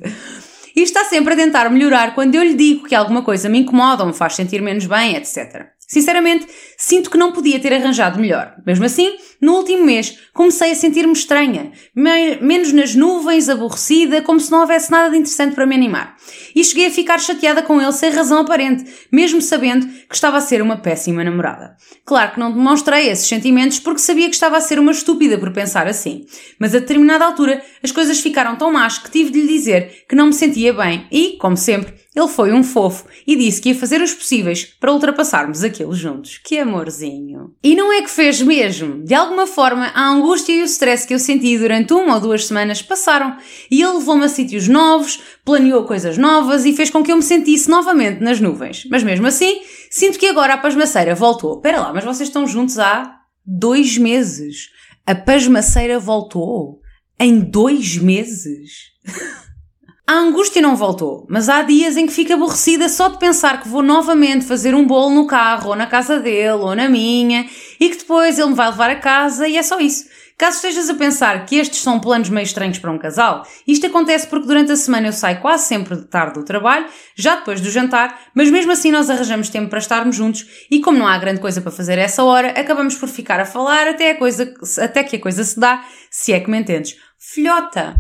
E 0.76 0.82
está 0.82 1.06
sempre 1.06 1.34
a 1.34 1.38
tentar 1.38 1.70
melhorar 1.70 2.14
quando 2.14 2.36
eu 2.36 2.44
lhe 2.44 2.54
digo 2.54 2.86
que 2.86 2.94
alguma 2.94 3.22
coisa 3.22 3.48
me 3.48 3.60
incomoda 3.60 4.04
ou 4.04 4.08
me 4.08 4.14
faz 4.14 4.36
sentir 4.36 4.62
menos 4.62 4.86
bem, 4.86 5.16
etc. 5.16 5.68
Sinceramente, 5.88 6.48
sinto 6.78 7.12
que 7.12 7.18
não 7.18 7.32
podia 7.32 7.60
ter 7.60 7.72
arranjado 7.72 8.20
melhor. 8.20 8.56
Mesmo 8.66 8.86
assim, 8.86 9.16
no 9.40 9.54
último 9.54 9.86
mês, 9.86 10.18
comecei 10.34 10.72
a 10.72 10.76
sentir-me 10.76 11.14
estranha, 11.14 11.72
menos 11.94 12.74
nas 12.74 12.96
nuvens, 12.96 13.50
aborrecida, 13.50 14.22
como 14.22 14.40
se 14.40 14.52
não 14.52 14.62
houvesse 14.62 14.90
nada 14.90 15.12
de 15.12 15.18
interessante 15.18 15.54
para 15.54 15.68
me 15.68 15.76
animar. 15.76 16.16
E 16.56 16.64
cheguei 16.64 16.88
a 16.88 16.92
ficar 16.92 17.20
chateada 17.20 17.62
com 17.62 17.80
ele 17.80 17.92
sem 17.92 18.10
razão 18.10 18.40
aparente, 18.40 18.86
mesmo 19.12 19.42
sabendo 19.42 19.88
que 19.88 20.16
estava 20.16 20.38
a 20.38 20.42
ser 20.42 20.62
uma 20.62 20.78
péssima 20.78 21.24
namorada. 21.24 21.76
Claro 22.04 22.32
que 22.32 22.40
não 22.40 22.52
demonstrei 22.52 23.10
esses 23.10 23.28
sentimentos 23.28 23.80
porque 23.80 24.00
sabia 24.00 24.28
que 24.28 24.36
estava 24.36 24.58
a 24.58 24.62
ser 24.62 24.80
uma 24.80 24.92
estúpida 24.92 25.38
por 25.38 25.52
pensar 25.52 25.88
assim. 25.88 26.26
Mas 26.60 26.74
a 26.74 26.80
determinada 26.80 27.26
altura, 27.26 27.62
as 27.84 27.92
coisas 27.92 28.20
ficaram 28.20 28.56
tão 28.56 28.72
más 28.72 28.98
que 28.98 29.12
tive 29.12 29.30
de 29.30 29.42
lhe 29.42 29.48
dizer 29.48 30.06
que 30.10 30.16
não 30.16 30.28
me 30.28 30.34
sentia 30.34 30.74
bem 30.74 31.08
e, 31.12 31.38
como 31.38 31.56
sempre, 31.56 31.94
ele 32.16 32.28
foi 32.30 32.54
um 32.54 32.64
fofo 32.64 33.06
e 33.28 33.36
disse 33.36 33.62
que 33.62 33.70
ia 33.70 33.76
fazer 33.76 34.02
os 34.02 34.14
possíveis 34.14 34.64
para 34.64 34.94
ultrapassarmos 34.94 35.64
aquilo 35.64 35.94
juntos. 35.94 36.38
Que 36.38 36.58
amorzinho! 36.58 37.54
E 37.62 37.76
não 37.76 37.92
é 37.92 38.02
que 38.02 38.10
fez 38.10 38.42
mesmo. 38.42 39.04
De 39.04 39.14
alguma 39.14 39.46
forma, 39.46 39.88
a 39.94 40.10
angústia 40.10 40.54
e 40.54 40.62
o 40.62 40.66
stress 40.66 41.06
que 41.06 41.14
eu 41.14 41.20
senti 41.20 41.58
durante 41.58 41.94
uma 41.94 42.16
ou 42.16 42.22
duas 42.22 42.46
semanas 42.46 42.82
passaram 42.82 43.36
e 43.70 43.82
ele 43.82 43.98
levou-me 43.98 44.24
a 44.24 44.30
sítios 44.30 44.68
novos, 44.70 45.20
planeou 45.44 45.84
coisas 45.84 46.18
novas 46.18 46.66
e 46.66 46.74
fez 46.74 46.90
com 46.90 47.04
que 47.04 47.12
eu 47.12 47.18
me 47.18 47.24
sentisse 47.24 47.70
novamente 47.70 48.22
nas 48.22 48.40
nuvens. 48.40 48.88
Mas 48.90 49.04
mesmo 49.04 49.28
assim, 49.28 49.62
sinto 49.92 50.18
que 50.18 50.28
agora 50.28 50.54
a 50.54 50.58
pasmaceira 50.58 51.14
voltou. 51.14 51.58
Espera 51.58 51.82
lá, 51.82 51.94
mas 51.94 52.06
vocês 52.06 52.30
estão 52.30 52.48
juntos 52.48 52.80
há 52.80 53.14
dois 53.46 53.98
meses. 53.98 54.70
A 55.06 55.14
pasmaceira 55.14 56.00
voltou 56.00 56.80
em 57.20 57.40
dois 57.40 57.98
meses. 57.98 58.94
A 60.08 60.14
angústia 60.14 60.62
não 60.62 60.76
voltou, 60.76 61.26
mas 61.28 61.50
há 61.50 61.64
dias 61.64 61.98
em 61.98 62.06
que 62.06 62.14
fico 62.14 62.32
aborrecida 62.32 62.88
só 62.88 63.08
de 63.08 63.18
pensar 63.18 63.60
que 63.60 63.68
vou 63.68 63.82
novamente 63.82 64.46
fazer 64.46 64.76
um 64.76 64.86
bolo 64.86 65.16
no 65.16 65.26
carro, 65.26 65.70
ou 65.70 65.76
na 65.76 65.88
casa 65.88 66.20
dele, 66.20 66.52
ou 66.52 66.76
na 66.76 66.88
minha, 66.88 67.48
e 67.80 67.90
que 67.90 67.98
depois 67.98 68.38
ele 68.38 68.50
me 68.50 68.56
vai 68.56 68.70
levar 68.70 68.92
a 68.92 68.98
casa 68.98 69.48
e 69.48 69.58
é 69.58 69.64
só 69.64 69.80
isso. 69.80 70.06
Caso 70.38 70.58
estejas 70.58 70.92
a 70.92 70.94
pensar 70.94 71.44
que 71.48 71.56
estes 71.56 71.82
são 71.82 72.00
planos 72.00 72.30
meio 72.30 72.44
estranhos 72.44 72.78
para 72.78 72.92
um 72.92 73.00
casal, 73.00 73.48
isto 73.66 73.88
acontece 73.88 74.28
porque 74.28 74.46
durante 74.46 74.72
a 74.72 74.76
semana 74.76 75.08
eu 75.08 75.14
saio 75.14 75.42
quase 75.42 75.66
sempre 75.66 75.96
de 75.96 76.06
tarde 76.06 76.36
do 76.36 76.46
trabalho, 76.46 76.86
já 77.16 77.38
depois 77.38 77.60
do 77.60 77.72
jantar, 77.72 78.30
mas 78.36 78.52
mesmo 78.52 78.72
assim 78.72 78.92
nós 78.92 79.10
arranjamos 79.10 79.50
tempo 79.50 79.70
para 79.70 79.80
estarmos 79.80 80.16
juntos 80.16 80.46
e 80.70 80.82
como 80.82 81.00
não 81.00 81.08
há 81.08 81.18
grande 81.18 81.40
coisa 81.40 81.62
para 81.62 81.72
fazer 81.72 81.98
essa 81.98 82.24
hora, 82.24 82.50
acabamos 82.50 82.94
por 82.94 83.10
ficar 83.10 83.40
a 83.40 83.46
falar 83.46 83.88
até, 83.88 84.12
a 84.12 84.20
coisa, 84.20 84.54
até 84.84 85.04
que 85.04 85.16
a 85.16 85.22
coisa 85.22 85.44
se 85.44 85.60
dá, 85.60 85.84
se 86.12 86.32
é 86.32 86.40
que 86.40 86.52
me 86.52 86.60
entendes. 86.60 86.96
Filhota, 87.18 87.96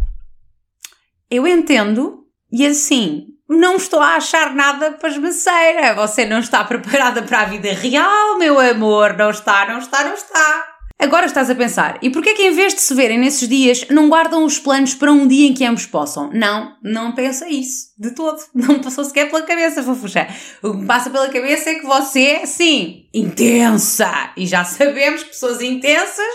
eu 1.35 1.47
entendo 1.47 2.25
e 2.51 2.65
assim, 2.65 3.27
não 3.49 3.75
estou 3.75 3.99
a 3.99 4.15
achar 4.15 4.55
nada 4.55 4.91
pasmaceira. 4.93 5.93
Você 5.95 6.25
não 6.25 6.39
está 6.39 6.63
preparada 6.63 7.21
para 7.21 7.41
a 7.41 7.45
vida 7.45 7.71
real, 7.73 8.37
meu 8.37 8.59
amor. 8.59 9.15
Não 9.17 9.29
está, 9.29 9.67
não 9.67 9.79
está, 9.79 10.03
não 10.03 10.13
está. 10.13 10.75
Agora 10.97 11.25
estás 11.25 11.49
a 11.49 11.55
pensar, 11.55 11.99
e 12.01 12.09
porquê 12.09 12.33
que 12.33 12.43
em 12.43 12.53
vez 12.53 12.73
de 12.73 12.79
se 12.79 12.93
verem 12.95 13.19
nesses 13.19 13.49
dias, 13.49 13.85
não 13.89 14.07
guardam 14.07 14.45
os 14.45 14.57
planos 14.57 14.95
para 14.95 15.11
um 15.11 15.27
dia 15.27 15.49
em 15.49 15.53
que 15.53 15.65
ambos 15.65 15.85
possam? 15.85 16.29
Não, 16.31 16.73
não 16.81 17.13
pensa 17.13 17.49
isso, 17.49 17.87
de 17.99 18.11
todo. 18.11 18.39
Não 18.55 18.79
passou 18.79 19.03
sequer 19.03 19.29
pela 19.29 19.41
cabeça, 19.41 19.83
fofuxa. 19.83 20.25
O 20.63 20.71
que 20.71 20.77
me 20.77 20.85
passa 20.85 21.09
pela 21.09 21.27
cabeça 21.27 21.69
é 21.69 21.75
que 21.75 21.85
você, 21.85 22.45
sim, 22.45 23.07
intensa. 23.13 24.31
E 24.37 24.47
já 24.47 24.63
sabemos 24.63 25.23
que 25.23 25.29
pessoas 25.29 25.61
intensas, 25.61 26.25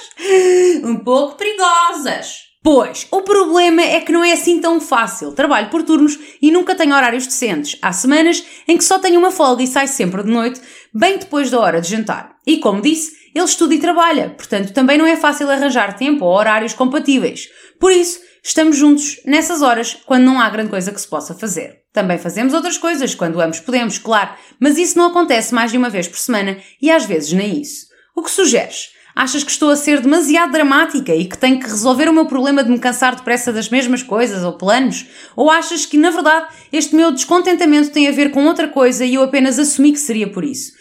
um 0.85 0.97
pouco 0.97 1.37
perigosas. 1.37 2.50
Pois, 2.63 3.07
o 3.11 3.23
problema 3.23 3.81
é 3.81 4.01
que 4.01 4.13
não 4.13 4.23
é 4.23 4.33
assim 4.33 4.61
tão 4.61 4.83
fácil. 4.83 5.33
Trabalho 5.33 5.71
por 5.71 5.83
turnos 5.83 6.19
e 6.43 6.51
nunca 6.51 6.75
tenho 6.75 6.95
horários 6.95 7.27
decentes. 7.27 7.79
Há 7.81 7.91
semanas 7.91 8.45
em 8.69 8.77
que 8.77 8.85
só 8.85 8.99
tenho 8.99 9.19
uma 9.19 9.31
folga 9.31 9.63
e 9.63 9.67
saio 9.67 9.89
sempre 9.89 10.23
de 10.23 10.31
noite, 10.31 10.61
bem 10.93 11.17
depois 11.17 11.51
da 11.51 11.59
hora 11.59 11.81
de 11.81 11.89
jantar. 11.89 12.37
E 12.47 12.59
como 12.59 12.83
disse, 12.83 13.13
ele 13.35 13.47
estuda 13.47 13.75
e 13.75 13.79
trabalha, 13.79 14.31
portanto 14.31 14.75
também 14.75 14.99
não 14.99 15.07
é 15.07 15.17
fácil 15.17 15.49
arranjar 15.49 15.97
tempo 15.97 16.27
ou 16.27 16.37
horários 16.37 16.75
compatíveis. 16.75 17.49
Por 17.79 17.93
isso, 17.93 18.21
estamos 18.45 18.77
juntos 18.77 19.23
nessas 19.25 19.63
horas 19.63 19.97
quando 20.05 20.25
não 20.25 20.39
há 20.39 20.51
grande 20.51 20.69
coisa 20.69 20.93
que 20.93 21.01
se 21.01 21.09
possa 21.09 21.35
fazer. 21.35 21.81
Também 21.95 22.19
fazemos 22.19 22.53
outras 22.53 22.77
coisas 22.77 23.15
quando 23.15 23.41
ambos 23.41 23.61
podemos, 23.61 23.97
claro, 23.97 24.35
mas 24.61 24.77
isso 24.77 24.99
não 24.99 25.07
acontece 25.07 25.55
mais 25.55 25.71
de 25.71 25.79
uma 25.79 25.89
vez 25.89 26.07
por 26.07 26.19
semana 26.19 26.59
e 26.83 26.91
às 26.91 27.07
vezes 27.07 27.33
nem 27.33 27.59
isso. 27.59 27.87
O 28.15 28.23
que 28.23 28.31
sugeres? 28.31 28.91
Achas 29.21 29.45
que 29.45 29.51
estou 29.51 29.69
a 29.69 29.77
ser 29.77 30.01
demasiado 30.01 30.53
dramática 30.53 31.15
e 31.15 31.27
que 31.27 31.37
tenho 31.37 31.61
que 31.61 31.69
resolver 31.69 32.09
o 32.09 32.13
meu 32.13 32.25
problema 32.25 32.65
de 32.65 32.71
me 32.71 32.79
cansar 32.79 33.15
depressa 33.15 33.53
das 33.53 33.69
mesmas 33.69 34.03
coisas 34.03 34.43
ou 34.43 34.55
planos? 34.55 35.07
Ou 35.37 35.51
achas 35.51 35.85
que, 35.85 35.99
na 35.99 36.11
verdade, 36.11 36.47
este 36.73 36.97
meu 36.97 37.13
descontentamento 37.13 37.91
tem 37.91 38.09
a 38.09 38.13
ver 38.13 38.31
com 38.31 38.47
outra 38.47 38.67
coisa 38.67 39.05
e 39.05 39.17
eu 39.17 39.23
apenas 39.23 39.59
assumi 39.59 39.93
que 39.93 39.99
seria 39.99 40.27
por 40.27 40.43
isso? 40.43 40.73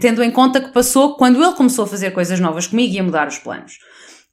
Tendo 0.00 0.22
em 0.22 0.30
conta 0.30 0.62
que 0.62 0.72
passou 0.72 1.14
quando 1.16 1.44
ele 1.44 1.52
começou 1.52 1.84
a 1.84 1.86
fazer 1.86 2.12
coisas 2.12 2.40
novas 2.40 2.66
comigo 2.66 2.94
e 2.94 2.98
a 2.98 3.02
mudar 3.02 3.28
os 3.28 3.36
planos. 3.36 3.78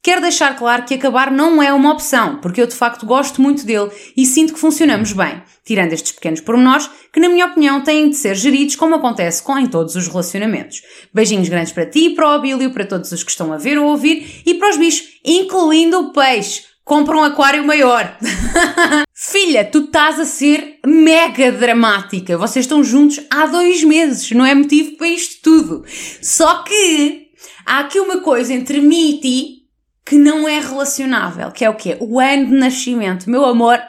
Quero 0.04 0.20
deixar 0.20 0.56
claro 0.56 0.82
que 0.82 0.94
acabar 0.94 1.30
não 1.30 1.62
é 1.62 1.72
uma 1.72 1.92
opção, 1.92 2.38
porque 2.38 2.60
eu 2.60 2.66
de 2.66 2.74
facto 2.74 3.06
gosto 3.06 3.40
muito 3.40 3.64
dele 3.64 3.88
e 4.16 4.26
sinto 4.26 4.52
que 4.52 4.58
funcionamos 4.58 5.12
bem, 5.12 5.40
tirando 5.64 5.92
estes 5.92 6.10
pequenos 6.10 6.40
pormenores 6.40 6.90
que, 7.12 7.20
na 7.20 7.28
minha 7.28 7.46
opinião, 7.46 7.80
têm 7.82 8.10
de 8.10 8.16
ser 8.16 8.34
geridos 8.34 8.74
como 8.74 8.96
acontece 8.96 9.40
com 9.40 9.56
em 9.56 9.68
todos 9.68 9.94
os 9.94 10.08
relacionamentos. 10.08 10.82
Beijinhos 11.14 11.48
grandes 11.48 11.72
para 11.72 11.86
ti, 11.86 12.10
para 12.10 12.26
o 12.26 12.32
Abílio, 12.32 12.72
para 12.72 12.84
todos 12.84 13.12
os 13.12 13.22
que 13.22 13.30
estão 13.30 13.52
a 13.52 13.56
ver 13.56 13.78
ou 13.78 13.86
ouvir 13.86 14.42
e 14.44 14.54
para 14.54 14.70
os 14.70 14.76
bichos, 14.76 15.06
incluindo 15.24 15.96
o 16.00 16.12
peixe. 16.12 16.64
Compra 16.84 17.16
um 17.16 17.22
aquário 17.22 17.64
maior. 17.64 18.18
Filha, 19.14 19.64
tu 19.64 19.84
estás 19.84 20.18
a 20.18 20.24
ser 20.24 20.80
mega 20.84 21.52
dramática. 21.52 22.36
Vocês 22.36 22.64
estão 22.64 22.82
juntos 22.82 23.20
há 23.30 23.46
dois 23.46 23.84
meses. 23.84 24.32
Não 24.32 24.44
é 24.44 24.52
motivo 24.52 24.96
para 24.96 25.06
isto 25.06 25.40
tudo. 25.40 25.84
Só 26.20 26.64
que 26.64 27.28
há 27.64 27.78
aqui 27.78 28.00
uma 28.00 28.18
coisa 28.18 28.52
entre 28.52 28.80
mim 28.80 29.10
e 29.10 29.20
ti 29.20 29.61
que 30.04 30.16
não 30.16 30.48
é 30.48 30.58
relacionável, 30.58 31.50
que 31.50 31.64
é 31.64 31.70
o 31.70 31.76
quê? 31.76 31.96
O 32.00 32.18
ano 32.18 32.46
de 32.46 32.52
nascimento. 32.52 33.30
Meu 33.30 33.44
amor, 33.44 33.80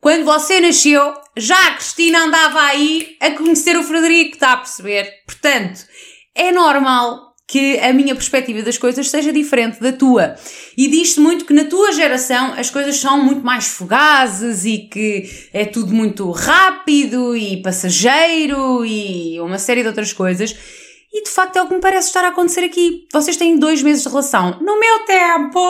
quando 0.00 0.24
você 0.24 0.60
nasceu, 0.60 1.14
já 1.36 1.68
a 1.68 1.74
Cristina 1.74 2.20
andava 2.20 2.60
aí 2.60 3.16
a 3.20 3.32
conhecer 3.32 3.76
o 3.76 3.82
Frederico, 3.82 4.34
está 4.34 4.52
a 4.52 4.56
perceber? 4.58 5.10
Portanto, 5.26 5.80
é 6.34 6.52
normal 6.52 7.28
que 7.48 7.78
a 7.78 7.94
minha 7.94 8.14
perspectiva 8.14 8.62
das 8.62 8.76
coisas 8.76 9.08
seja 9.08 9.32
diferente 9.32 9.80
da 9.80 9.90
tua. 9.90 10.36
E 10.76 10.86
diz-se 10.86 11.18
muito 11.18 11.46
que 11.46 11.54
na 11.54 11.64
tua 11.64 11.92
geração 11.92 12.52
as 12.52 12.68
coisas 12.68 12.96
são 12.98 13.24
muito 13.24 13.42
mais 13.42 13.66
fugazes 13.68 14.66
e 14.66 14.86
que 14.86 15.48
é 15.52 15.64
tudo 15.64 15.94
muito 15.94 16.30
rápido 16.30 17.34
e 17.34 17.62
passageiro 17.62 18.84
e 18.84 19.40
uma 19.40 19.58
série 19.58 19.80
de 19.80 19.88
outras 19.88 20.12
coisas. 20.12 20.54
E 21.12 21.22
de 21.22 21.30
facto 21.30 21.56
é 21.56 21.62
o 21.62 21.68
que 21.68 21.74
me 21.74 21.80
parece 21.80 22.08
estar 22.08 22.24
a 22.24 22.28
acontecer 22.28 22.64
aqui. 22.64 23.06
Vocês 23.12 23.36
têm 23.36 23.58
dois 23.58 23.82
meses 23.82 24.02
de 24.02 24.08
relação. 24.08 24.58
No 24.60 24.78
meu 24.78 25.04
tempo, 25.06 25.60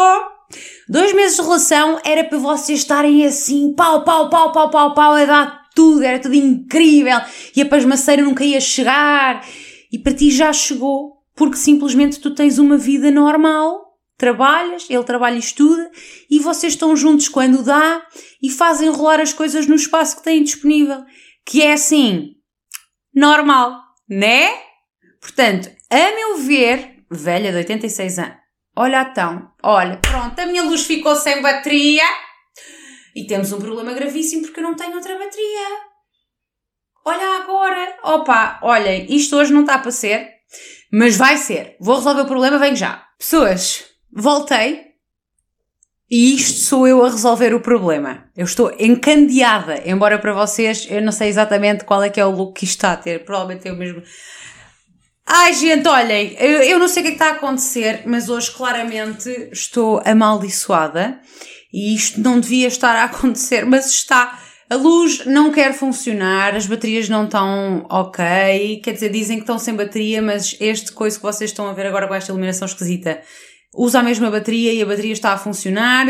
dois 0.89 1.13
meses 1.13 1.37
de 1.37 1.43
relação 1.43 2.01
era 2.05 2.25
para 2.25 2.39
vocês 2.39 2.81
estarem 2.81 3.25
assim, 3.25 3.73
pau, 3.75 4.05
pau, 4.05 4.29
pau, 4.29 4.53
pau, 4.53 4.71
pau, 4.71 4.95
pau, 4.95 5.13
a 5.13 5.25
dar 5.25 5.69
tudo, 5.75 6.03
era 6.03 6.19
tudo 6.19 6.35
incrível. 6.35 7.21
E 7.55 7.63
a 7.63 7.67
pasmaceira 7.67 8.23
nunca 8.23 8.45
ia 8.45 8.61
chegar. 8.61 9.47
E 9.93 9.99
para 9.99 10.13
ti 10.13 10.31
já 10.31 10.53
chegou, 10.53 11.19
porque 11.37 11.57
simplesmente 11.57 12.19
tu 12.19 12.35
tens 12.35 12.59
uma 12.59 12.77
vida 12.77 13.11
normal. 13.11 13.87
Trabalhas, 14.17 14.87
ele 14.91 15.05
trabalha 15.05 15.37
e 15.37 15.39
estuda, 15.39 15.89
e 16.29 16.41
vocês 16.41 16.73
estão 16.73 16.97
juntos 16.97 17.29
quando 17.29 17.63
dá 17.63 18.05
e 18.43 18.51
fazem 18.51 18.91
rolar 18.91 19.21
as 19.21 19.33
coisas 19.33 19.69
no 19.69 19.77
espaço 19.77 20.17
que 20.17 20.25
têm 20.25 20.43
disponível. 20.43 21.05
Que 21.47 21.63
é 21.63 21.75
assim, 21.75 22.35
normal, 23.15 23.81
né? 24.11 24.68
Portanto, 25.21 25.71
a 25.91 26.15
meu 26.15 26.39
ver, 26.39 27.05
velha 27.11 27.51
de 27.51 27.59
86 27.59 28.19
anos, 28.19 28.37
olha 28.77 29.03
então, 29.11 29.51
olha, 29.63 29.97
pronto, 29.97 30.39
a 30.39 30.47
minha 30.47 30.63
luz 30.63 30.85
ficou 30.85 31.17
sem 31.17 31.43
bateria 31.43 32.05
e 33.15 33.27
temos 33.27 33.53
um 33.53 33.59
problema 33.59 33.93
gravíssimo 33.93 34.43
porque 34.43 34.61
eu 34.61 34.65
não 34.65 34.77
tenho 34.77 34.95
outra 34.95 35.19
bateria. 35.19 35.89
Olha 37.05 37.43
agora, 37.43 37.99
opa, 38.03 38.61
olhem, 38.63 39.07
isto 39.09 39.37
hoje 39.37 39.53
não 39.53 39.63
está 39.63 39.79
para 39.79 39.91
ser, 39.91 40.29
mas 40.93 41.17
vai 41.17 41.37
ser. 41.37 41.77
Vou 41.81 41.97
resolver 41.97 42.23
o 42.23 42.27
problema, 42.27 42.59
venho 42.59 42.77
já. 42.77 43.07
Pessoas, 43.19 43.85
voltei 44.13 44.89
e 46.11 46.35
isto 46.35 46.61
sou 46.61 46.87
eu 46.87 47.05
a 47.05 47.11
resolver 47.11 47.55
o 47.55 47.61
problema. 47.61 48.31
Eu 48.37 48.45
estou 48.45 48.75
encandeada, 48.79 49.83
embora 49.85 50.19
para 50.19 50.33
vocês 50.33 50.87
eu 50.91 51.03
não 51.03 51.13
sei 51.13 51.29
exatamente 51.29 51.85
qual 51.85 52.03
é 52.03 52.11
que 52.11 52.21
é 52.21 52.25
o 52.25 52.31
look 52.31 52.59
que 52.59 52.65
isto 52.65 52.77
está 52.77 52.93
a 52.93 52.97
ter, 52.97 53.25
provavelmente 53.25 53.69
é 53.69 53.73
o 53.73 53.77
mesmo 53.77 54.03
Ai, 55.31 55.53
gente, 55.53 55.87
olhem, 55.87 56.35
eu, 56.39 56.63
eu 56.63 56.79
não 56.79 56.89
sei 56.89 57.03
o 57.03 57.05
que, 57.05 57.09
é 57.09 57.15
que 57.15 57.23
está 57.23 57.33
a 57.33 57.37
acontecer, 57.37 58.03
mas 58.07 58.31
hoje 58.31 58.51
claramente 58.51 59.29
estou 59.53 60.01
amaldiçoada 60.03 61.21
e 61.71 61.95
isto 61.95 62.19
não 62.19 62.41
devia 62.41 62.67
estar 62.67 62.97
a 62.97 63.05
acontecer, 63.05 63.67
mas 63.67 63.91
está. 63.91 64.41
A 64.71 64.75
luz 64.75 65.27
não 65.27 65.53
quer 65.53 65.75
funcionar, 65.75 66.55
as 66.55 66.67
baterias 66.67 67.11
não 67.11 67.27
estão 67.27 67.87
ok, 67.91 68.81
quer 68.83 68.93
dizer, 68.93 69.11
dizem 69.11 69.37
que 69.37 69.43
estão 69.43 69.59
sem 69.59 69.75
bateria, 69.75 70.23
mas 70.23 70.57
este 70.61 70.93
coisa 70.93 71.19
que 71.19 71.23
vocês 71.23 71.51
estão 71.51 71.69
a 71.69 71.75
ver 71.75 71.87
agora 71.87 72.09
com 72.09 72.15
esta 72.15 72.33
iluminação 72.33 72.67
esquisita 72.67 73.21
usa 73.75 74.01
a 74.01 74.03
mesma 74.03 74.31
bateria 74.31 74.73
e 74.73 74.83
a 74.83 74.87
bateria 74.87 75.13
está 75.13 75.33
a 75.33 75.39
funcionar 75.39 76.07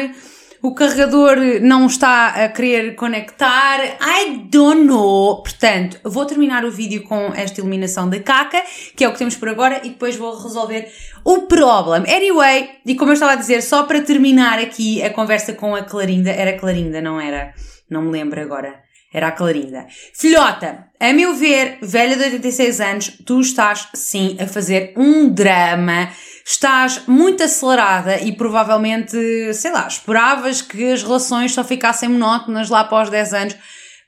o 0.62 0.74
carregador 0.74 1.36
não 1.60 1.86
está 1.86 2.28
a 2.28 2.48
querer 2.48 2.94
conectar. 2.94 3.78
I 4.00 4.48
don't 4.50 4.84
know. 4.84 5.42
Portanto, 5.42 5.98
vou 6.04 6.24
terminar 6.26 6.64
o 6.64 6.70
vídeo 6.70 7.04
com 7.04 7.32
esta 7.34 7.60
iluminação 7.60 8.08
da 8.08 8.20
caca, 8.20 8.62
que 8.96 9.04
é 9.04 9.08
o 9.08 9.12
que 9.12 9.18
temos 9.18 9.36
por 9.36 9.48
agora, 9.48 9.80
e 9.84 9.90
depois 9.90 10.16
vou 10.16 10.36
resolver 10.36 10.90
o 11.24 11.42
problema. 11.42 12.06
Anyway, 12.08 12.70
e 12.84 12.94
como 12.94 13.10
eu 13.10 13.14
estava 13.14 13.32
a 13.32 13.36
dizer, 13.36 13.62
só 13.62 13.84
para 13.84 14.00
terminar 14.00 14.58
aqui 14.58 15.02
a 15.02 15.10
conversa 15.10 15.52
com 15.52 15.74
a 15.74 15.82
Clarinda, 15.82 16.30
era 16.30 16.58
Clarinda, 16.58 17.00
não 17.00 17.20
era? 17.20 17.54
Não 17.88 18.02
me 18.02 18.10
lembro 18.10 18.40
agora. 18.40 18.88
Era 19.12 19.28
a 19.28 19.32
Clarinda. 19.32 19.86
Filhota, 20.12 20.86
a 21.00 21.12
meu 21.14 21.34
ver, 21.34 21.78
velha 21.80 22.14
de 22.14 22.24
86 22.24 22.80
anos, 22.80 23.18
tu 23.24 23.40
estás 23.40 23.88
sim 23.94 24.36
a 24.38 24.46
fazer 24.46 24.92
um 24.98 25.30
drama 25.30 26.10
estás 26.48 27.02
muito 27.06 27.42
acelerada 27.42 28.22
e 28.22 28.32
provavelmente, 28.32 29.52
sei 29.52 29.70
lá, 29.70 29.86
esperavas 29.86 30.62
que 30.62 30.92
as 30.92 31.02
relações 31.02 31.52
só 31.52 31.62
ficassem 31.62 32.08
monótonas 32.08 32.70
lá 32.70 32.80
após 32.80 33.10
10 33.10 33.34
anos, 33.34 33.56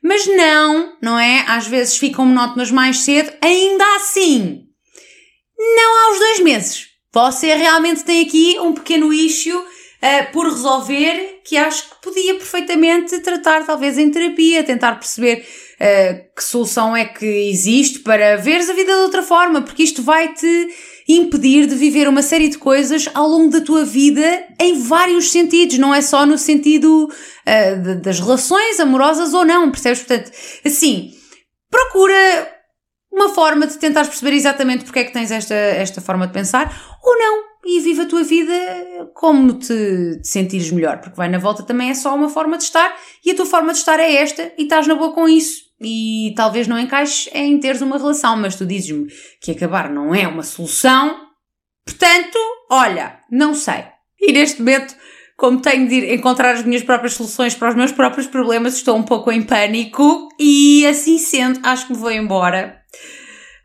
Mas 0.02 0.26
não, 0.26 0.96
não 1.02 1.18
é? 1.18 1.44
Às 1.46 1.66
vezes 1.66 1.98
ficam 1.98 2.24
monótonas 2.24 2.70
mais 2.70 3.00
cedo, 3.00 3.30
ainda 3.42 3.84
assim. 3.96 4.62
Não 5.58 6.08
aos 6.08 6.18
dois 6.18 6.40
meses. 6.40 6.86
Você 7.12 7.54
realmente 7.54 8.02
tem 8.04 8.24
aqui 8.24 8.58
um 8.58 8.72
pequeno 8.72 9.12
issue 9.12 9.54
uh, 9.54 10.32
por 10.32 10.46
resolver 10.46 11.42
que 11.44 11.58
acho 11.58 11.90
que 11.90 12.02
podia 12.02 12.34
perfeitamente 12.36 13.18
tratar, 13.18 13.66
talvez 13.66 13.98
em 13.98 14.10
terapia, 14.10 14.64
tentar 14.64 14.94
perceber 14.94 15.44
uh, 15.74 16.34
que 16.34 16.42
solução 16.42 16.96
é 16.96 17.04
que 17.04 17.26
existe 17.50 17.98
para 17.98 18.36
veres 18.36 18.70
a 18.70 18.72
vida 18.72 18.94
de 18.94 19.00
outra 19.00 19.22
forma, 19.22 19.60
porque 19.60 19.82
isto 19.82 20.02
vai-te 20.02 20.46
impedir 21.16 21.66
de 21.66 21.74
viver 21.74 22.08
uma 22.08 22.22
série 22.22 22.48
de 22.48 22.58
coisas 22.58 23.08
ao 23.14 23.28
longo 23.28 23.50
da 23.50 23.60
tua 23.60 23.84
vida 23.84 24.44
em 24.58 24.80
vários 24.80 25.30
sentidos, 25.30 25.78
não 25.78 25.94
é 25.94 26.02
só 26.02 26.26
no 26.26 26.36
sentido 26.36 27.04
uh, 27.06 28.00
das 28.00 28.20
relações 28.20 28.78
amorosas 28.80 29.32
ou 29.32 29.44
não, 29.44 29.70
percebes? 29.70 30.00
Portanto, 30.00 30.30
assim, 30.64 31.12
procura 31.70 32.14
uma 33.12 33.28
forma 33.30 33.66
de 33.66 33.78
tentar 33.78 34.04
perceber 34.04 34.34
exatamente 34.34 34.84
porque 34.84 35.00
é 35.00 35.04
que 35.04 35.12
tens 35.12 35.30
esta, 35.30 35.54
esta 35.54 36.00
forma 36.00 36.26
de 36.26 36.32
pensar 36.32 36.98
ou 37.02 37.18
não 37.18 37.50
e 37.64 37.80
vive 37.80 38.02
a 38.02 38.06
tua 38.06 38.22
vida 38.22 38.52
como 39.14 39.54
te, 39.54 40.18
te 40.22 40.28
sentires 40.28 40.70
melhor, 40.70 40.98
porque 40.98 41.16
vai 41.16 41.28
na 41.28 41.38
volta 41.38 41.62
também 41.62 41.90
é 41.90 41.94
só 41.94 42.14
uma 42.14 42.28
forma 42.28 42.56
de 42.56 42.64
estar 42.64 42.96
e 43.24 43.30
a 43.30 43.34
tua 43.34 43.46
forma 43.46 43.72
de 43.72 43.78
estar 43.78 43.98
é 44.00 44.14
esta 44.14 44.52
e 44.56 44.62
estás 44.62 44.86
na 44.86 44.94
boa 44.94 45.12
com 45.12 45.28
isso 45.28 45.69
e 45.80 46.32
talvez 46.36 46.68
não 46.68 46.78
encaixes 46.78 47.28
em 47.32 47.58
teres 47.58 47.80
uma 47.80 47.96
relação, 47.96 48.36
mas 48.36 48.56
tu 48.56 48.66
dizes-me 48.66 49.06
que 49.40 49.50
acabar 49.50 49.90
não 49.90 50.14
é 50.14 50.28
uma 50.28 50.42
solução, 50.42 51.16
portanto, 51.84 52.38
olha, 52.70 53.18
não 53.30 53.54
sei. 53.54 53.84
E 54.20 54.32
neste 54.32 54.60
momento, 54.60 54.94
como 55.36 55.60
tenho 55.60 55.88
de 55.88 56.14
encontrar 56.14 56.52
as 56.52 56.64
minhas 56.64 56.82
próprias 56.82 57.14
soluções 57.14 57.54
para 57.54 57.70
os 57.70 57.74
meus 57.74 57.92
próprios 57.92 58.26
problemas, 58.26 58.74
estou 58.74 58.96
um 58.96 59.02
pouco 59.02 59.32
em 59.32 59.42
pânico 59.42 60.28
e 60.38 60.86
assim 60.86 61.18
sendo, 61.18 61.60
acho 61.62 61.86
que 61.86 61.92
me 61.92 61.98
vou 61.98 62.10
embora 62.10 62.79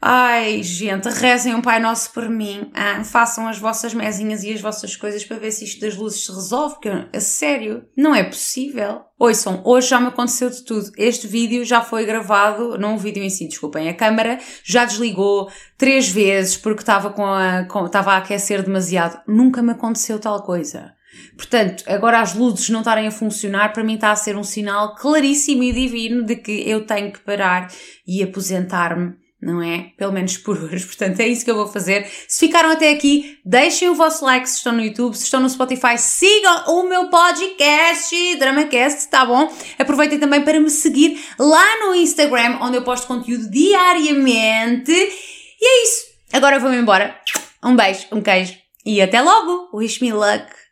Ai, 0.07 0.61
gente, 0.61 1.09
rezem 1.09 1.55
um 1.55 1.63
Pai 1.63 1.79
Nosso 1.79 2.13
por 2.13 2.29
mim. 2.29 2.69
Ah, 2.75 3.03
façam 3.03 3.47
as 3.47 3.57
vossas 3.57 3.91
mesinhas 3.91 4.43
e 4.43 4.53
as 4.53 4.61
vossas 4.61 4.95
coisas 4.95 5.25
para 5.25 5.39
ver 5.39 5.49
se 5.49 5.63
isto 5.65 5.81
das 5.81 5.95
luzes 5.95 6.23
se 6.23 6.31
resolve, 6.31 6.75
porque, 6.75 6.89
a 7.11 7.19
sério, 7.19 7.83
não 7.97 8.13
é 8.13 8.23
possível. 8.23 9.01
Ouçam, 9.17 9.63
hoje 9.65 9.87
já 9.87 9.99
me 9.99 10.09
aconteceu 10.09 10.51
de 10.51 10.63
tudo. 10.63 10.91
Este 10.95 11.25
vídeo 11.25 11.65
já 11.65 11.81
foi 11.81 12.05
gravado, 12.05 12.77
não 12.77 12.93
o 12.93 12.99
vídeo 12.99 13.23
em 13.23 13.31
si, 13.31 13.47
desculpem, 13.47 13.89
a 13.89 13.95
câmara 13.95 14.37
já 14.63 14.85
desligou 14.85 15.49
três 15.75 16.07
vezes 16.07 16.55
porque 16.55 16.83
estava 16.83 17.09
com 17.09 17.25
a, 17.25 17.63
com, 17.63 17.87
estava 17.87 18.11
a 18.13 18.17
aquecer 18.17 18.61
demasiado. 18.61 19.19
Nunca 19.27 19.63
me 19.63 19.71
aconteceu 19.71 20.19
tal 20.19 20.43
coisa. 20.43 20.93
Portanto, 21.35 21.83
agora 21.87 22.19
as 22.19 22.35
luzes 22.35 22.69
não 22.69 22.81
estarem 22.81 23.07
a 23.07 23.11
funcionar, 23.11 23.73
para 23.73 23.83
mim 23.83 23.95
está 23.95 24.11
a 24.11 24.15
ser 24.15 24.37
um 24.37 24.43
sinal 24.43 24.93
claríssimo 24.93 25.63
e 25.63 25.73
divino 25.73 26.23
de 26.23 26.35
que 26.35 26.51
eu 26.69 26.85
tenho 26.85 27.11
que 27.11 27.21
parar 27.21 27.71
e 28.05 28.21
aposentar-me 28.21 29.24
não 29.45 29.61
é? 29.61 29.91
Pelo 29.95 30.11
menos 30.11 30.37
por 30.37 30.57
hoje. 30.57 30.83
Portanto, 30.87 31.19
é 31.19 31.27
isso 31.27 31.45
que 31.45 31.51
eu 31.51 31.55
vou 31.55 31.67
fazer. 31.67 32.09
Se 32.27 32.47
ficaram 32.47 32.71
até 32.71 32.89
aqui, 32.89 33.37
deixem 33.45 33.89
o 33.89 33.95
vosso 33.95 34.25
like 34.25 34.49
se 34.49 34.57
estão 34.57 34.73
no 34.73 34.81
YouTube, 34.81 35.15
se 35.15 35.23
estão 35.23 35.39
no 35.39 35.49
Spotify, 35.49 35.97
sigam 35.97 36.63
o 36.69 36.83
meu 36.83 37.09
podcast, 37.09 38.35
DramaCast, 38.37 39.07
tá 39.09 39.23
bom? 39.23 39.53
Aproveitem 39.77 40.19
também 40.19 40.41
para 40.41 40.59
me 40.59 40.69
seguir 40.69 41.23
lá 41.37 41.85
no 41.85 41.93
Instagram, 41.93 42.57
onde 42.61 42.77
eu 42.77 42.81
posto 42.81 43.05
conteúdo 43.05 43.49
diariamente. 43.49 44.91
E 44.91 45.65
é 45.65 45.83
isso. 45.83 46.05
Agora 46.33 46.55
eu 46.55 46.61
vou-me 46.61 46.77
embora. 46.77 47.15
Um 47.63 47.75
beijo, 47.75 48.07
um 48.11 48.21
queijo 48.21 48.55
e 48.85 49.01
até 49.01 49.21
logo. 49.21 49.69
Wish 49.73 50.01
me 50.01 50.11
luck. 50.11 50.55